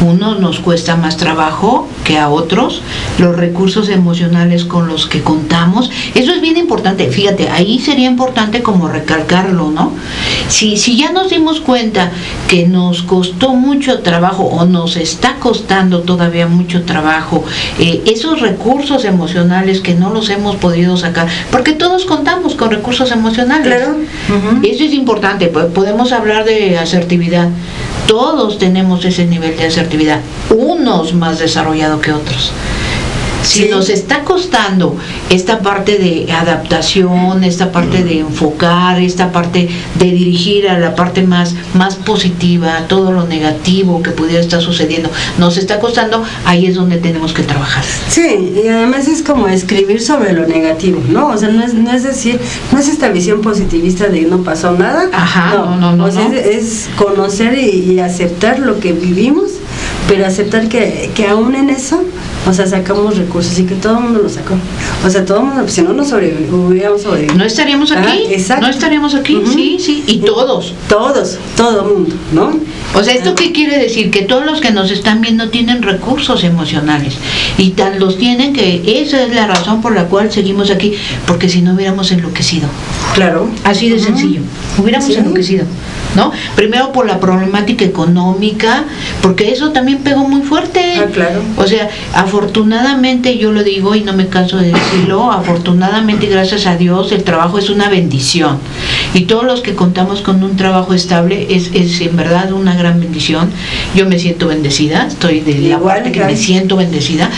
Uno 0.00 0.34
nos 0.36 0.60
cuesta 0.60 0.96
más 0.96 1.16
trabajo 1.16 1.88
que 2.04 2.18
a 2.18 2.28
otros, 2.28 2.82
los 3.18 3.36
recursos 3.36 3.88
emocionales 3.88 4.64
con 4.64 4.88
los 4.88 5.06
que 5.06 5.22
contamos, 5.22 5.90
eso 6.14 6.32
es 6.32 6.40
bien 6.40 6.56
importante, 6.56 7.08
fíjate, 7.08 7.48
ahí 7.50 7.78
sería 7.78 8.08
importante 8.08 8.62
como 8.62 8.88
recalcarlo, 8.88 9.70
¿no? 9.70 9.92
Si, 10.48 10.76
si 10.76 10.96
ya 10.96 11.12
nos 11.12 11.30
dimos 11.30 11.60
cuenta 11.60 12.10
que 12.48 12.66
nos 12.66 13.02
costó 13.02 13.54
mucho 13.54 14.00
trabajo 14.00 14.44
o 14.44 14.64
nos 14.64 14.96
está 14.96 15.36
costando 15.36 16.00
todavía 16.00 16.46
mucho 16.46 16.82
trabajo, 16.84 17.44
eh, 17.78 18.02
esos 18.06 18.40
recursos 18.40 19.04
emocionales 19.04 19.80
que 19.80 19.94
no 19.94 20.10
los 20.10 20.30
hemos 20.30 20.56
podido 20.56 20.96
sacar, 20.96 21.28
porque 21.50 21.72
todos 21.72 22.04
contamos 22.04 22.54
con 22.54 22.70
recursos 22.70 23.10
emocionales. 23.12 23.66
Claro. 23.66 23.96
Eso 24.62 24.84
es 24.84 24.92
importante, 24.92 25.48
podemos 25.48 26.12
hablar 26.12 26.44
de 26.44 26.78
asertividad. 26.78 27.48
Todos 28.06 28.58
tenemos 28.58 29.04
ese 29.04 29.26
nivel 29.26 29.56
de 29.56 29.66
asertividad, 29.66 30.20
unos 30.50 31.14
más 31.14 31.38
desarrollado 31.38 32.00
que 32.00 32.12
otros. 32.12 32.52
Si 33.42 33.68
nos 33.68 33.88
está 33.88 34.22
costando 34.24 34.96
esta 35.28 35.60
parte 35.60 35.98
de 35.98 36.30
adaptación, 36.32 37.42
esta 37.44 37.72
parte 37.72 38.04
de 38.04 38.20
enfocar, 38.20 39.00
esta 39.00 39.32
parte 39.32 39.68
de 39.98 40.04
dirigir 40.04 40.68
a 40.68 40.78
la 40.78 40.94
parte 40.94 41.22
más, 41.22 41.54
más 41.74 41.96
positiva, 41.96 42.86
todo 42.88 43.12
lo 43.12 43.26
negativo 43.26 44.02
que 44.02 44.10
pudiera 44.10 44.40
estar 44.40 44.60
sucediendo, 44.60 45.10
nos 45.38 45.56
está 45.56 45.80
costando, 45.80 46.22
ahí 46.44 46.66
es 46.66 46.74
donde 46.74 46.98
tenemos 46.98 47.32
que 47.32 47.42
trabajar. 47.42 47.84
Sí, 48.08 48.52
y 48.64 48.68
además 48.68 49.08
es 49.08 49.22
como 49.22 49.48
escribir 49.48 50.00
sobre 50.00 50.32
lo 50.32 50.46
negativo, 50.46 51.02
¿no? 51.08 51.28
O 51.28 51.38
sea, 51.38 51.48
no 51.48 51.64
es, 51.64 51.74
no 51.74 51.90
es 51.92 52.02
decir, 52.02 52.40
no 52.72 52.78
es 52.78 52.88
esta 52.88 53.08
visión 53.08 53.40
positivista 53.40 54.08
de 54.08 54.22
no 54.22 54.42
pasó 54.42 54.72
nada. 54.72 55.08
Ajá, 55.12 55.54
no, 55.54 55.76
no, 55.76 55.96
no. 55.96 56.04
o 56.04 56.10
sea, 56.10 56.28
Es, 56.28 56.88
conocer 56.96 57.58
y, 57.58 57.92
y 57.92 58.00
aceptar 58.00 58.58
lo 58.58 58.78
que 58.80 58.92
vivimos 58.92 59.50
pero 60.08 60.26
aceptar 60.26 60.68
que, 60.68 61.10
que 61.14 61.28
aún 61.28 61.54
en 61.54 61.70
eso, 61.70 62.02
o 62.48 62.52
sea, 62.52 62.66
sacamos 62.66 63.16
recursos 63.16 63.58
y 63.58 63.64
que 63.64 63.74
todo 63.74 63.98
el 63.98 64.04
mundo 64.04 64.20
lo 64.22 64.28
sacó. 64.28 64.54
O 65.04 65.10
sea, 65.10 65.24
todo 65.24 65.40
el 65.40 65.44
mundo, 65.44 65.68
si 65.68 65.82
no, 65.82 65.92
no 65.92 66.04
sobrevivíamos 66.04 67.02
sobrevivido. 67.02 67.36
No 67.36 67.44
estaríamos 67.44 67.92
aquí. 67.92 68.26
exacto. 68.30 68.66
No 68.66 68.72
estaríamos 68.72 69.14
aquí, 69.14 69.42
sí, 69.46 69.76
sí, 69.78 70.04
y 70.06 70.18
todos. 70.18 70.74
Todos, 70.88 71.38
todo 71.56 71.82
el 71.82 71.94
mundo, 71.94 72.16
¿no? 72.32 72.52
O 72.94 73.04
sea, 73.04 73.14
¿esto 73.14 73.34
qué 73.34 73.52
quiere 73.52 73.78
decir? 73.78 74.10
Que 74.10 74.22
todos 74.22 74.44
los 74.46 74.60
que 74.60 74.70
nos 74.70 74.90
están 74.90 75.20
viendo 75.20 75.50
tienen 75.50 75.82
recursos 75.82 76.42
emocionales 76.42 77.14
y 77.58 77.70
tan 77.70 78.00
los 78.00 78.18
tienen 78.18 78.52
que 78.52 79.00
esa 79.02 79.22
es 79.22 79.34
la 79.34 79.46
razón 79.46 79.80
por 79.82 79.94
la 79.94 80.06
cual 80.06 80.32
seguimos 80.32 80.70
aquí, 80.70 80.94
porque 81.26 81.48
si 81.48 81.62
no 81.62 81.74
hubiéramos 81.74 82.10
enloquecido. 82.10 82.68
Claro. 83.14 83.48
Así 83.64 83.90
de 83.90 83.98
sencillo, 83.98 84.40
hubiéramos 84.78 85.10
enloquecido. 85.10 85.66
¿no? 86.14 86.32
Primero 86.56 86.92
por 86.92 87.06
la 87.06 87.20
problemática 87.20 87.84
económica, 87.84 88.84
porque 89.22 89.52
eso 89.52 89.70
también 89.70 89.98
pegó 89.98 90.26
muy 90.26 90.42
fuerte. 90.42 90.96
Ah, 90.98 91.06
claro. 91.12 91.40
O 91.56 91.66
sea, 91.66 91.88
afortunadamente 92.30 93.38
yo 93.38 93.50
lo 93.50 93.64
digo 93.64 93.96
y 93.96 94.02
no 94.02 94.12
me 94.12 94.28
canso 94.28 94.56
de 94.56 94.68
decirlo, 94.68 95.32
afortunadamente 95.32 96.26
gracias 96.26 96.64
a 96.66 96.76
Dios 96.76 97.10
el 97.10 97.24
trabajo 97.24 97.58
es 97.58 97.70
una 97.70 97.88
bendición. 97.88 98.58
Y 99.14 99.22
todos 99.22 99.44
los 99.44 99.62
que 99.62 99.74
contamos 99.74 100.20
con 100.20 100.40
un 100.44 100.56
trabajo 100.56 100.94
estable 100.94 101.48
es, 101.50 101.72
es 101.74 102.00
en 102.00 102.16
verdad 102.16 102.52
una 102.52 102.76
gran 102.76 103.00
bendición. 103.00 103.50
Yo 103.96 104.06
me 104.06 104.20
siento 104.20 104.46
bendecida, 104.46 105.08
estoy 105.08 105.40
de 105.40 105.58
la 105.68 105.80
parte 105.80 106.12
que 106.12 106.24
me 106.24 106.36
siento 106.36 106.76
bendecida. 106.76 107.28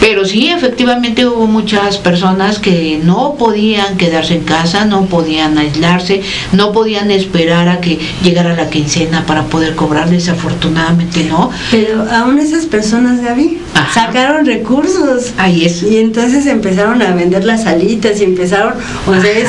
Pero 0.00 0.24
sí, 0.24 0.48
efectivamente 0.48 1.26
hubo 1.26 1.48
muchas 1.48 1.98
personas 1.98 2.60
que 2.60 3.00
no 3.02 3.34
podían 3.36 3.96
quedarse 3.96 4.36
en 4.36 4.44
casa, 4.44 4.84
no 4.84 5.06
podían 5.06 5.58
aislarse, 5.58 6.22
no 6.52 6.70
podían 6.70 7.10
esperar 7.10 7.68
a 7.68 7.80
que 7.80 7.98
llegara 8.22 8.54
la 8.54 8.70
quincena 8.70 9.26
para 9.26 9.46
poder 9.46 9.74
cobrar, 9.74 10.08
desafortunadamente 10.08 11.24
no. 11.24 11.50
Pero 11.72 12.06
aún 12.12 12.38
esas 12.38 12.66
personas, 12.66 13.20
Gaby, 13.20 13.58
sacaron 13.92 14.27
recursos. 14.44 15.32
Ahí 15.36 15.64
es. 15.64 15.82
Y 15.82 15.98
entonces 15.98 16.46
empezaron 16.46 17.02
a 17.02 17.14
vender 17.14 17.44
las 17.44 17.66
alitas 17.66 18.20
y 18.20 18.24
empezaron, 18.24 18.74
o 19.06 19.20
sea, 19.20 19.38
es, 19.38 19.48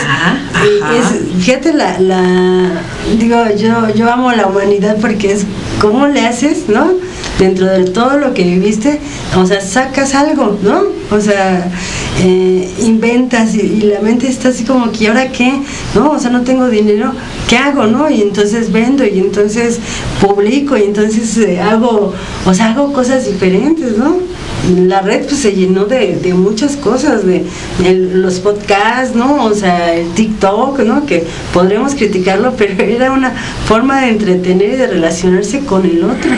fíjate 1.40 1.74
la, 1.74 2.00
la, 2.00 2.72
digo, 3.20 3.38
yo, 3.58 3.94
yo 3.96 4.12
amo 4.12 4.32
la 4.32 4.48
humanidad 4.48 4.98
porque 5.00 5.32
es, 5.34 5.46
¿cómo 5.80 6.08
le 6.08 6.22
haces, 6.22 6.68
no? 6.68 6.92
dentro 7.40 7.66
de 7.66 7.86
todo 7.86 8.18
lo 8.18 8.34
que 8.34 8.44
viviste, 8.44 9.00
o 9.36 9.46
sea, 9.46 9.62
sacas 9.62 10.14
algo, 10.14 10.60
¿no? 10.62 10.84
O 11.10 11.22
sea, 11.22 11.72
eh, 12.22 12.70
inventas 12.82 13.56
y, 13.56 13.82
la 13.82 14.02
mente 14.02 14.28
está 14.28 14.50
así 14.50 14.66
como 14.66 14.92
que, 14.92 15.06
¿y 15.06 15.08
ahora 15.08 15.32
qué? 15.32 15.62
¿No? 15.96 16.12
O 16.12 16.20
sea, 16.20 16.30
no 16.30 16.42
tengo 16.42 16.68
dinero, 16.68 17.14
¿qué 17.48 17.58
hago, 17.58 17.88
no? 17.88 18.10
Y 18.10 18.22
entonces 18.22 18.72
vendo 18.72 19.06
y 19.06 19.20
entonces 19.20 19.80
publico 20.22 20.78
y 20.78 20.84
entonces 20.84 21.38
eh, 21.38 21.62
hago, 21.62 22.14
o 22.46 22.54
sea, 22.54 22.72
hago 22.72 22.92
cosas 22.92 23.26
diferentes, 23.26 23.98
¿no? 23.98 24.18
La 24.88 25.02
red 25.02 25.26
pues 25.26 25.40
se 25.40 25.54
llenó 25.54 25.86
de, 25.86 26.20
muchas 26.36 26.76
cosas, 26.76 27.26
de, 27.26 27.46
los 28.14 28.40
podcasts, 28.40 29.16
¿no? 29.16 29.46
O 29.46 29.54
sea, 29.54 29.96
el 29.96 30.12
TikTok, 30.12 30.80
¿no? 30.80 31.06
Que 31.06 31.26
podremos 31.54 31.96
criticarlo, 31.96 32.54
pero 32.58 32.84
era 32.84 33.12
una 33.12 33.32
forma 33.66 34.02
de 34.02 34.10
entretener 34.10 34.74
y 34.74 34.78
de 34.78 34.88
relacionarse 34.88 35.62
con 35.62 35.86
el 35.86 36.04
otro. 36.04 36.32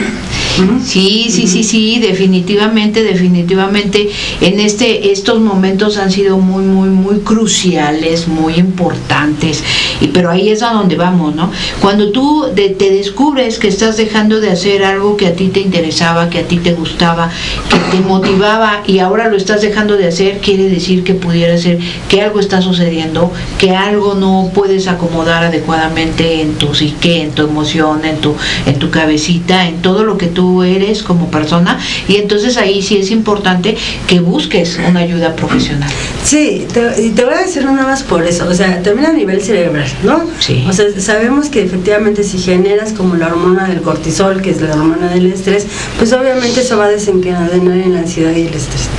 Sí, 0.86 1.28
sí, 1.30 1.47
sí, 1.47 1.64
sí, 1.64 1.99
definitivamente, 1.99 3.04
definitivamente. 3.04 4.10
En 4.41 4.60
este, 4.60 5.12
estos 5.12 5.39
momentos 5.39 5.97
han 5.97 6.12
sido 6.12 6.38
muy, 6.38 6.64
muy, 6.64 6.89
muy 6.89 7.20
cruciales, 7.20 8.28
muy 8.28 8.56
importantes. 8.56 9.64
Y 10.02 10.08
pero 10.08 10.30
ahí 10.30 10.49
es 10.49 10.62
a 10.64 10.74
donde 10.74 10.95
vamos, 10.97 11.36
¿no? 11.36 11.52
Cuando 11.80 12.12
tú 12.12 12.45
de- 12.54 12.70
te 12.70 12.89
descubres 12.89 13.60
que 13.60 13.68
estás 13.70 13.97
dejando 13.97 14.39
de 14.41 14.49
hacer 14.52 14.84
algo 14.84 15.16
que 15.18 15.28
a 15.28 15.34
ti 15.36 15.47
te 15.47 15.62
interesaba, 15.62 16.30
que 16.30 16.39
a 16.39 16.47
ti 16.47 16.58
te 16.58 16.74
gustaba, 16.74 17.30
que 17.70 17.78
te 17.97 18.04
motivaba 18.04 18.84
y 18.86 18.99
ahora 18.99 19.30
lo 19.30 19.38
estás 19.38 19.62
dejando 19.62 19.95
de 19.97 20.08
hacer, 20.08 20.39
quiere 20.39 20.70
decir 20.70 21.04
que 21.04 21.14
pudiera 21.14 21.58
ser 21.58 21.80
que 22.10 22.22
algo 22.22 22.39
está 22.39 22.62
sucediendo, 22.62 23.32
que 23.58 23.72
algo 23.76 24.16
no 24.16 24.52
puedes 24.54 24.88
acomodar 24.88 25.43
adecuadamente 25.45 26.41
en 26.41 26.56
tu 26.56 26.74
psique, 26.74 27.22
en 27.22 27.32
tu 27.32 27.43
emoción, 27.43 28.04
en 28.06 28.18
tu, 28.18 28.36
en 28.66 28.80
tu 28.80 28.89
cabecita, 28.89 29.68
en 29.68 29.82
todo 29.82 30.04
lo 30.04 30.18
que 30.18 30.28
tú 30.28 30.41
eres 30.64 31.04
como 31.04 31.30
persona. 31.30 31.80
Y 32.08 32.16
entonces 32.18 32.58
ahí 32.58 32.82
sí 32.82 32.98
es 32.98 33.12
importante 33.12 33.76
que 34.08 34.20
busques 34.20 34.80
una 34.88 35.02
ayuda 35.02 35.36
profesional. 35.36 35.89
Sí, 36.24 36.66
te, 36.72 37.02
y 37.02 37.10
te 37.10 37.26
voy 37.26 37.34
a 37.34 37.42
decir 37.42 37.64
nada 37.66 37.84
más 37.84 38.04
por 38.04 38.24
eso, 38.24 38.48
o 38.48 38.54
sea, 38.54 38.82
también 38.84 39.10
a 39.10 39.14
nivel 39.14 39.42
cerebral, 39.42 39.88
¿no? 40.04 40.24
Sí. 40.39 40.66
O 40.70 40.74
sea, 40.74 40.86
sabemos 40.98 41.50
que 41.50 41.62
efectivamente 41.64 42.24
si 42.24 42.38
generas 42.38 42.94
como 42.94 43.16
la 43.16 43.28
hormona 43.28 43.68
del 43.68 43.82
cortisol, 43.82 44.42
que 44.42 44.52
es 44.52 44.62
la 44.62 44.72
hormona 44.72 45.10
del 45.10 45.32
estrés, 45.32 45.66
pues 45.98 46.14
obviamente 46.14 46.62
eso 46.62 46.78
va 46.78 46.86
a 46.86 46.89
desencadenar 46.89 47.78
en 47.78 47.94
la 47.94 48.00
ansiedad 48.00 48.36
y 48.36 48.48
el 48.48 48.54
estrés 48.54 48.89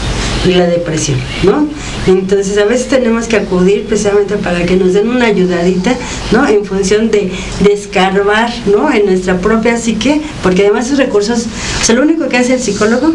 y 0.46 0.54
la 0.54 0.66
depresión, 0.66 1.18
¿no? 1.42 1.68
Entonces 2.06 2.58
a 2.58 2.64
veces 2.64 2.88
tenemos 2.88 3.26
que 3.26 3.36
acudir 3.36 3.84
precisamente 3.84 4.36
para 4.36 4.64
que 4.64 4.76
nos 4.76 4.92
den 4.92 5.08
una 5.08 5.26
ayudadita, 5.26 5.94
¿no? 6.32 6.46
En 6.46 6.64
función 6.64 7.10
de, 7.10 7.30
de 7.60 7.72
escarbar, 7.72 8.52
¿no? 8.66 8.92
En 8.92 9.06
nuestra 9.06 9.38
propia 9.38 9.76
psique, 9.76 10.20
porque 10.42 10.62
además 10.62 10.86
esos 10.86 10.98
recursos, 10.98 11.46
o 11.80 11.84
sea, 11.84 11.94
lo 11.94 12.02
único 12.02 12.28
que 12.28 12.38
hace 12.38 12.54
el 12.54 12.60
psicólogo 12.60 13.12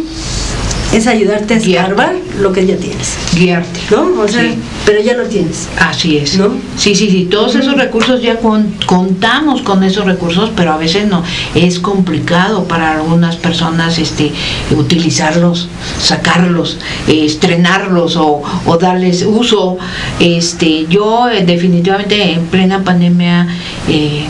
es 0.93 1.05
ayudarte 1.07 1.55
a 1.55 1.57
Guiarte. 1.57 1.71
escarbar 1.91 2.15
lo 2.39 2.53
que 2.53 2.65
ya 2.65 2.77
tienes. 2.77 3.17
Guiarte. 3.35 3.79
¿no? 3.91 4.21
O 4.21 4.27
sea, 4.27 4.41
Sí. 4.41 4.55
pero 4.85 5.01
ya 5.01 5.13
lo 5.15 5.23
tienes. 5.25 5.67
Así 5.79 6.17
es. 6.17 6.37
¿No? 6.37 6.49
Sí, 6.77 6.95
sí, 6.95 7.09
sí. 7.09 7.27
Todos 7.29 7.55
esos 7.55 7.75
recursos 7.75 8.21
ya 8.21 8.37
con- 8.37 8.73
contamos 8.85 9.61
con 9.63 9.83
esos 9.83 10.05
recursos, 10.05 10.51
pero 10.55 10.71
a 10.73 10.77
veces 10.77 11.07
no. 11.07 11.23
Es 11.55 11.79
complicado 11.79 12.63
para 12.65 12.93
algunas 12.93 13.35
personas 13.35 13.99
este, 13.99 14.31
utilizarlos, 14.71 15.67
sacarlos, 16.01 16.77
eh, 17.07 17.25
estrenarlos 17.25 18.15
o, 18.15 18.41
o 18.65 18.77
darles 18.77 19.23
uso. 19.23 19.77
Este, 20.19 20.85
yo 20.89 21.29
eh, 21.29 21.43
definitivamente 21.45 22.31
en 22.33 22.45
plena 22.47 22.83
pandemia 22.83 23.47
eh, 23.89 24.25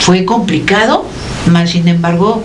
fue 0.00 0.24
complicado, 0.24 1.04
más 1.50 1.70
sin 1.70 1.86
embargo 1.88 2.42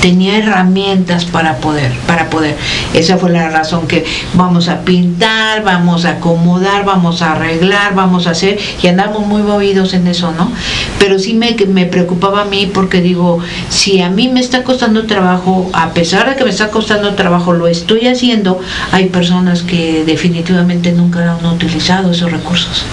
tenía 0.00 0.38
herramientas 0.38 1.24
para 1.24 1.56
poder, 1.58 1.92
para 2.06 2.30
poder. 2.30 2.56
Esa 2.94 3.16
fue 3.18 3.30
la 3.30 3.50
razón 3.50 3.86
que 3.86 4.04
vamos 4.34 4.68
a 4.68 4.80
pintar, 4.80 5.62
vamos 5.62 6.04
a 6.04 6.12
acomodar, 6.12 6.84
vamos 6.84 7.22
a 7.22 7.32
arreglar, 7.32 7.94
vamos 7.94 8.26
a 8.26 8.30
hacer, 8.30 8.58
y 8.82 8.86
andamos 8.86 9.26
muy 9.26 9.42
movidos 9.42 9.94
en 9.94 10.06
eso, 10.06 10.32
¿no? 10.32 10.50
Pero 10.98 11.18
sí 11.18 11.34
me, 11.34 11.56
me 11.68 11.86
preocupaba 11.86 12.42
a 12.42 12.44
mí 12.44 12.70
porque 12.72 13.00
digo, 13.00 13.38
si 13.68 14.00
a 14.00 14.10
mí 14.10 14.28
me 14.28 14.40
está 14.40 14.64
costando 14.64 15.06
trabajo, 15.06 15.70
a 15.72 15.90
pesar 15.90 16.28
de 16.28 16.36
que 16.36 16.44
me 16.44 16.50
está 16.50 16.70
costando 16.70 17.14
trabajo, 17.14 17.52
lo 17.52 17.66
estoy 17.66 18.06
haciendo, 18.06 18.60
hay 18.92 19.06
personas 19.06 19.62
que 19.62 20.04
definitivamente 20.04 20.92
nunca 20.92 21.36
han 21.38 21.46
utilizado 21.46 22.10
esos 22.10 22.30
recursos. 22.32 22.84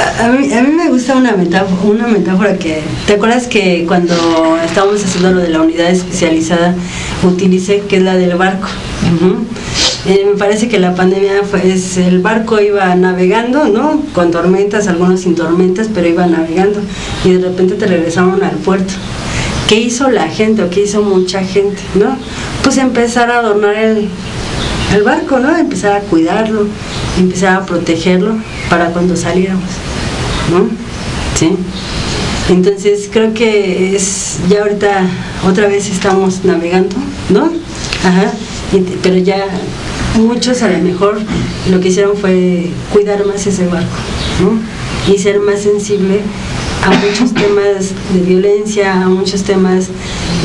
A, 0.00 0.24
a 0.24 0.28
mí, 0.28 0.52
a 0.52 0.62
mí 0.62 0.72
me 0.72 0.88
gusta 0.88 1.14
una 1.14 1.32
metáfora, 1.32 1.82
una 1.82 2.06
metáfora 2.06 2.56
que, 2.56 2.82
¿te 3.06 3.14
acuerdas 3.14 3.46
que 3.46 3.84
cuando 3.86 4.14
estábamos 4.64 5.04
haciendo 5.04 5.32
lo 5.32 5.40
de 5.40 5.48
la 5.48 5.60
unidad 5.60 5.90
especializada, 5.90 6.74
utilicé 7.22 7.80
que 7.80 7.96
es 7.96 8.02
la 8.02 8.16
del 8.16 8.34
barco? 8.36 8.68
Eh, 10.06 10.24
me 10.24 10.38
parece 10.38 10.68
que 10.68 10.78
la 10.78 10.94
pandemia 10.94 11.42
fue, 11.48 11.70
es, 11.70 11.98
el 11.98 12.20
barco 12.20 12.60
iba 12.60 12.94
navegando, 12.94 13.66
¿no? 13.66 14.02
Con 14.14 14.30
tormentas, 14.30 14.88
algunos 14.88 15.20
sin 15.20 15.34
tormentas, 15.34 15.88
pero 15.92 16.08
iba 16.08 16.26
navegando 16.26 16.80
y 17.24 17.32
de 17.32 17.48
repente 17.48 17.74
te 17.74 17.86
regresaron 17.86 18.42
al 18.42 18.56
puerto. 18.56 18.94
¿Qué 19.68 19.78
hizo 19.78 20.10
la 20.10 20.28
gente 20.28 20.62
o 20.62 20.70
qué 20.70 20.84
hizo 20.84 21.02
mucha 21.02 21.44
gente, 21.44 21.82
no? 21.94 22.16
Pues 22.62 22.78
empezar 22.78 23.30
a 23.30 23.40
adornar 23.40 23.76
el, 23.76 24.08
el 24.94 25.02
barco, 25.02 25.38
¿no? 25.38 25.54
Empezar 25.54 25.92
a 25.92 26.00
cuidarlo, 26.00 26.66
empezar 27.18 27.56
a 27.56 27.66
protegerlo 27.66 28.36
para 28.70 28.86
cuando 28.86 29.14
saliéramos, 29.16 29.68
¿no? 30.50 30.68
Sí. 31.38 31.50
Entonces 32.48 33.08
creo 33.12 33.32
que 33.32 33.94
es, 33.94 34.38
ya 34.48 34.62
ahorita 34.62 35.06
otra 35.46 35.68
vez 35.68 35.88
estamos 35.88 36.44
navegando, 36.44 36.96
¿no? 37.28 37.44
Ajá. 38.04 38.32
Pero 39.02 39.16
ya 39.18 39.46
muchos 40.16 40.62
a 40.62 40.68
lo 40.68 40.78
mejor 40.78 41.18
lo 41.70 41.80
que 41.80 41.88
hicieron 41.88 42.16
fue 42.16 42.70
cuidar 42.92 43.24
más 43.26 43.46
ese 43.46 43.66
barco, 43.66 43.96
¿no? 44.40 45.12
Y 45.12 45.18
ser 45.18 45.40
más 45.40 45.60
sensible 45.60 46.20
a 46.82 46.90
muchos 46.90 47.34
temas 47.34 47.92
de 48.12 48.20
violencia, 48.20 49.02
a 49.02 49.08
muchos 49.08 49.42
temas 49.42 49.88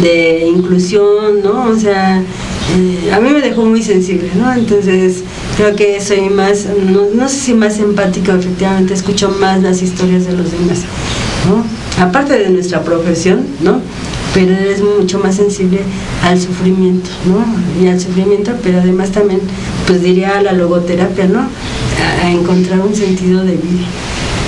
de 0.01 0.45
inclusión, 0.47 1.41
¿no? 1.43 1.69
O 1.69 1.75
sea, 1.77 2.19
eh, 2.19 3.11
a 3.13 3.19
mí 3.19 3.29
me 3.29 3.41
dejó 3.41 3.65
muy 3.65 3.81
sensible, 3.81 4.29
¿no? 4.35 4.53
Entonces 4.53 5.23
creo 5.55 5.75
que 5.75 6.01
soy 6.01 6.29
más, 6.29 6.65
no, 6.65 7.07
no 7.13 7.29
sé 7.29 7.35
si 7.35 7.53
más 7.53 7.79
empática, 7.79 8.35
efectivamente 8.35 8.93
escucho 8.93 9.29
más 9.29 9.61
las 9.61 9.81
historias 9.81 10.25
de 10.25 10.33
los 10.33 10.51
demás, 10.51 10.79
¿no? 11.47 11.63
Aparte 12.03 12.37
de 12.37 12.49
nuestra 12.49 12.83
profesión, 12.83 13.45
¿no? 13.61 13.79
Pero 14.33 14.53
eres 14.53 14.81
mucho 14.81 15.19
más 15.19 15.35
sensible 15.35 15.79
al 16.23 16.39
sufrimiento, 16.39 17.09
¿no? 17.25 17.83
Y 17.83 17.87
al 17.87 17.99
sufrimiento, 17.99 18.51
pero 18.61 18.81
además 18.81 19.11
también, 19.11 19.39
pues 19.87 20.01
diría 20.03 20.37
a 20.37 20.41
la 20.41 20.51
logoterapia, 20.51 21.25
¿no? 21.25 21.47
A, 22.21 22.29
encontrar 22.29 22.79
un 22.81 22.93
sentido 22.93 23.43
de 23.43 23.53
vida, 23.53 23.85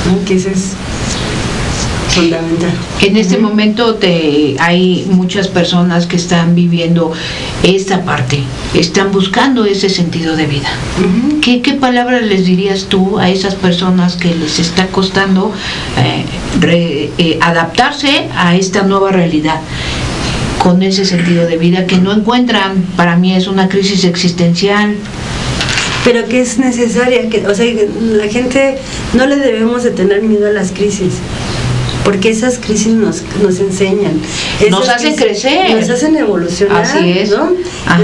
¿no? 0.05 0.25
Que 0.25 0.35
eso 0.35 0.49
es 0.49 0.73
fundamental. 2.21 2.71
En 3.01 3.17
este 3.17 3.37
momento 3.37 3.95
te, 3.95 4.55
hay 4.59 5.07
muchas 5.09 5.47
personas 5.47 6.05
que 6.05 6.15
están 6.15 6.55
viviendo 6.55 7.11
esta 7.63 8.03
parte, 8.03 8.39
están 8.73 9.11
buscando 9.11 9.65
ese 9.65 9.89
sentido 9.89 10.35
de 10.35 10.45
vida. 10.45 10.69
¿Qué, 11.41 11.61
qué 11.61 11.73
palabras 11.73 12.23
les 12.23 12.45
dirías 12.45 12.85
tú 12.89 13.19
a 13.19 13.29
esas 13.29 13.55
personas 13.55 14.15
que 14.15 14.33
les 14.35 14.59
está 14.59 14.87
costando 14.87 15.51
eh, 15.97 16.25
re- 16.59 17.11
eh, 17.17 17.39
adaptarse 17.41 18.27
a 18.35 18.55
esta 18.55 18.83
nueva 18.83 19.11
realidad? 19.11 19.59
con 20.57 20.81
ese 20.81 21.05
sentido 21.05 21.45
de 21.45 21.55
vida 21.55 21.85
que 21.85 21.97
no 21.97 22.11
encuentran, 22.11 22.83
para 22.97 23.15
mí 23.15 23.33
es 23.33 23.47
una 23.47 23.69
crisis 23.69 24.03
existencial, 24.03 24.95
pero 26.03 26.25
que 26.27 26.41
es 26.41 26.57
necesaria, 26.57 27.29
que, 27.29 27.45
o 27.47 27.53
sea, 27.53 27.65
la 28.01 28.27
gente 28.27 28.79
no 29.13 29.27
le 29.27 29.35
debemos 29.37 29.83
de 29.83 29.91
tener 29.91 30.23
miedo 30.23 30.47
a 30.47 30.51
las 30.51 30.71
crisis. 30.71 31.13
Porque 32.07 32.29
esas 32.29 32.57
crisis 32.57 32.93
nos, 32.93 33.21
nos 33.43 33.59
enseñan. 33.59 34.13
Esas 34.61 34.71
Nos 34.71 34.87
hacen 34.87 35.13
crisis 35.13 35.41
crecer. 35.41 35.75
Nos 35.75 35.89
hacen 35.89 36.15
evolucionar. 36.15 36.83
Así 36.83 37.09
es. 37.09 37.31
¿no? 37.31 37.49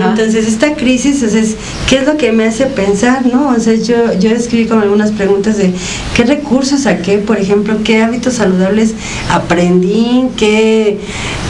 Entonces, 0.10 0.46
esta 0.46 0.76
crisis, 0.76 1.24
o 1.24 1.30
sea, 1.30 1.40
es, 1.40 1.56
¿qué 1.88 2.00
es 2.00 2.06
lo 2.06 2.18
que 2.18 2.34
me 2.34 2.44
hace 2.44 2.66
pensar? 2.66 3.26
¿no? 3.26 3.52
O 3.56 3.60
sea, 3.62 3.76
yo, 3.76 4.12
yo 4.20 4.32
escribí 4.32 4.66
como 4.66 4.82
algunas 4.82 5.12
preguntas 5.12 5.58
de 5.58 5.72
qué 6.18 6.26
recursos 6.26 6.82
saqué, 6.82 7.20
por 7.20 7.38
ejemplo, 7.38 7.78
qué 7.86 8.02
hábitos 8.02 8.34
saludables 8.34 8.94
aprendí, 9.30 10.26
qué, 10.36 11.00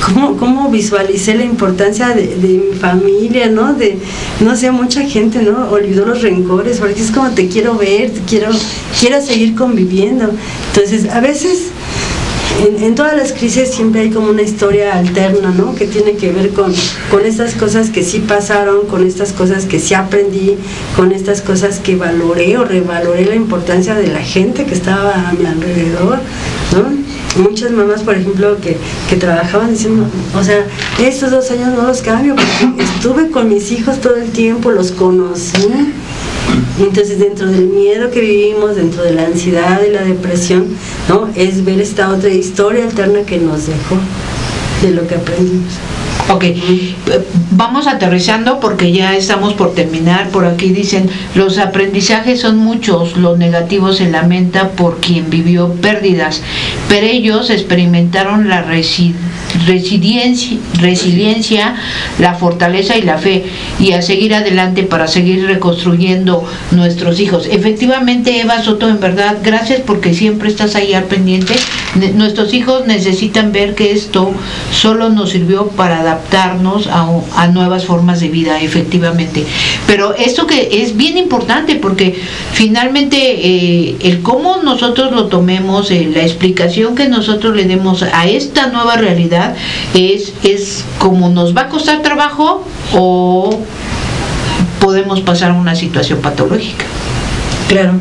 cómo, 0.05 0.37
cómo 0.37 0.69
visualicé 0.69 1.33
la 1.33 1.45
importancia 1.45 2.09
de, 2.09 2.35
de 2.35 2.47
mi 2.69 2.77
familia, 2.77 3.49
¿no? 3.49 3.73
De, 3.73 3.97
no 4.41 4.55
sé, 4.55 4.69
mucha 4.69 5.01
gente, 5.01 5.41
¿no? 5.41 5.71
Olvidó 5.71 6.05
los 6.05 6.21
rencores, 6.21 6.77
porque 6.77 7.01
es 7.01 7.09
como 7.09 7.31
te 7.31 7.47
quiero 7.47 7.79
ver, 7.79 8.11
te 8.11 8.19
quiero, 8.27 8.51
quiero 8.99 9.19
seguir 9.23 9.55
conviviendo. 9.55 10.29
Entonces, 10.71 11.09
a 11.09 11.19
veces 11.19 11.71
en, 12.61 12.83
en, 12.83 12.95
todas 12.95 13.15
las 13.15 13.33
crisis 13.33 13.69
siempre 13.69 14.01
hay 14.01 14.09
como 14.09 14.29
una 14.29 14.41
historia 14.41 14.95
alterna, 14.95 15.51
¿no? 15.51 15.75
Que 15.75 15.87
tiene 15.87 16.15
que 16.15 16.31
ver 16.31 16.51
con, 16.51 16.73
con 17.09 17.25
estas 17.25 17.55
cosas 17.55 17.89
que 17.89 18.03
sí 18.03 18.19
pasaron, 18.19 18.87
con 18.87 19.05
estas 19.05 19.33
cosas 19.33 19.65
que 19.65 19.79
sí 19.79 19.93
aprendí, 19.93 20.57
con 20.95 21.11
estas 21.11 21.41
cosas 21.41 21.79
que 21.79 21.95
valoré 21.95 22.57
o 22.57 22.63
revaloré 22.63 23.25
la 23.25 23.35
importancia 23.35 23.95
de 23.95 24.07
la 24.07 24.21
gente 24.21 24.65
que 24.65 24.73
estaba 24.73 25.29
a 25.29 25.33
mi 25.33 25.45
alrededor, 25.45 26.19
¿no? 26.73 27.03
Muchas 27.41 27.71
mamás, 27.71 28.03
por 28.03 28.15
ejemplo, 28.15 28.57
que, 28.61 28.77
que 29.09 29.15
trabajaban 29.15 29.71
diciendo, 29.71 30.05
o 30.37 30.43
sea, 30.43 30.65
estos 30.99 31.31
dos 31.31 31.49
años 31.49 31.69
no 31.75 31.87
los 31.87 32.01
cambio 32.01 32.35
porque 32.35 32.83
estuve 32.83 33.31
con 33.31 33.49
mis 33.49 33.71
hijos 33.71 33.99
todo 33.99 34.17
el 34.17 34.29
tiempo, 34.29 34.69
los 34.69 34.91
conocí. 34.91 35.67
Entonces, 36.79 37.19
dentro 37.19 37.47
del 37.47 37.67
miedo 37.67 38.09
que 38.09 38.21
vivimos, 38.21 38.75
dentro 38.75 39.03
de 39.03 39.13
la 39.13 39.25
ansiedad 39.25 39.81
y 39.87 39.91
la 39.91 40.03
depresión, 40.03 40.67
¿no? 41.07 41.29
Es 41.35 41.63
ver 41.63 41.79
esta 41.79 42.09
otra 42.09 42.29
historia 42.29 42.83
alterna 42.83 43.21
que 43.25 43.37
nos 43.37 43.67
dejó 43.67 43.97
de 44.81 44.91
lo 44.91 45.07
que 45.07 45.15
aprendimos. 45.15 45.73
Ok, 46.29 46.45
vamos 47.51 47.85
aterrizando 47.85 48.59
porque 48.59 48.91
ya 48.91 49.15
estamos 49.15 49.53
por 49.53 49.73
terminar. 49.73 50.29
Por 50.29 50.45
aquí 50.45 50.69
dicen, 50.69 51.09
los 51.35 51.57
aprendizajes 51.57 52.39
son 52.39 52.57
muchos, 52.57 53.17
lo 53.17 53.35
negativo 53.35 53.91
se 53.91 54.09
lamenta 54.09 54.69
por 54.69 54.99
quien 54.99 55.29
vivió 55.29 55.73
pérdidas, 55.73 56.41
pero 56.87 57.05
ellos 57.07 57.49
experimentaron 57.49 58.47
la 58.47 58.61
resi 58.61 59.13
resiliencia, 59.65 61.75
la 62.19 62.35
fortaleza 62.35 62.97
y 62.97 63.01
la 63.01 63.17
fe 63.17 63.45
y 63.79 63.93
a 63.93 64.01
seguir 64.01 64.33
adelante 64.33 64.83
para 64.83 65.07
seguir 65.07 65.45
reconstruyendo 65.45 66.43
nuestros 66.71 67.19
hijos. 67.19 67.47
Efectivamente, 67.49 68.41
Eva 68.41 68.63
Soto, 68.63 68.89
en 68.89 68.99
verdad, 68.99 69.37
gracias 69.43 69.81
porque 69.81 70.13
siempre 70.13 70.49
estás 70.49 70.75
ahí 70.75 70.93
al 70.93 71.05
pendiente. 71.05 71.55
nuestros 72.15 72.53
hijos 72.53 72.87
necesitan 72.87 73.51
ver 73.51 73.75
que 73.75 73.91
esto 73.91 74.31
solo 74.71 75.09
nos 75.09 75.31
sirvió 75.31 75.67
para 75.67 76.01
adaptarnos 76.01 76.87
a, 76.87 77.07
a 77.35 77.47
nuevas 77.47 77.85
formas 77.85 78.19
de 78.19 78.29
vida, 78.29 78.61
efectivamente. 78.61 79.45
Pero 79.87 80.15
esto 80.15 80.47
que 80.47 80.81
es 80.81 80.97
bien 80.97 81.17
importante 81.17 81.75
porque 81.75 82.19
finalmente 82.53 83.17
eh, 83.17 83.97
el 84.01 84.21
cómo 84.21 84.57
nosotros 84.63 85.11
lo 85.11 85.27
tomemos, 85.27 85.91
eh, 85.91 86.09
la 86.13 86.23
explicación 86.23 86.95
que 86.95 87.07
nosotros 87.07 87.55
le 87.55 87.65
demos 87.65 88.03
a 88.03 88.27
esta 88.27 88.67
nueva 88.67 88.95
realidad 88.95 89.42
es, 89.93 90.33
es 90.43 90.85
como 90.99 91.29
nos 91.29 91.55
va 91.55 91.61
a 91.61 91.69
costar 91.69 92.01
trabajo 92.01 92.65
o 92.93 93.59
podemos 94.79 95.21
pasar 95.21 95.51
una 95.51 95.75
situación 95.75 96.19
patológica. 96.21 96.85
Claro 97.67 97.99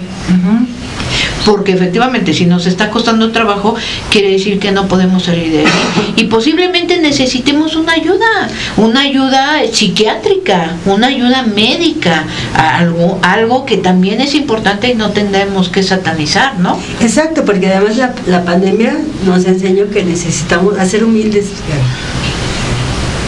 porque 1.44 1.72
efectivamente 1.72 2.32
si 2.34 2.46
nos 2.46 2.66
está 2.66 2.90
costando 2.90 3.32
trabajo 3.32 3.74
quiere 4.10 4.30
decir 4.30 4.58
que 4.58 4.72
no 4.72 4.86
podemos 4.88 5.24
salir 5.24 5.50
de 5.50 5.58
ahí. 5.60 5.72
Y 6.16 6.24
posiblemente 6.24 6.98
necesitemos 7.00 7.76
una 7.76 7.92
ayuda, 7.92 8.48
una 8.76 9.00
ayuda 9.00 9.60
psiquiátrica, 9.70 10.76
una 10.86 11.08
ayuda 11.08 11.42
médica, 11.42 12.24
algo, 12.54 13.18
algo 13.22 13.66
que 13.66 13.76
también 13.76 14.20
es 14.20 14.34
importante 14.34 14.88
y 14.88 14.94
no 14.94 15.10
tendremos 15.10 15.68
que 15.68 15.82
satanizar, 15.82 16.58
¿no? 16.58 16.78
Exacto, 17.00 17.44
porque 17.44 17.68
además 17.68 17.96
la, 18.26 18.42
pandemia 18.44 18.96
nos 19.24 19.44
enseñó 19.44 19.88
que 19.88 20.02
necesitamos 20.04 20.78
hacer 20.78 21.04
humildes, 21.04 21.46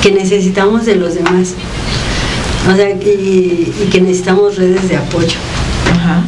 que 0.03 0.13
necesitamos 0.13 0.85
de 0.87 0.97
los 0.97 1.15
demás, 1.15 1.55
o 2.71 2.77
sea, 2.77 2.91
y 2.91 3.89
que 3.91 4.01
necesitamos 4.01 4.57
redes 4.57 4.89
de 4.89 4.97
apoyo 4.97 5.37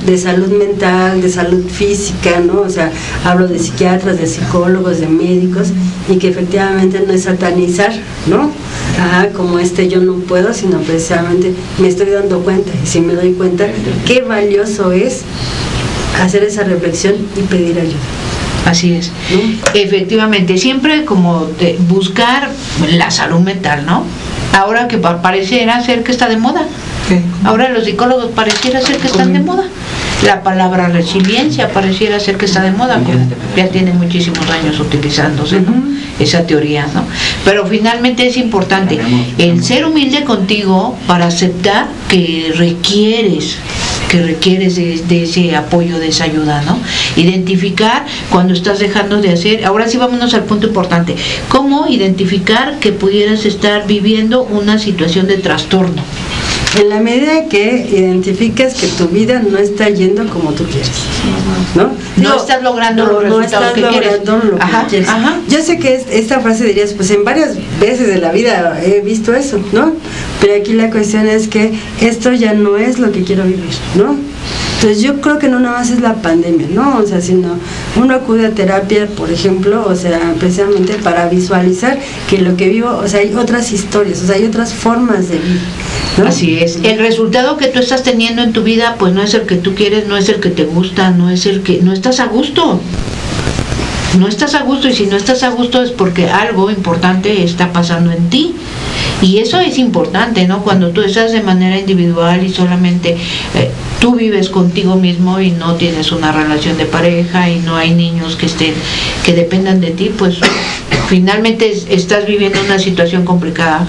de 0.04 0.16
salud 0.16 0.48
mental, 0.48 1.20
de 1.20 1.28
salud 1.28 1.68
física, 1.68 2.40
¿no? 2.40 2.60
O 2.60 2.70
sea, 2.70 2.90
hablo 3.24 3.48
de 3.48 3.58
psiquiatras, 3.58 4.18
de 4.18 4.26
psicólogos, 4.26 5.00
de 5.00 5.08
médicos, 5.08 5.68
y 6.08 6.16
que 6.18 6.28
efectivamente 6.28 7.02
no 7.06 7.12
es 7.12 7.24
satanizar, 7.24 7.92
¿no? 8.26 8.50
Ajá, 8.98 9.28
como 9.30 9.58
este 9.58 9.88
yo 9.88 10.00
no 10.00 10.14
puedo, 10.14 10.54
sino 10.54 10.78
precisamente 10.78 11.52
me 11.78 11.88
estoy 11.88 12.10
dando 12.10 12.40
cuenta, 12.40 12.70
y 12.82 12.86
si 12.86 13.00
me 13.00 13.14
doy 13.14 13.32
cuenta, 13.32 13.66
qué 14.06 14.22
valioso 14.22 14.92
es 14.92 15.22
hacer 16.22 16.44
esa 16.44 16.64
reflexión 16.64 17.14
y 17.36 17.40
pedir 17.42 17.78
ayuda. 17.78 17.96
Así 18.64 18.94
es. 18.94 19.12
Efectivamente, 19.74 20.58
siempre 20.58 21.04
como 21.04 21.46
de 21.60 21.78
buscar 21.88 22.50
la 22.90 23.10
salud 23.10 23.40
mental, 23.40 23.86
¿no? 23.86 24.04
Ahora 24.52 24.88
que 24.88 24.98
pareciera 24.98 25.84
ser 25.84 26.02
que 26.02 26.12
está 26.12 26.28
de 26.28 26.36
moda. 26.36 26.66
Ahora 27.44 27.68
los 27.70 27.84
psicólogos 27.84 28.32
pareciera 28.32 28.80
ser 28.80 28.96
que 28.96 29.06
están 29.06 29.32
de 29.32 29.40
moda. 29.40 29.64
La 30.24 30.42
palabra 30.42 30.88
resiliencia 30.88 31.72
pareciera 31.72 32.18
ser 32.18 32.36
que 32.36 32.46
está 32.46 32.62
de 32.62 32.72
moda, 32.72 32.98
ya 33.54 33.68
tiene 33.68 33.92
muchísimos 33.92 34.48
años 34.48 34.80
utilizándose 34.80 35.60
esa 36.18 36.46
teoría, 36.46 36.86
¿no? 36.94 37.04
Pero 37.44 37.66
finalmente 37.66 38.26
es 38.26 38.36
importante 38.38 38.98
el 39.36 39.62
ser 39.62 39.84
humilde 39.84 40.24
contigo 40.24 40.96
para 41.06 41.26
aceptar 41.26 41.88
que 42.08 42.52
requieres 42.56 43.58
que 44.08 44.22
requieres 44.22 44.76
de, 44.76 45.22
ese 45.24 45.56
apoyo, 45.56 45.98
de 45.98 46.08
esa 46.08 46.24
ayuda, 46.24 46.62
¿no? 46.62 46.78
Identificar 47.16 48.06
cuando 48.30 48.54
estás 48.54 48.78
dejando 48.78 49.20
de 49.20 49.32
hacer, 49.32 49.64
ahora 49.64 49.88
sí 49.88 49.96
vámonos 49.96 50.32
al 50.34 50.44
punto 50.44 50.68
importante, 50.68 51.16
cómo 51.48 51.88
identificar 51.88 52.78
que 52.78 52.92
pudieras 52.92 53.44
estar 53.44 53.86
viviendo 53.86 54.44
una 54.44 54.78
situación 54.78 55.26
de 55.26 55.38
trastorno. 55.38 56.02
En 56.78 56.88
la 56.90 57.00
medida 57.00 57.48
que 57.48 57.86
identifiques 57.90 58.74
que 58.74 58.86
tu 58.88 59.08
vida 59.08 59.40
no 59.40 59.56
está 59.56 59.88
yendo 59.88 60.28
como 60.28 60.52
tú 60.52 60.64
quieres, 60.64 60.90
¿no? 61.74 61.90
No, 62.16 62.36
estás 62.36 62.62
logrando 62.62 63.06
los 63.06 63.22
resultados 63.22 63.72
que 63.72 63.82
quieres. 63.82 64.24
Yo 65.48 65.62
sé 65.62 65.78
que 65.78 66.04
esta 66.10 66.40
frase 66.40 66.64
dirías, 66.64 66.92
pues 66.92 67.10
en 67.10 67.24
varias 67.24 67.56
veces 67.80 68.08
de 68.08 68.18
la 68.18 68.30
vida 68.30 68.80
he 68.84 69.00
visto 69.00 69.34
eso, 69.34 69.58
¿no? 69.72 69.92
Pero 70.40 70.54
aquí 70.54 70.74
la 70.74 70.90
cuestión 70.90 71.26
es 71.26 71.48
que 71.48 71.72
esto 72.00 72.32
ya 72.32 72.52
no 72.52 72.76
es 72.76 72.98
lo 72.98 73.10
que 73.10 73.22
quiero 73.22 73.44
vivir, 73.44 73.64
¿no? 73.94 74.16
Entonces 74.76 75.02
yo 75.02 75.20
creo 75.20 75.38
que 75.38 75.48
no 75.48 75.58
nada 75.58 75.78
más 75.78 75.90
es 75.90 76.00
la 76.00 76.14
pandemia, 76.14 76.66
¿no? 76.70 76.98
O 76.98 77.06
sea, 77.06 77.20
sino 77.20 77.58
uno 77.96 78.14
acude 78.14 78.46
a 78.46 78.50
terapia, 78.50 79.06
por 79.06 79.30
ejemplo, 79.30 79.86
o 79.86 79.96
sea, 79.96 80.34
precisamente 80.38 80.94
para 80.94 81.28
visualizar 81.28 81.98
que 82.28 82.38
lo 82.38 82.56
que 82.56 82.68
vivo, 82.68 82.90
o 82.90 83.08
sea, 83.08 83.20
hay 83.20 83.34
otras 83.34 83.72
historias, 83.72 84.22
o 84.22 84.26
sea, 84.26 84.36
hay 84.36 84.44
otras 84.44 84.74
formas 84.74 85.28
de 85.30 85.38
vivir. 85.38 85.60
Así 86.26 86.58
es. 86.58 86.78
El 86.82 86.98
resultado 86.98 87.56
que 87.56 87.68
tú 87.68 87.78
estás 87.78 88.02
teniendo 88.02 88.42
en 88.42 88.52
tu 88.52 88.62
vida, 88.62 88.96
pues 88.98 89.12
no 89.14 89.22
es 89.22 89.34
el 89.34 89.42
que 89.42 89.56
tú 89.56 89.74
quieres, 89.74 90.06
no 90.08 90.16
es 90.16 90.28
el 90.28 90.40
que 90.40 90.50
te 90.50 90.64
gusta, 90.64 91.10
no 91.10 91.30
es 91.30 91.46
el 91.46 91.62
que, 91.62 91.80
no 91.82 91.92
estás 91.92 92.20
a 92.20 92.26
gusto 92.26 92.80
no 94.18 94.28
estás 94.28 94.54
a 94.54 94.62
gusto 94.62 94.88
y 94.88 94.94
si 94.94 95.06
no 95.06 95.16
estás 95.16 95.42
a 95.42 95.50
gusto 95.50 95.82
es 95.82 95.90
porque 95.90 96.30
algo 96.30 96.70
importante 96.70 97.42
está 97.44 97.72
pasando 97.72 98.12
en 98.12 98.30
ti. 98.30 98.54
Y 99.22 99.38
eso 99.38 99.58
es 99.60 99.78
importante, 99.78 100.46
¿no? 100.46 100.62
Cuando 100.62 100.90
tú 100.90 101.02
estás 101.02 101.32
de 101.32 101.42
manera 101.42 101.78
individual 101.78 102.44
y 102.44 102.50
solamente 102.50 103.16
eh, 103.54 103.70
tú 104.00 104.14
vives 104.14 104.50
contigo 104.50 104.96
mismo 104.96 105.40
y 105.40 105.50
no 105.50 105.74
tienes 105.74 106.12
una 106.12 106.32
relación 106.32 106.76
de 106.76 106.86
pareja 106.86 107.48
y 107.48 107.60
no 107.60 107.76
hay 107.76 107.94
niños 107.94 108.36
que 108.36 108.46
estén 108.46 108.74
que 109.24 109.32
dependan 109.32 109.80
de 109.80 109.90
ti, 109.90 110.12
pues 110.16 110.38
finalmente 111.08 111.72
estás 111.88 112.26
viviendo 112.26 112.60
una 112.64 112.78
situación 112.78 113.24
complicada 113.24 113.86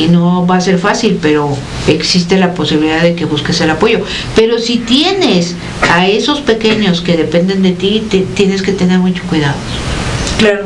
y 0.00 0.08
no 0.08 0.46
va 0.46 0.56
a 0.56 0.60
ser 0.60 0.78
fácil, 0.78 1.18
pero 1.20 1.54
existe 1.86 2.38
la 2.38 2.54
posibilidad 2.54 3.02
de 3.02 3.14
que 3.14 3.26
busques 3.26 3.60
el 3.60 3.70
apoyo. 3.70 4.00
Pero 4.34 4.58
si 4.58 4.78
tienes 4.78 5.54
a 5.92 6.06
esos 6.08 6.40
pequeños 6.40 7.02
que 7.02 7.16
dependen 7.16 7.62
de 7.62 7.72
ti, 7.72 8.02
tienes 8.34 8.62
que 8.62 8.72
tener 8.72 8.98
mucho 8.98 9.22
cuidado. 9.28 9.56
Claro. 10.38 10.64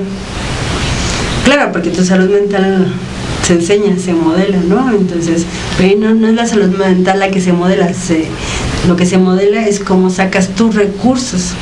Claro, 1.44 1.72
porque 1.72 1.90
tu 1.90 2.04
salud 2.04 2.30
mental 2.30 2.86
se 3.42 3.54
enseña, 3.54 3.98
se 3.98 4.14
modela, 4.14 4.58
¿no? 4.68 4.90
Entonces, 4.90 5.44
no, 5.98 6.14
no 6.14 6.28
es 6.28 6.34
la 6.34 6.46
salud 6.46 6.76
mental 6.78 7.18
la 7.18 7.30
que 7.30 7.40
se 7.40 7.52
modela, 7.52 7.92
se, 7.92 8.26
lo 8.86 8.96
que 8.96 9.04
se 9.04 9.18
modela 9.18 9.66
es 9.66 9.80
cómo 9.80 10.10
sacas 10.10 10.54
tus 10.54 10.74
recursos 10.74 11.54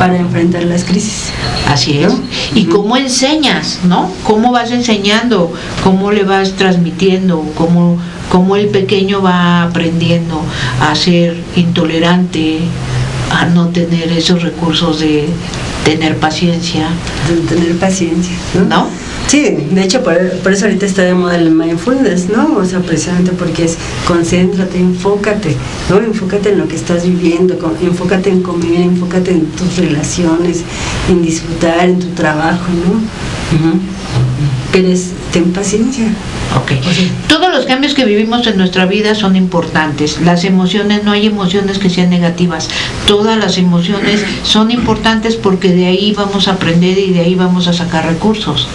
para 0.00 0.16
enfrentar 0.16 0.64
las 0.64 0.84
crisis. 0.84 1.26
Así 1.68 1.98
es. 1.98 2.14
Y 2.54 2.64
cómo 2.64 2.96
enseñas, 2.96 3.80
¿no? 3.84 4.10
¿Cómo 4.24 4.50
vas 4.50 4.70
enseñando? 4.70 5.52
¿Cómo 5.84 6.10
le 6.10 6.24
vas 6.24 6.52
transmitiendo? 6.52 7.44
¿Cómo, 7.54 7.98
cómo 8.30 8.56
el 8.56 8.68
pequeño 8.68 9.20
va 9.20 9.62
aprendiendo 9.62 10.40
a 10.80 10.94
ser 10.94 11.36
intolerante, 11.54 12.60
a 13.30 13.44
no 13.44 13.68
tener 13.68 14.10
esos 14.10 14.42
recursos 14.42 15.00
de 15.00 15.28
tener 15.84 16.16
paciencia? 16.16 16.88
De 17.28 17.54
tener 17.54 17.76
paciencia, 17.76 18.34
¿no? 18.68 18.88
Sí, 19.26 19.56
de 19.70 19.84
hecho, 19.84 20.02
por, 20.02 20.14
eso 20.16 20.64
ahorita 20.64 20.86
está 20.86 21.02
de 21.02 21.14
moda 21.14 21.36
el 21.36 21.52
mindfulness, 21.52 22.30
¿no? 22.30 22.56
O 22.56 22.64
sea, 22.64 22.80
precisamente 22.80 23.30
porque 23.30 23.64
es 23.64 23.76
concéntrate, 24.04 24.78
enfócate, 24.78 25.56
¿no? 25.88 25.98
Enfócate 25.98 26.50
en 26.50 26.58
lo 26.58 26.66
que 26.66 26.74
estás 26.74 27.04
viviendo, 27.04 27.54
enfócate 27.80 28.30
en 28.30 28.42
convivir, 28.42 28.80
enfócate 28.80 29.30
en 29.30 29.46
tus 29.52 29.76
relaciones, 29.76 30.64
en 31.08 31.22
disfrutar, 31.22 31.88
en 31.88 32.00
tu 32.00 32.08
trabajo, 32.08 32.66
¿no? 32.72 34.29
Pero 34.72 34.88
es, 34.88 35.12
ten 35.32 35.52
paciencia. 35.52 36.06
Ok. 36.56 36.72
Todos 37.28 37.52
los 37.52 37.66
cambios 37.66 37.94
que 37.94 38.04
vivimos 38.04 38.46
en 38.46 38.56
nuestra 38.56 38.86
vida 38.86 39.14
son 39.14 39.36
importantes. 39.36 40.20
Las 40.20 40.44
emociones, 40.44 41.04
no 41.04 41.12
hay 41.12 41.26
emociones 41.26 41.78
que 41.78 41.90
sean 41.90 42.10
negativas. 42.10 42.68
Todas 43.06 43.38
las 43.38 43.58
emociones 43.58 44.24
son 44.42 44.70
importantes 44.70 45.36
porque 45.36 45.72
de 45.72 45.86
ahí 45.86 46.12
vamos 46.16 46.48
a 46.48 46.52
aprender 46.52 46.98
y 46.98 47.12
de 47.12 47.20
ahí 47.20 47.34
vamos 47.34 47.66
a 47.66 47.72
sacar 47.72 48.06
recursos. 48.06 48.68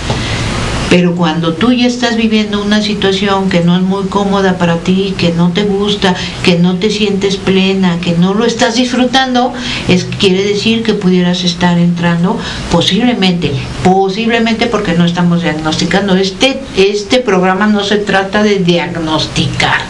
Pero 0.89 1.15
cuando 1.15 1.53
tú 1.53 1.71
ya 1.71 1.87
estás 1.87 2.15
viviendo 2.15 2.61
una 2.61 2.81
situación 2.81 3.49
que 3.49 3.61
no 3.61 3.75
es 3.75 3.81
muy 3.81 4.05
cómoda 4.05 4.57
para 4.57 4.77
ti, 4.77 5.13
que 5.17 5.31
no 5.31 5.51
te 5.51 5.63
gusta, 5.63 6.15
que 6.43 6.57
no 6.57 6.77
te 6.77 6.89
sientes 6.89 7.37
plena, 7.37 7.99
que 7.99 8.13
no 8.13 8.33
lo 8.33 8.45
estás 8.45 8.75
disfrutando, 8.75 9.53
es 9.87 10.05
quiere 10.05 10.43
decir 10.43 10.83
que 10.83 10.93
pudieras 10.93 11.43
estar 11.43 11.77
entrando 11.79 12.37
posiblemente, 12.71 13.51
posiblemente 13.83 14.67
porque 14.67 14.93
no 14.93 15.05
estamos 15.05 15.41
diagnosticando. 15.41 16.15
Este, 16.15 16.61
este 16.77 17.19
programa 17.19 17.67
no 17.67 17.83
se 17.83 17.97
trata 17.97 18.43
de 18.43 18.59
diagnosticar, 18.59 19.81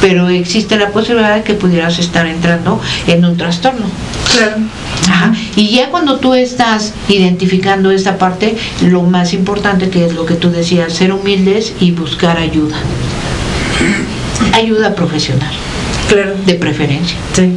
pero 0.00 0.28
existe 0.28 0.76
la 0.76 0.90
posibilidad 0.90 1.34
de 1.36 1.42
que 1.42 1.54
pudieras 1.54 1.98
estar 1.98 2.26
entrando 2.26 2.80
en 3.06 3.24
un 3.24 3.36
trastorno. 3.36 3.86
Claro. 4.32 4.56
Y 5.56 5.70
ya 5.70 5.90
cuando 5.90 6.18
tú 6.20 6.34
estás 6.34 6.94
identificando 7.08 7.90
esta 7.90 8.18
parte, 8.18 8.56
lo 8.82 9.02
más 9.02 9.32
importante 9.32 9.90
que 9.90 10.06
es 10.06 10.14
lo 10.14 10.26
que 10.26 10.34
tú 10.34 10.50
decías, 10.50 10.92
ser 10.92 11.12
humildes 11.12 11.72
y 11.80 11.92
buscar 11.92 12.38
ayuda. 12.38 12.76
Ayuda 14.52 14.94
profesional. 14.94 15.52
Claro. 16.08 16.34
De 16.46 16.54
preferencia. 16.54 17.16
Sí. 17.32 17.52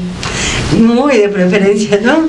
Muy 0.78 1.18
de 1.18 1.30
preferencia, 1.30 2.00
¿no? 2.04 2.28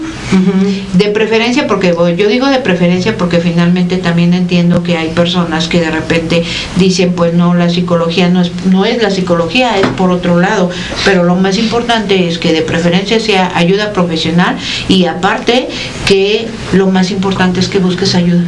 De 0.94 1.08
preferencia, 1.08 1.66
porque 1.66 1.94
yo 2.16 2.28
digo 2.28 2.46
de 2.46 2.58
preferencia 2.58 3.16
porque 3.16 3.38
finalmente 3.38 3.98
también 3.98 4.32
entiendo 4.32 4.82
que 4.82 4.96
hay 4.96 5.08
personas 5.08 5.68
que 5.68 5.80
de 5.80 5.90
repente 5.90 6.42
dicen, 6.76 7.12
pues 7.12 7.34
no, 7.34 7.54
la 7.54 7.68
psicología 7.68 8.28
no 8.28 8.40
es, 8.40 8.50
no 8.70 8.84
es 8.84 9.02
la 9.02 9.10
psicología, 9.10 9.78
es 9.78 9.86
por 9.88 10.10
otro 10.10 10.40
lado, 10.40 10.70
pero 11.04 11.24
lo 11.24 11.34
más 11.34 11.58
importante 11.58 12.28
es 12.28 12.38
que 12.38 12.52
de 12.52 12.62
preferencia 12.62 13.20
sea 13.20 13.52
ayuda 13.54 13.92
profesional 13.92 14.56
y 14.88 15.04
aparte 15.04 15.68
que 16.06 16.46
lo 16.72 16.86
más 16.88 17.10
importante 17.10 17.60
es 17.60 17.68
que 17.68 17.78
busques 17.78 18.14
ayuda 18.14 18.44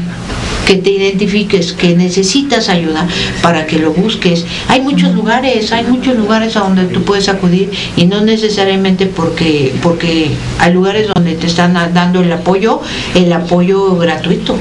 que 0.66 0.76
te 0.76 0.90
identifiques, 0.90 1.72
que 1.72 1.94
necesitas 1.94 2.68
ayuda 2.68 3.06
para 3.42 3.66
que 3.66 3.78
lo 3.78 3.92
busques. 3.92 4.46
Hay 4.68 4.80
muchos 4.80 5.14
lugares, 5.14 5.72
hay 5.72 5.84
muchos 5.84 6.16
lugares 6.16 6.56
a 6.56 6.60
donde 6.60 6.84
tú 6.84 7.02
puedes 7.02 7.28
acudir 7.28 7.70
y 7.96 8.06
no 8.06 8.22
necesariamente 8.22 9.06
porque, 9.06 9.74
porque 9.82 10.30
hay 10.58 10.72
lugares 10.72 11.08
te 11.32 11.46
están 11.46 11.74
dando 11.74 12.20
el 12.20 12.32
apoyo, 12.32 12.80
el 13.14 13.32
apoyo 13.32 13.96
gratuito. 13.96 14.56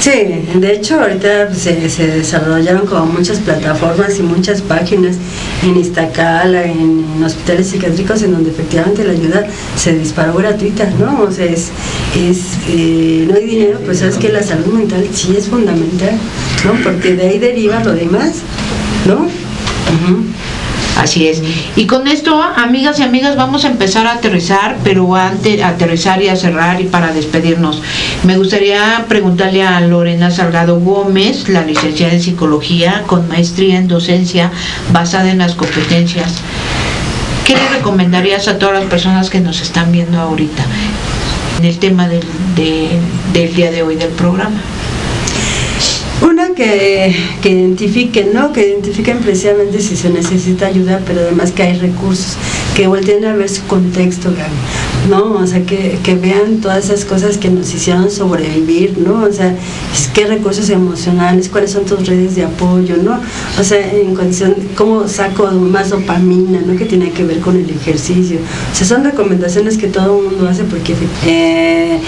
Sí, 0.00 0.10
de 0.54 0.72
hecho 0.72 1.00
ahorita 1.00 1.54
se, 1.54 1.88
se 1.88 2.06
desarrollaron 2.08 2.86
como 2.86 3.06
muchas 3.06 3.38
plataformas 3.38 4.18
y 4.18 4.22
muchas 4.22 4.60
páginas 4.60 5.16
en 5.62 5.76
Iztacala, 5.76 6.64
en, 6.64 7.04
hospitales 7.24 7.68
psiquiátricos, 7.68 8.22
en 8.22 8.32
donde 8.32 8.50
efectivamente 8.50 9.04
la 9.04 9.12
ayuda 9.12 9.46
se 9.76 9.98
disparó 9.98 10.34
gratuita, 10.34 10.90
¿no? 10.98 11.22
O 11.22 11.30
sea, 11.30 11.46
es, 11.46 11.70
es 12.14 12.38
eh, 12.68 13.26
no 13.28 13.34
hay 13.34 13.46
dinero, 13.46 13.80
pues 13.84 14.00
sabes 14.00 14.16
que 14.16 14.28
la 14.28 14.42
salud 14.42 14.74
mental 14.74 15.08
sí 15.12 15.34
es 15.36 15.48
fundamental, 15.48 16.18
¿no? 16.64 16.72
Porque 16.82 17.14
de 17.14 17.28
ahí 17.28 17.38
deriva 17.38 17.82
lo 17.82 17.92
demás, 17.92 18.42
¿no? 19.06 19.26
Así 20.96 21.26
es. 21.26 21.42
Y 21.76 21.86
con 21.86 22.06
esto, 22.06 22.40
amigas 22.40 22.98
y 23.00 23.02
amigas, 23.02 23.36
vamos 23.36 23.64
a 23.64 23.68
empezar 23.68 24.06
a 24.06 24.12
aterrizar, 24.12 24.76
pero 24.84 25.14
antes 25.16 25.62
aterrizar 25.62 26.22
y 26.22 26.28
a 26.28 26.36
cerrar 26.36 26.80
y 26.80 26.84
para 26.84 27.12
despedirnos, 27.12 27.82
me 28.22 28.36
gustaría 28.36 29.04
preguntarle 29.08 29.64
a 29.64 29.80
Lorena 29.80 30.30
Salgado 30.30 30.78
Gómez, 30.78 31.48
la 31.48 31.62
licenciada 31.62 32.12
en 32.12 32.22
psicología 32.22 33.02
con 33.06 33.28
maestría 33.28 33.78
en 33.78 33.88
docencia 33.88 34.50
basada 34.92 35.30
en 35.30 35.38
las 35.38 35.54
competencias. 35.54 36.34
¿Qué 37.44 37.54
le 37.54 37.68
recomendarías 37.68 38.48
a 38.48 38.58
todas 38.58 38.80
las 38.80 38.88
personas 38.88 39.28
que 39.30 39.40
nos 39.40 39.60
están 39.60 39.92
viendo 39.92 40.18
ahorita 40.18 40.64
en 41.58 41.64
el 41.64 41.78
tema 41.78 42.08
del, 42.08 42.24
del 42.54 43.54
día 43.54 43.70
de 43.70 43.82
hoy 43.82 43.96
del 43.96 44.10
programa? 44.10 44.60
Que, 46.54 47.14
que, 47.42 47.50
identifiquen, 47.50 48.32
¿no? 48.32 48.52
Que 48.52 48.68
identifiquen 48.68 49.18
precisamente 49.18 49.80
si 49.80 49.96
se 49.96 50.08
necesita 50.10 50.66
ayuda, 50.66 51.00
pero 51.04 51.20
además 51.20 51.50
que 51.50 51.64
hay 51.64 51.78
recursos, 51.78 52.36
que 52.76 52.86
volteen 52.86 53.24
a 53.24 53.34
ver 53.34 53.48
su 53.48 53.66
contexto, 53.66 54.30
¿no? 55.08 55.34
O 55.34 55.46
sea, 55.46 55.64
que, 55.64 55.98
vean 56.20 56.60
todas 56.60 56.84
esas 56.84 57.04
cosas 57.04 57.38
que 57.38 57.50
nos 57.50 57.74
hicieron 57.74 58.10
sobrevivir, 58.10 58.98
¿no? 58.98 59.24
O 59.24 59.32
sea, 59.32 59.56
qué 60.14 60.26
recursos 60.26 60.70
emocionales, 60.70 61.48
cuáles 61.48 61.72
son 61.72 61.84
tus 61.84 62.06
redes 62.06 62.36
de 62.36 62.44
apoyo, 62.44 62.96
¿no? 62.98 63.20
O 63.58 63.64
sea, 63.64 63.92
en 63.92 64.14
condición, 64.14 64.54
cómo 64.76 65.08
saco 65.08 65.50
más 65.50 65.90
dopamina, 65.90 66.60
¿no? 66.64 66.76
Que 66.76 66.84
tiene 66.84 67.10
que 67.10 67.24
ver 67.24 67.40
con 67.40 67.56
el 67.56 67.68
ejercicio. 67.68 68.38
O 68.72 68.74
sea, 68.76 68.86
son 68.86 69.04
recomendaciones 69.04 69.76
que 69.76 69.88
todo 69.88 70.18
el 70.18 70.30
mundo 70.30 70.48
hace 70.48 70.64
porque 70.64 70.94
eh, 71.26 71.98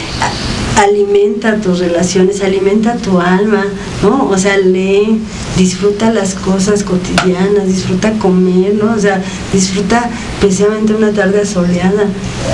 alimenta 0.77 1.57
tus 1.57 1.79
relaciones, 1.79 2.43
alimenta 2.43 2.97
tu 2.97 3.19
alma, 3.19 3.65
¿no? 4.03 4.29
O 4.29 4.37
sea, 4.37 4.59
lee, 4.59 5.21
disfruta 5.57 6.13
las 6.13 6.35
cosas 6.35 6.83
cotidianas, 6.85 7.67
disfruta 7.67 8.13
comer, 8.19 8.75
¿no? 8.75 8.93
O 8.93 8.99
sea, 8.99 9.23
disfruta 9.53 10.11
precisamente 10.41 10.95
una 10.95 11.13
tarde 11.13 11.47
soleada, 11.47 12.05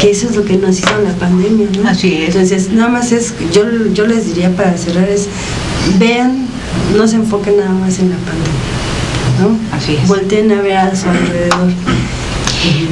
que 0.00 0.10
eso 0.10 0.28
es 0.28 0.36
lo 0.36 0.44
que 0.44 0.56
nos 0.56 0.78
hizo 0.78 0.98
la 1.02 1.12
pandemia, 1.14 1.66
¿no? 1.82 1.88
Así 1.88 2.14
es. 2.14 2.34
Entonces, 2.34 2.70
nada 2.72 2.88
más 2.88 3.12
es, 3.12 3.34
yo, 3.52 3.64
yo 3.92 4.06
les 4.06 4.26
diría 4.26 4.54
para 4.54 4.76
cerrar 4.78 5.08
es, 5.08 5.26
vean, 5.98 6.46
no 6.96 7.08
se 7.08 7.16
enfoquen 7.16 7.56
nada 7.56 7.72
más 7.72 7.98
en 7.98 8.10
la 8.10 8.16
pandemia, 8.16 9.38
¿no? 9.40 9.76
Así 9.76 9.96
es. 10.00 10.08
Volteen 10.08 10.52
a 10.52 10.62
ver 10.62 10.76
a 10.76 10.94
su 10.94 11.08
alrededor. 11.08 11.72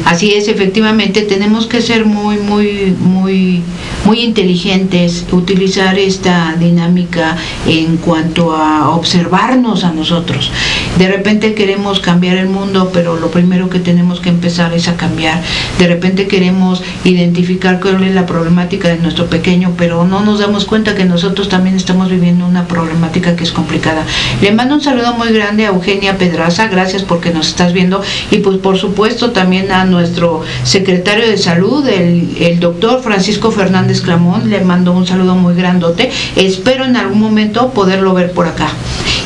Así 0.04 0.32
es, 0.32 0.48
efectivamente, 0.48 1.22
tenemos 1.22 1.66
que 1.66 1.80
ser 1.80 2.04
muy, 2.04 2.38
muy, 2.38 2.96
muy 2.98 3.62
muy 4.04 4.20
inteligentes, 4.20 5.26
utilizar 5.32 5.98
esta 5.98 6.54
dinámica 6.58 7.36
en 7.66 7.96
cuanto 7.98 8.54
a 8.56 8.90
observarnos 8.90 9.84
a 9.84 9.92
nosotros. 9.92 10.50
De 10.98 11.08
repente 11.08 11.54
queremos 11.54 12.00
cambiar 12.00 12.36
el 12.36 12.48
mundo, 12.48 12.90
pero 12.92 13.16
lo 13.16 13.30
primero 13.30 13.70
que 13.70 13.78
tenemos 13.78 14.20
que 14.20 14.28
empezar 14.28 14.72
es 14.72 14.88
a 14.88 14.96
cambiar. 14.96 15.40
De 15.78 15.86
repente 15.86 16.26
queremos 16.26 16.82
identificar 17.04 17.80
cuál 17.80 18.02
es 18.02 18.14
la 18.14 18.26
problemática 18.26 18.88
de 18.88 18.98
nuestro 18.98 19.26
pequeño, 19.26 19.74
pero 19.76 20.04
no 20.04 20.20
nos 20.20 20.40
damos 20.40 20.64
cuenta 20.64 20.94
que 20.94 21.04
nosotros 21.04 21.48
también 21.48 21.76
estamos 21.76 22.10
viviendo 22.10 22.46
una 22.46 22.66
problemática 22.66 23.36
que 23.36 23.44
es 23.44 23.52
complicada. 23.52 24.04
Le 24.40 24.52
mando 24.52 24.74
un 24.74 24.80
saludo 24.80 25.14
muy 25.14 25.32
grande 25.32 25.66
a 25.66 25.70
Eugenia 25.70 26.18
Pedraza, 26.18 26.68
gracias 26.68 27.02
porque 27.02 27.30
nos 27.30 27.48
estás 27.48 27.72
viendo 27.72 28.02
y 28.30 28.38
pues 28.38 28.58
por 28.58 28.78
supuesto 28.78 29.30
también 29.30 29.70
a 29.72 29.84
nuestro 29.84 30.42
secretario 30.64 31.26
de 31.26 31.38
salud, 31.38 31.86
el, 31.86 32.36
el 32.40 32.60
doctor 32.60 33.02
Francisco 33.02 33.50
Fernández 33.50 33.89
Esclamón, 33.90 34.50
le 34.50 34.60
mando 34.60 34.92
un 34.92 35.06
saludo 35.06 35.34
muy 35.34 35.54
grandote. 35.54 36.10
Espero 36.36 36.84
en 36.84 36.96
algún 36.96 37.20
momento 37.20 37.70
poderlo 37.70 38.14
ver 38.14 38.32
por 38.32 38.48
acá. 38.48 38.68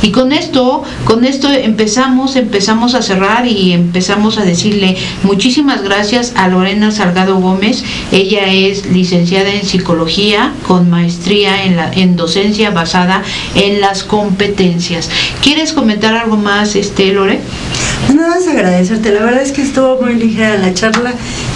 Y 0.02 0.10
con 0.10 0.32
esto, 0.32 0.82
con 1.04 1.24
esto 1.24 1.50
empezamos, 1.50 2.36
empezamos 2.36 2.94
a 2.94 3.00
cerrar 3.00 3.46
y 3.46 3.72
empezamos 3.72 4.36
a 4.36 4.44
decirle 4.44 4.96
muchísimas 5.22 5.82
gracias 5.82 6.34
a 6.36 6.48
Lorena 6.48 6.90
Salgado 6.90 7.36
Gómez. 7.36 7.82
Ella 8.12 8.52
es 8.52 8.86
licenciada 8.86 9.50
en 9.50 9.64
psicología 9.64 10.52
con 10.66 10.90
maestría 10.90 11.64
en, 11.64 11.76
la, 11.76 11.90
en 11.90 12.16
docencia 12.16 12.70
basada 12.70 13.22
en 13.54 13.80
las 13.80 14.04
competencias. 14.04 15.08
¿Quieres 15.42 15.72
comentar 15.72 16.14
algo 16.14 16.36
más, 16.36 16.76
este 16.76 17.12
Lore? 17.12 17.40
Nada 18.12 18.28
más 18.28 18.46
agradecerte, 18.46 19.12
la 19.12 19.24
verdad 19.24 19.42
es 19.42 19.52
que 19.52 19.62
estuvo 19.62 20.00
muy 20.00 20.14
ligera 20.14 20.56
la 20.58 20.74
charla 20.74 21.14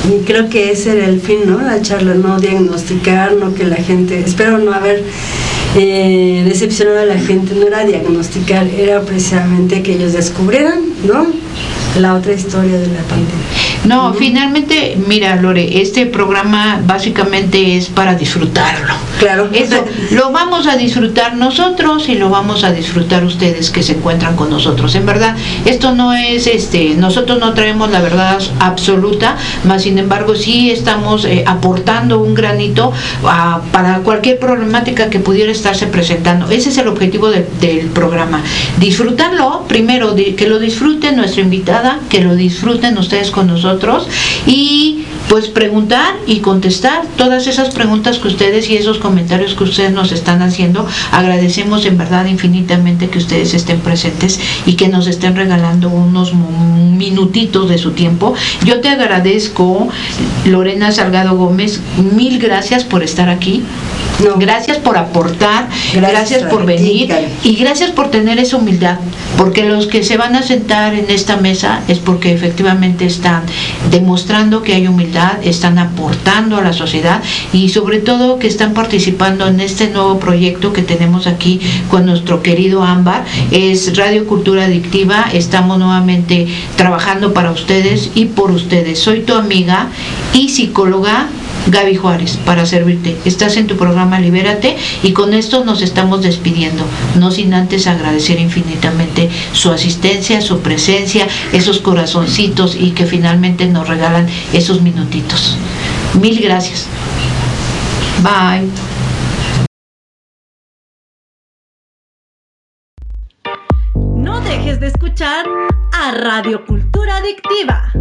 y 0.08 0.24
creo 0.24 0.48
que 0.48 0.72
ese 0.72 0.96
era 0.96 1.06
el 1.06 1.20
fin, 1.20 1.40
¿no? 1.46 1.60
La 1.60 1.82
charla, 1.82 2.14
no 2.14 2.38
diagnosticar, 2.38 3.34
no 3.34 3.54
que 3.54 3.64
la 3.64 3.76
gente, 3.76 4.20
espero 4.20 4.58
no 4.58 4.72
haber 4.72 5.04
eh, 5.76 6.42
decepcionado 6.46 7.00
a 7.00 7.04
la 7.04 7.18
gente, 7.18 7.54
no 7.54 7.66
era 7.66 7.84
diagnosticar, 7.84 8.66
era 8.66 9.02
precisamente 9.02 9.82
que 9.82 9.94
ellos 9.94 10.12
descubrieran, 10.14 10.80
¿no? 11.06 11.26
La 12.00 12.14
otra 12.14 12.32
historia 12.32 12.78
de 12.78 12.86
la 12.86 13.02
pandemia. 13.02 13.67
No, 13.84 14.12
finalmente, 14.12 14.98
mira, 15.06 15.36
Lore, 15.36 15.80
este 15.80 16.06
programa 16.06 16.80
básicamente 16.84 17.76
es 17.76 17.86
para 17.86 18.14
disfrutarlo. 18.14 18.94
Claro. 19.18 19.48
Eso 19.52 19.84
lo 20.10 20.30
vamos 20.30 20.66
a 20.66 20.76
disfrutar 20.76 21.36
nosotros 21.36 22.08
y 22.08 22.14
lo 22.14 22.28
vamos 22.28 22.64
a 22.64 22.72
disfrutar 22.72 23.24
ustedes 23.24 23.70
que 23.70 23.82
se 23.82 23.92
encuentran 23.92 24.36
con 24.36 24.50
nosotros. 24.50 24.94
En 24.94 25.06
verdad, 25.06 25.36
esto 25.64 25.94
no 25.94 26.12
es 26.12 26.46
este, 26.46 26.94
nosotros 26.96 27.38
no 27.38 27.54
traemos 27.54 27.90
la 27.90 28.00
verdad 28.00 28.38
absoluta, 28.60 29.36
más 29.64 29.82
sin 29.82 29.98
embargo 29.98 30.34
sí 30.34 30.70
estamos 30.70 31.24
eh, 31.24 31.44
aportando 31.46 32.20
un 32.20 32.34
granito 32.34 32.92
ah, 33.24 33.60
para 33.72 33.98
cualquier 34.00 34.38
problemática 34.38 35.08
que 35.08 35.18
pudiera 35.18 35.52
estarse 35.52 35.86
presentando. 35.86 36.50
Ese 36.50 36.68
es 36.68 36.78
el 36.78 36.88
objetivo 36.88 37.30
del 37.30 37.86
programa. 37.94 38.42
Disfrutarlo, 38.78 39.64
primero, 39.68 40.14
que 40.14 40.48
lo 40.48 40.58
disfruten 40.58 41.16
nuestra 41.16 41.42
invitada, 41.42 42.00
que 42.08 42.20
lo 42.20 42.34
disfruten 42.34 42.96
ustedes 42.98 43.30
con 43.30 43.46
nosotros 43.46 43.67
y 44.46 45.04
pues 45.28 45.48
preguntar 45.48 46.14
y 46.26 46.40
contestar 46.40 47.02
todas 47.16 47.46
esas 47.46 47.70
preguntas 47.74 48.18
que 48.18 48.28
ustedes 48.28 48.68
y 48.70 48.76
esos 48.76 48.98
comentarios 48.98 49.54
que 49.54 49.64
ustedes 49.64 49.92
nos 49.92 50.12
están 50.12 50.42
haciendo. 50.42 50.86
Agradecemos 51.12 51.84
en 51.84 51.98
verdad 51.98 52.26
infinitamente 52.26 53.08
que 53.08 53.18
ustedes 53.18 53.54
estén 53.54 53.80
presentes 53.80 54.40
y 54.66 54.74
que 54.74 54.88
nos 54.88 55.06
estén 55.06 55.36
regalando 55.36 55.88
unos 55.88 56.32
minutitos 56.34 57.68
de 57.68 57.78
su 57.78 57.92
tiempo. 57.92 58.34
Yo 58.64 58.80
te 58.80 58.88
agradezco, 58.88 59.88
Lorena 60.44 60.92
Salgado 60.92 61.36
Gómez, 61.36 61.80
mil 62.16 62.38
gracias 62.38 62.84
por 62.84 63.02
estar 63.02 63.28
aquí. 63.28 63.62
Gracias 64.38 64.78
por 64.78 64.98
aportar, 64.98 65.68
gracias, 65.94 66.42
por 66.44 66.66
venir 66.66 67.14
y 67.44 67.54
gracias 67.54 67.92
por 67.92 68.10
tener 68.10 68.40
esa 68.40 68.56
humildad, 68.56 68.98
porque 69.36 69.64
los 69.64 69.86
que 69.86 70.02
se 70.02 70.16
van 70.16 70.34
a 70.34 70.42
sentar 70.42 70.94
en 70.94 71.08
esta 71.08 71.36
mesa 71.36 71.82
es 71.86 72.00
porque 72.00 72.32
efectivamente 72.32 73.06
están 73.06 73.44
demostrando 73.92 74.62
que 74.62 74.74
hay 74.74 74.88
humildad, 74.88 75.17
están 75.42 75.78
aportando 75.78 76.56
a 76.56 76.62
la 76.62 76.72
sociedad 76.72 77.22
y 77.52 77.68
sobre 77.68 77.98
todo 77.98 78.38
que 78.38 78.46
están 78.46 78.74
participando 78.74 79.46
en 79.46 79.60
este 79.60 79.88
nuevo 79.88 80.18
proyecto 80.18 80.72
que 80.72 80.82
tenemos 80.82 81.26
aquí 81.26 81.60
con 81.90 82.06
nuestro 82.06 82.42
querido 82.42 82.82
Ámbar, 82.82 83.24
es 83.50 83.96
Radio 83.96 84.26
Cultura 84.26 84.64
Adictiva, 84.64 85.26
estamos 85.32 85.78
nuevamente 85.78 86.46
trabajando 86.76 87.32
para 87.32 87.50
ustedes 87.50 88.10
y 88.14 88.26
por 88.26 88.50
ustedes. 88.50 88.98
Soy 88.98 89.20
tu 89.20 89.34
amiga 89.34 89.88
y 90.32 90.48
psicóloga 90.48 91.28
Gaby 91.70 91.96
Juárez, 91.96 92.38
para 92.44 92.66
servirte. 92.66 93.16
Estás 93.24 93.56
en 93.56 93.66
tu 93.66 93.76
programa 93.76 94.20
Libérate 94.20 94.76
y 95.02 95.12
con 95.12 95.34
esto 95.34 95.64
nos 95.64 95.82
estamos 95.82 96.22
despidiendo, 96.22 96.84
no 97.16 97.30
sin 97.30 97.54
antes 97.54 97.86
agradecer 97.86 98.40
infinitamente 98.40 99.28
su 99.52 99.70
asistencia, 99.70 100.40
su 100.40 100.60
presencia, 100.60 101.26
esos 101.52 101.80
corazoncitos 101.80 102.76
y 102.76 102.92
que 102.92 103.06
finalmente 103.06 103.66
nos 103.66 103.88
regalan 103.88 104.26
esos 104.52 104.82
minutitos. 104.82 105.56
Mil 106.14 106.40
gracias. 106.40 106.86
Bye. 108.22 108.68
No 114.16 114.40
dejes 114.40 114.80
de 114.80 114.88
escuchar 114.88 115.46
a 115.92 116.10
Radio 116.12 116.64
Cultura 116.64 117.18
Adictiva. 117.18 117.92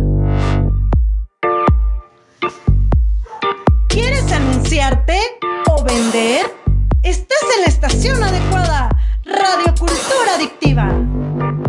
¿Quieres 3.99 4.31
anunciarte 4.31 5.19
o 5.71 5.83
vender? 5.83 6.45
Estás 7.01 7.41
en 7.55 7.61
la 7.63 7.67
estación 7.67 8.23
adecuada, 8.23 8.89
Radio 9.25 9.73
Cultura 9.73 10.35
Adictiva. 10.35 11.66